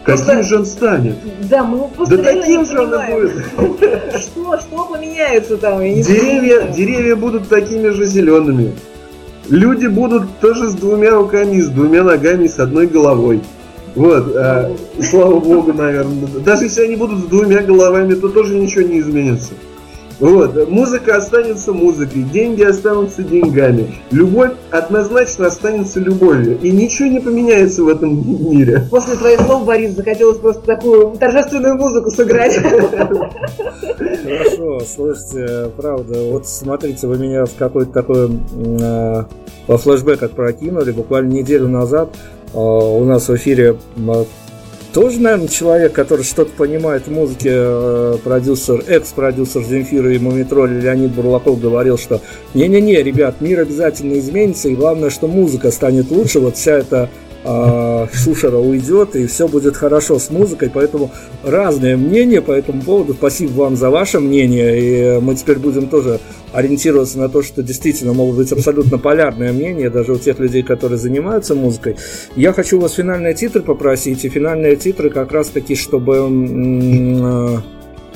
Каким 0.06 0.26
Просто- 0.26 0.44
же 0.44 0.56
он 0.60 0.66
станет? 0.66 1.16
Да, 1.50 1.64
мы 1.66 1.90
просто 1.90 2.18
Да 2.18 2.24
таким 2.24 2.66
же 2.66 2.80
он 2.80 2.94
и 2.94 3.12
будет. 3.14 3.32
Что, 4.22 4.58
что 4.58 4.86
поменяется 4.86 5.58
там? 5.58 5.80
Деревья, 5.82 6.72
деревья 6.72 7.16
будут 7.18 7.50
такими 7.50 7.90
же 7.90 8.06
зелеными. 8.06 8.74
люди 9.50 9.88
будут 9.88 10.40
тоже 10.40 10.70
с 10.70 10.74
двумя 10.74 11.12
руками, 11.12 11.60
с 11.60 11.68
двумя 11.68 12.04
ногами, 12.04 12.48
с 12.48 12.58
одной 12.58 12.88
головой. 12.88 13.42
Вот, 13.96 14.34
а, 14.36 14.72
слава 15.02 15.40
богу, 15.40 15.74
наверное. 15.74 16.28
Даже 16.46 16.66
если 16.66 16.84
они 16.84 16.96
будут 16.96 17.20
с 17.20 17.24
двумя 17.24 17.62
головами, 17.64 18.14
то 18.14 18.30
тоже 18.30 18.56
ничего 18.56 18.84
не 18.88 19.00
изменится. 19.00 19.54
Вот, 20.20 20.68
музыка 20.70 21.18
останется 21.18 21.74
музыкой, 21.74 22.24
деньги 22.24 22.64
останутся 22.64 23.22
деньгами, 23.22 23.96
любовь 24.10 24.54
однозначно 24.72 25.48
останется 25.48 26.00
любовью, 26.00 26.60
и 26.60 26.72
ничего 26.72 27.08
не 27.08 27.20
поменяется 27.20 27.84
в 27.84 27.88
этом 27.88 28.50
мире. 28.50 28.88
После 28.90 29.16
твоих 29.16 29.42
слов, 29.42 29.66
Борис, 29.66 29.92
захотелось 29.92 30.40
просто 30.40 30.64
такую 30.64 31.12
торжественную 31.18 31.76
музыку 31.76 32.10
сыграть. 32.10 32.56
Хорошо, 34.24 34.80
слушайте, 34.86 35.72
правда, 35.78 36.20
вот 36.32 36.48
смотрите, 36.48 37.06
вы 37.06 37.18
меня 37.18 37.46
в 37.46 37.56
какой-то 37.56 37.92
такой 37.92 38.30
э, 38.30 39.24
во 39.68 39.78
флешбэк 39.78 40.24
отпрокинули. 40.24 40.92
Буквально 40.92 41.32
неделю 41.32 41.68
назад 41.68 42.10
э, 42.54 42.58
у 42.58 43.04
нас 43.04 43.30
в 43.30 43.36
эфире 43.36 43.78
тоже, 44.98 45.22
наверное, 45.22 45.48
человек, 45.48 45.94
который 45.94 46.24
что-то 46.24 46.52
понимает 46.54 47.06
в 47.06 47.12
музыке, 47.12 47.52
э, 47.54 48.18
продюсер, 48.24 48.84
экс-продюсер 48.88 49.62
Земфира 49.62 50.12
и 50.12 50.18
Мумитроли 50.18 50.82
Леонид 50.82 51.12
Бурлаков 51.12 51.62
говорил, 51.62 52.00
что 52.00 52.20
не-не-не, 52.56 53.04
ребят, 53.04 53.40
мир 53.40 53.60
обязательно 53.60 54.18
изменится, 54.18 54.70
и 54.70 54.76
главное, 54.76 55.12
что 55.12 55.28
музыка 55.28 55.70
станет 55.70 56.10
лучше, 56.10 56.40
вот 56.40 56.58
вся 56.58 56.80
эта 56.80 57.12
э, 57.48 58.08
Шушера 58.14 58.58
уйдет, 58.58 59.16
и 59.16 59.26
все 59.26 59.48
будет 59.48 59.78
хорошо 59.78 60.20
с 60.20 60.30
музыкой, 60.30 60.70
поэтому 60.74 61.12
разные 61.44 61.96
мнения 61.96 62.42
по 62.42 62.52
этому 62.52 62.82
поводу. 62.82 63.14
Спасибо 63.14 63.52
вам 63.52 63.76
за 63.76 63.90
ваше 63.90 64.20
мнение, 64.20 65.18
и 65.18 65.22
мы 65.22 65.36
теперь 65.36 65.58
будем 65.58 65.88
тоже 65.88 66.20
ориентироваться 66.52 67.18
на 67.20 67.30
то, 67.30 67.42
что 67.42 67.64
действительно 67.64 68.14
могут 68.14 68.38
быть 68.38 68.52
абсолютно 68.52 68.98
полярные 68.98 69.52
мнения, 69.52 69.90
даже 69.90 70.14
у 70.14 70.18
тех 70.18 70.40
людей, 70.40 70.64
которые 70.64 70.98
занимаются 70.98 71.56
музыкой. 71.56 71.96
Я 72.36 72.54
хочу 72.54 72.78
у 72.78 72.82
вас 72.82 72.94
финальные 72.94 73.34
титры 73.34 73.62
попросить, 73.62 74.26
и 74.26 74.30
финальные 74.30 74.76
титры 74.76 75.10
как 75.10 75.32
раз 75.32 75.48
таки, 75.48 75.76
чтобы 75.76 76.16
э, 76.16 77.58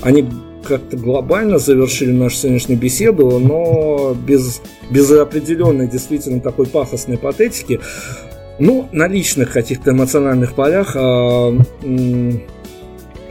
они 0.01 0.25
как-то 0.63 0.97
глобально 0.97 1.57
завершили 1.57 2.11
нашу 2.11 2.37
сегодняшнюю 2.37 2.79
беседу, 2.79 3.39
но 3.39 4.15
без, 4.27 4.61
без 4.89 5.11
определенной 5.11 5.87
действительно 5.87 6.39
такой 6.39 6.67
пафосной 6.67 7.17
патетики. 7.17 7.79
Ну, 8.59 8.87
на 8.91 9.07
личных 9.07 9.51
каких-то 9.51 9.91
эмоциональных 9.91 10.53
полях, 10.53 10.95
а, 10.95 11.51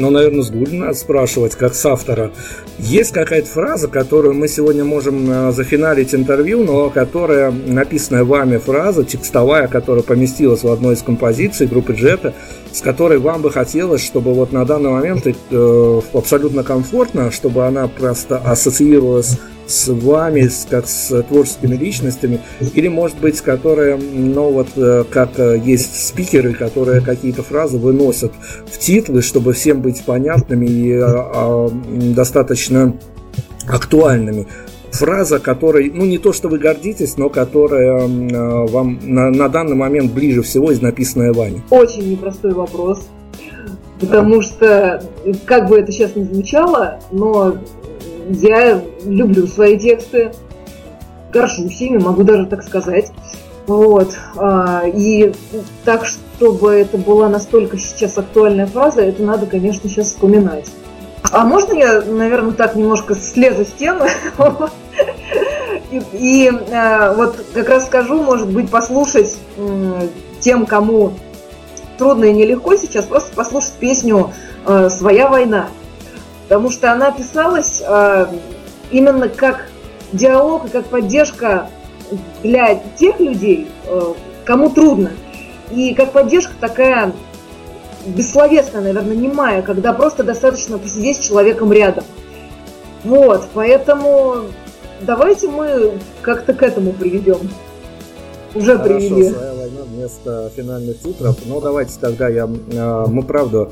ну, 0.01 0.09
наверное, 0.09 0.43
с 0.43 0.51
Гуль 0.51 0.73
надо 0.73 0.95
спрашивать, 0.95 1.55
как 1.57 1.75
с 1.75 1.85
автора. 1.85 2.31
Есть 2.79 3.13
какая-то 3.13 3.47
фраза, 3.47 3.87
которую 3.87 4.33
мы 4.33 4.49
сегодня 4.49 4.83
можем 4.83 5.27
а, 5.29 5.53
зафиналить 5.53 6.15
интервью, 6.15 6.65
но 6.65 6.89
которая 6.89 7.51
написанная 7.51 8.25
вами 8.25 8.57
фраза, 8.57 9.05
текстовая, 9.05 9.69
которая 9.69 10.03
поместилась 10.03 10.63
в 10.63 10.69
одной 10.69 10.95
из 10.95 11.03
композиций 11.03 11.67
группы 11.67 11.93
Джета, 11.93 12.33
с 12.73 12.81
которой 12.81 13.19
вам 13.19 13.43
бы 13.43 13.51
хотелось, 13.51 14.03
чтобы 14.03 14.33
вот 14.33 14.53
на 14.53 14.65
данный 14.65 14.91
момент 14.91 15.27
э, 15.27 16.01
абсолютно 16.15 16.65
комфортно, 16.65 17.31
чтобы 17.31 17.67
она 17.67 17.87
просто 17.87 18.39
ассоциировалась 18.39 19.39
с 19.71 19.89
вами, 19.89 20.49
с, 20.49 20.67
как 20.69 20.87
с 20.89 21.23
творческими 21.23 21.77
личностями, 21.77 22.41
или, 22.75 22.89
может 22.89 23.19
быть, 23.19 23.41
которые, 23.41 23.97
ну, 23.97 24.51
вот, 24.51 24.69
э, 24.77 25.05
как 25.09 25.39
э, 25.39 25.61
есть 25.65 26.07
спикеры, 26.07 26.55
которые 26.55 27.01
какие-то 27.01 27.43
фразы 27.43 27.79
выносят 27.79 28.33
в 28.67 28.79
титлы, 28.79 29.23
чтобы 29.23 29.53
всем 29.53 29.81
быть 29.81 30.05
понятными 30.05 30.67
и 30.67 30.93
а, 30.95 31.31
а, 31.35 31.71
достаточно 32.15 32.95
актуальными. 33.69 34.47
Фраза, 34.91 35.39
которой, 35.39 35.91
ну 35.95 36.05
не 36.05 36.19
то, 36.19 36.33
что 36.33 36.49
вы 36.49 36.59
гордитесь, 36.59 37.17
но 37.17 37.29
которая 37.29 38.09
э, 38.09 38.67
вам 38.67 38.99
на, 39.03 39.31
на 39.31 39.49
данный 39.49 39.77
момент 39.77 40.13
ближе 40.13 40.43
всего 40.43 40.73
из 40.73 40.83
написанной 40.83 41.33
вами. 41.33 41.63
Очень 41.71 42.11
непростой 42.11 42.53
вопрос. 42.53 43.07
Потому 44.01 44.41
что, 44.41 45.03
как 45.45 45.69
бы 45.69 45.79
это 45.79 45.93
сейчас 45.93 46.17
не 46.17 46.25
звучало, 46.25 47.01
но 47.13 47.59
я 48.31 48.83
люблю 49.05 49.47
свои 49.47 49.79
тексты, 49.79 50.33
горжусь 51.33 51.81
ими, 51.81 51.99
могу 51.99 52.23
даже 52.23 52.47
так 52.47 52.63
сказать. 52.63 53.11
Вот. 53.67 54.17
А, 54.37 54.83
и 54.87 55.33
так, 55.85 56.07
чтобы 56.07 56.73
это 56.73 56.97
была 56.97 57.29
настолько 57.29 57.79
сейчас 57.79 58.19
актуальная 58.19 58.67
фраза, 58.67 59.03
это 59.03 59.23
надо, 59.23 59.47
конечно, 59.47 59.89
сейчас 59.89 60.09
вспоминать. 60.09 60.71
А 61.33 61.45
можно 61.45 61.75
я, 61.75 62.01
наверное, 62.01 62.53
так 62.53 62.75
немножко 62.75 63.15
слезу 63.15 63.65
с 63.65 63.73
темы? 63.73 64.09
И, 65.91 66.01
и 66.13 66.49
э, 66.49 67.15
вот 67.17 67.45
как 67.53 67.69
раз 67.69 67.87
скажу, 67.87 68.23
может 68.23 68.49
быть, 68.49 68.71
послушать 68.71 69.37
тем, 70.39 70.65
кому 70.65 71.15
трудно 71.99 72.27
и 72.27 72.33
нелегко 72.33 72.77
сейчас, 72.77 73.07
просто 73.07 73.35
послушать 73.35 73.73
песню 73.73 74.31
э, 74.67 74.89
«Своя 74.89 75.29
война» 75.29 75.69
потому 76.51 76.69
что 76.69 76.91
она 76.91 77.13
писалась 77.13 77.81
э, 77.81 78.27
именно 78.91 79.29
как 79.29 79.69
диалог 80.13 80.67
и 80.67 80.69
как 80.69 80.87
поддержка 80.87 81.69
для 82.43 82.75
тех 82.97 83.21
людей, 83.21 83.69
э, 83.87 84.15
кому 84.45 84.69
трудно. 84.71 85.13
И 85.71 85.95
как 85.95 86.11
поддержка 86.11 86.53
такая 86.61 87.13
бессловесная, 88.05 88.83
наверное, 88.83 89.15
немая, 89.15 89.63
когда 89.63 89.93
просто 89.93 90.25
достаточно 90.25 90.77
посидеть 90.77 91.19
с 91.19 91.21
человеком 91.21 91.73
рядом. 91.73 92.03
Вот, 93.05 93.47
поэтому 93.55 94.47
давайте 95.03 95.47
мы 95.47 95.93
как-то 96.21 96.53
к 96.53 96.65
этому 96.65 96.93
приведем. 96.93 97.49
Уже 98.57 98.77
Хорошо, 98.77 98.99
привели. 98.99 99.31
своя 99.31 99.55
война 99.55 99.83
вместо 99.85 100.51
финальных 100.57 100.99
титров. 101.01 101.37
Но 101.47 101.61
давайте 101.61 101.93
тогда 102.01 102.29
я, 102.29 102.49
э, 102.73 103.07
мы 103.07 103.23
правда 103.23 103.69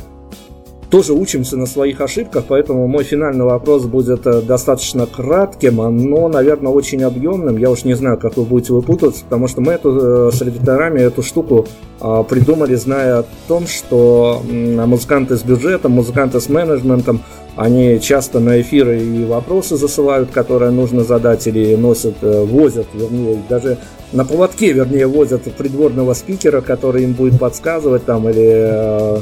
тоже 0.91 1.13
учимся 1.13 1.57
на 1.57 1.67
своих 1.67 2.01
ошибках, 2.01 2.45
поэтому 2.49 2.87
мой 2.87 3.05
финальный 3.05 3.45
вопрос 3.45 3.85
будет 3.85 4.27
э, 4.27 4.41
достаточно 4.43 5.07
кратким, 5.07 5.77
но, 5.77 6.29
наверное, 6.29 6.73
очень 6.73 7.03
объемным. 7.03 7.57
Я 7.59 7.71
уж 7.71 7.85
не 7.85 7.95
знаю, 7.95 8.19
как 8.19 8.37
вы 8.37 8.45
будете 8.45 8.73
выпутываться, 8.73 9.25
потому 9.25 9.49
что 9.49 9.61
мы 9.61 9.73
эту, 9.73 10.29
э, 10.29 10.31
с 10.33 10.41
редакторами 10.41 11.01
эту 11.01 11.23
штуку 11.23 11.67
а, 12.01 12.23
придумали, 12.23 12.77
зная 12.77 13.19
о 13.19 13.25
том, 13.49 13.67
что 13.67 14.41
музыканты 14.49 15.37
с 15.37 15.43
бюджетом, 15.43 15.93
музыканты 15.93 16.41
с 16.41 16.49
менеджментом, 16.49 17.23
они 17.57 17.99
часто 18.01 18.39
на 18.39 18.61
эфиры 18.61 19.03
и 19.03 19.25
вопросы 19.25 19.77
засылают, 19.77 20.31
которые 20.31 20.71
нужно 20.71 21.03
задать, 21.03 21.47
или 21.49 21.75
носят, 21.75 22.15
э, 22.23 22.45
возят, 22.45 22.87
вернее, 22.95 23.43
даже 23.49 23.79
на 24.13 24.25
поводке, 24.25 24.73
вернее, 24.73 25.09
возят 25.09 25.43
придворного 25.57 26.15
спикера, 26.15 26.61
который 26.61 27.03
им 27.03 27.15
будет 27.15 27.39
подсказывать 27.39 28.05
там, 28.05 28.29
или 28.29 29.21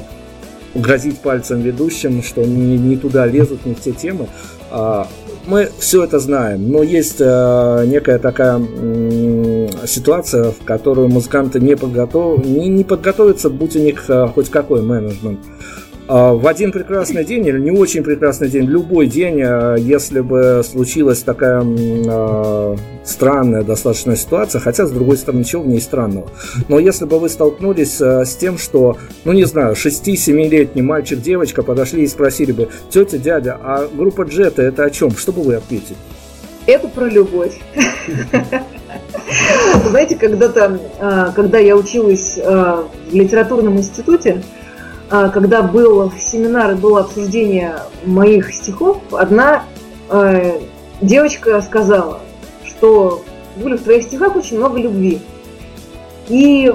грозить 0.77 1.19
пальцем 1.19 1.61
ведущим, 1.61 2.23
что 2.23 2.43
не, 2.43 2.79
не 2.79 2.97
туда 2.97 3.27
лезут, 3.27 3.67
не 3.67 3.75
в 3.75 3.81
те 3.81 3.93
темы. 3.93 4.29
А, 4.71 5.09
мы 5.47 5.71
все 5.79 6.05
это 6.05 6.19
знаем, 6.19 6.71
но 6.71 6.83
есть 6.83 7.21
э, 7.21 7.85
некая 7.87 8.19
такая 8.19 8.61
ситуация, 9.87 10.51
в 10.51 10.65
которую 10.65 11.09
музыканты 11.09 11.61
не, 11.61 11.77
подготов... 11.77 12.45
не, 12.45 12.69
не 12.69 12.83
подготовятся, 12.83 13.49
будь 13.49 13.77
у 13.77 13.79
них 13.79 14.05
э, 14.09 14.27
хоть 14.35 14.51
какой 14.51 14.83
менеджмент. 14.83 15.39
А, 16.09 16.33
в 16.35 16.47
один 16.47 16.71
прекрасный 16.71 17.25
день 17.25 17.45
или 17.47 17.59
не 17.59 17.73
очень 17.73 18.05
прекрасный 18.05 18.49
день, 18.49 18.65
любой 18.65 19.07
день, 19.07 19.43
а, 19.43 19.75
если 19.75 20.21
бы 20.21 20.63
случилась 20.65 21.23
такая 21.23 21.65
э, 21.65 22.77
странная 23.05 23.65
достаточно 23.65 24.15
ситуация, 24.15 24.61
хотя 24.61 24.87
с 24.87 24.93
другой 24.93 25.17
стороны 25.17 25.41
ничего 25.41 25.63
в 25.63 25.67
ней 25.67 25.81
странного, 25.81 26.29
но 26.69 26.79
если 26.79 27.07
бы 27.07 27.19
вы 27.19 27.29
столкнулись 27.29 28.01
э, 28.01 28.25
с 28.25 28.37
тем, 28.37 28.57
что, 28.57 28.97
ну 29.25 29.33
не 29.33 29.45
знаю, 29.45 29.75
6-7-летний 29.75 30.83
мальчик, 30.83 31.21
девочка 31.21 31.65
подошли 31.65 32.05
и 32.05 32.07
спросили 32.07 32.53
бы, 32.53 32.69
тетя, 32.89 33.19
дядя, 33.19 33.59
а 33.61 33.89
группа 33.93 34.23
Джета 34.23 34.63
это 34.63 34.85
о 34.85 34.91
чем? 34.91 35.11
Что 35.11 35.33
бы 35.33 35.43
вы 35.43 35.57
ответили? 35.57 35.97
Это 36.67 36.87
про 36.87 37.07
любовь. 37.07 37.59
Знаете, 39.89 40.15
когда-то, 40.17 41.33
когда 41.35 41.59
я 41.59 41.77
училась 41.77 42.37
в 42.37 42.89
литературном 43.13 43.77
институте, 43.77 44.43
когда 45.09 45.63
был 45.63 46.13
семинар 46.19 46.73
и 46.73 46.75
было 46.75 47.01
обсуждение 47.01 47.77
моих 48.05 48.53
стихов, 48.53 48.99
одна 49.13 49.65
э, 50.11 50.61
девочка 51.01 51.61
сказала, 51.63 52.21
что 52.65 53.23
Гуля, 53.57 53.77
в 53.77 53.83
твоих 53.83 54.05
стихах 54.05 54.37
очень 54.37 54.59
много 54.59 54.79
любви. 54.79 55.21
И 56.29 56.75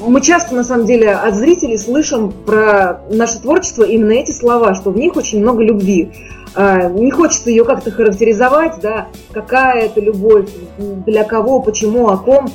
мы 0.00 0.20
часто, 0.20 0.54
на 0.54 0.64
самом 0.64 0.86
деле, 0.86 1.12
от 1.12 1.34
зрителей 1.34 1.78
слышим 1.78 2.32
про 2.32 3.02
наше 3.10 3.40
творчество 3.40 3.82
именно 3.82 4.12
эти 4.12 4.32
слова, 4.32 4.74
что 4.74 4.90
в 4.90 4.96
них 4.96 5.16
очень 5.16 5.40
много 5.40 5.62
любви. 5.62 6.10
А, 6.54 6.88
не 6.88 7.10
хочется 7.10 7.50
ее 7.50 7.64
как-то 7.64 7.90
характеризовать, 7.90 8.80
да, 8.80 9.08
какая 9.32 9.86
это 9.86 10.00
любовь, 10.00 10.48
для 10.78 11.24
кого, 11.24 11.60
почему, 11.60 12.08
о 12.08 12.16
ком, 12.16 12.48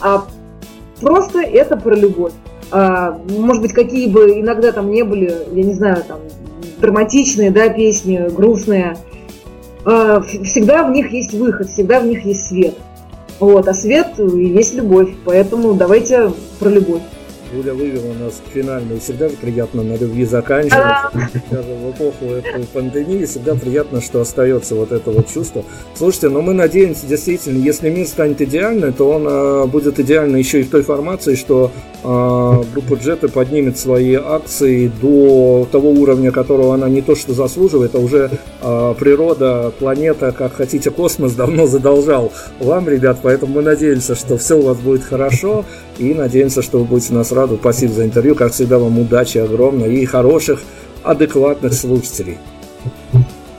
а 0.00 0.24
просто 1.00 1.40
это 1.40 1.76
про 1.76 1.94
любовь. 1.94 2.32
А, 2.70 3.18
может 3.30 3.62
быть, 3.62 3.72
какие 3.72 4.08
бы 4.08 4.40
иногда 4.40 4.72
там 4.72 4.90
не 4.90 5.02
были, 5.02 5.32
я 5.52 5.62
не 5.62 5.74
знаю, 5.74 6.02
там, 6.06 6.20
драматичные, 6.80 7.50
да, 7.50 7.68
песни, 7.68 8.28
грустные, 8.30 8.96
а, 9.84 10.20
всегда 10.20 10.84
в 10.84 10.90
них 10.90 11.10
есть 11.12 11.32
выход, 11.32 11.68
всегда 11.70 12.00
в 12.00 12.06
них 12.06 12.24
есть 12.24 12.46
свет. 12.46 12.74
Вот, 13.40 13.68
а 13.68 13.74
свет 13.74 14.18
и 14.18 14.46
есть 14.46 14.74
любовь. 14.74 15.10
Поэтому 15.24 15.74
давайте 15.74 16.32
про 16.58 16.68
любовь. 16.68 17.02
Гуля 17.52 17.72
вывела 17.72 18.12
нас 18.14 18.42
к 18.44 18.52
финальной. 18.52 18.98
Всегда 19.00 19.28
приятно 19.40 19.82
на 19.82 19.96
любви 19.96 20.24
заканчивать. 20.26 20.82
Даже 21.50 21.74
в 21.74 21.90
эпоху 21.90 22.26
этой 22.26 22.64
пандемии 22.66 23.24
всегда 23.24 23.54
приятно, 23.54 24.02
что 24.02 24.20
остается 24.20 24.74
вот 24.74 24.92
это 24.92 25.10
вот 25.10 25.28
чувство. 25.28 25.64
Слушайте, 25.94 26.28
но 26.28 26.42
мы 26.42 26.52
надеемся, 26.52 27.06
действительно, 27.06 27.58
если 27.58 27.88
мир 27.88 28.06
станет 28.06 28.42
идеальным, 28.42 28.92
то 28.92 29.08
он 29.08 29.26
э, 29.26 29.66
будет 29.66 29.98
идеальный 29.98 30.40
еще 30.40 30.60
и 30.60 30.64
в 30.64 30.70
той 30.70 30.82
формации, 30.82 31.36
что 31.36 31.70
группа 32.02 32.94
Джеты 32.94 33.28
поднимет 33.28 33.78
свои 33.78 34.14
акции 34.14 34.90
до 35.00 35.66
того 35.70 35.90
уровня, 35.90 36.30
которого 36.30 36.74
она 36.74 36.88
не 36.88 37.02
то 37.02 37.16
что 37.16 37.32
заслуживает, 37.32 37.94
а 37.94 37.98
уже 37.98 38.30
э, 38.62 38.94
природа, 38.98 39.72
планета, 39.78 40.32
как 40.32 40.54
хотите, 40.54 40.90
космос 40.90 41.32
давно 41.32 41.66
задолжал 41.66 42.32
вам, 42.60 42.88
ребят. 42.88 43.18
Поэтому 43.22 43.54
мы 43.54 43.62
надеемся, 43.62 44.14
что 44.14 44.36
все 44.38 44.58
у 44.58 44.62
вас 44.62 44.78
будет 44.78 45.02
хорошо 45.02 45.64
и 45.98 46.14
надеемся, 46.14 46.62
что 46.62 46.78
вы 46.78 46.84
будете 46.84 47.14
нас 47.14 47.32
радовать. 47.32 47.60
Спасибо 47.60 47.92
за 47.92 48.04
интервью. 48.04 48.34
Как 48.34 48.52
всегда, 48.52 48.78
вам 48.78 48.98
удачи 48.98 49.38
огромной 49.38 49.96
и 49.96 50.04
хороших, 50.04 50.60
адекватных 51.02 51.74
слушателей. 51.74 52.38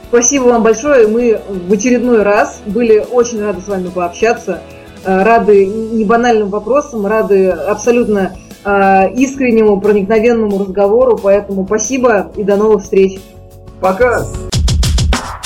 Спасибо 0.09 0.45
вам 0.45 0.63
большое. 0.63 1.07
Мы 1.07 1.39
в 1.67 1.71
очередной 1.71 2.23
раз 2.23 2.61
были 2.65 3.05
очень 3.11 3.41
рады 3.41 3.61
с 3.61 3.67
вами 3.67 3.89
пообщаться. 3.89 4.61
Э, 5.05 5.23
Рады 5.23 5.65
не 5.65 6.03
банальным 6.03 6.49
вопросам, 6.49 7.05
рады 7.05 7.49
абсолютно 7.49 8.35
э, 8.63 9.13
искреннему, 9.15 9.79
проникновенному 9.79 10.59
разговору. 10.59 11.17
Поэтому 11.21 11.65
спасибо 11.65 12.31
и 12.35 12.43
до 12.43 12.57
новых 12.57 12.83
встреч. 12.83 13.19
Пока! 13.79 14.25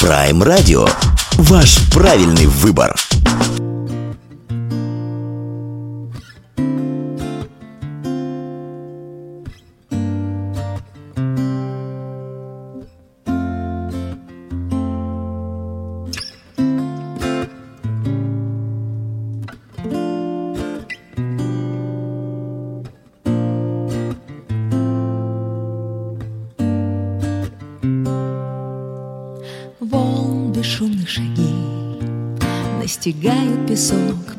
Prime 0.02 0.42
Radio. 0.44 0.90
Ваш 1.38 1.78
правильный 1.92 2.48
выбор. 2.48 2.94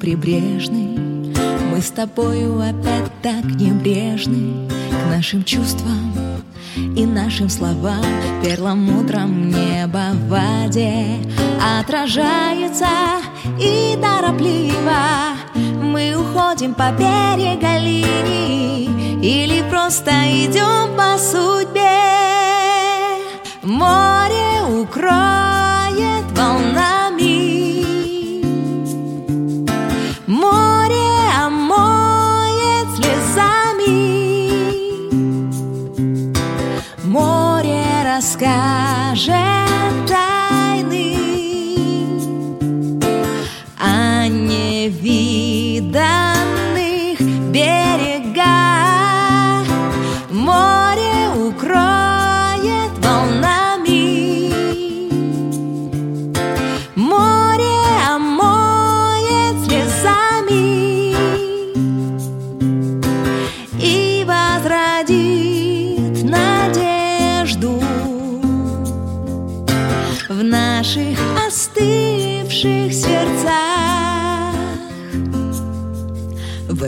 Прибрежный. 0.04 0.98
Мы 1.70 1.80
с 1.80 1.90
тобою 1.90 2.60
опять 2.60 3.10
так 3.22 3.42
небрежны 3.58 4.68
К 4.68 5.10
нашим 5.16 5.42
чувствам 5.44 6.12
и 6.76 7.06
нашим 7.06 7.48
словам. 7.48 8.04
Перламутром 8.42 9.48
небо 9.48 10.10
в 10.12 10.28
воде 10.28 11.06
Отражается 11.80 12.86
и 13.58 13.98
торопливо. 13.98 15.38
Мы 15.54 16.14
уходим 16.16 16.74
по 16.74 16.92
берега 16.92 17.78
линии 17.78 18.84
Или 19.24 19.64
просто 19.70 20.10
идем 20.10 20.94
по 20.98 21.16
судьбе. 21.16 21.80
Море 23.62 24.82
укроет 24.82 26.26
волнами 26.36 26.93
wskaże. 38.44 39.63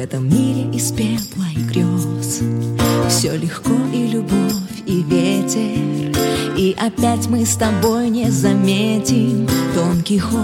Этом 0.06 0.28
мире 0.28 0.70
из 0.72 0.92
пепла 0.92 1.46
и 1.52 1.62
грез 1.62 2.40
Все 3.08 3.36
легко 3.36 3.72
и 3.92 4.06
любовь, 4.06 4.52
и 4.86 5.02
ветер. 5.02 6.16
И 6.56 6.76
опять 6.78 7.26
мы 7.26 7.44
с 7.44 7.56
тобой 7.56 8.08
не 8.10 8.30
заметим 8.30 9.48
Тонкий 9.74 10.20
ход. 10.20 10.40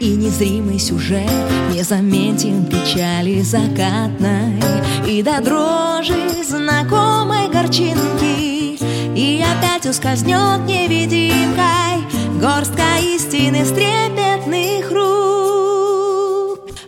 И 0.00 0.16
незримый 0.16 0.78
сюжет 0.78 1.30
Не 1.72 1.82
заметим 1.82 2.66
печали 2.66 3.40
закатной. 3.40 4.60
И 5.08 5.22
до 5.22 5.40
дрожи 5.40 6.44
знакомой 6.46 7.48
горчинки. 7.48 8.78
И 9.16 9.42
опять 9.42 9.86
ускользнет 9.86 10.66
невидимкой 10.66 12.02
Горстка 12.38 12.98
истины 13.00 13.64
с 13.64 13.70
трепетных 13.70 14.90
рук. 14.90 15.22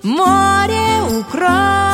Море 0.03 0.74
укроет 1.19 1.94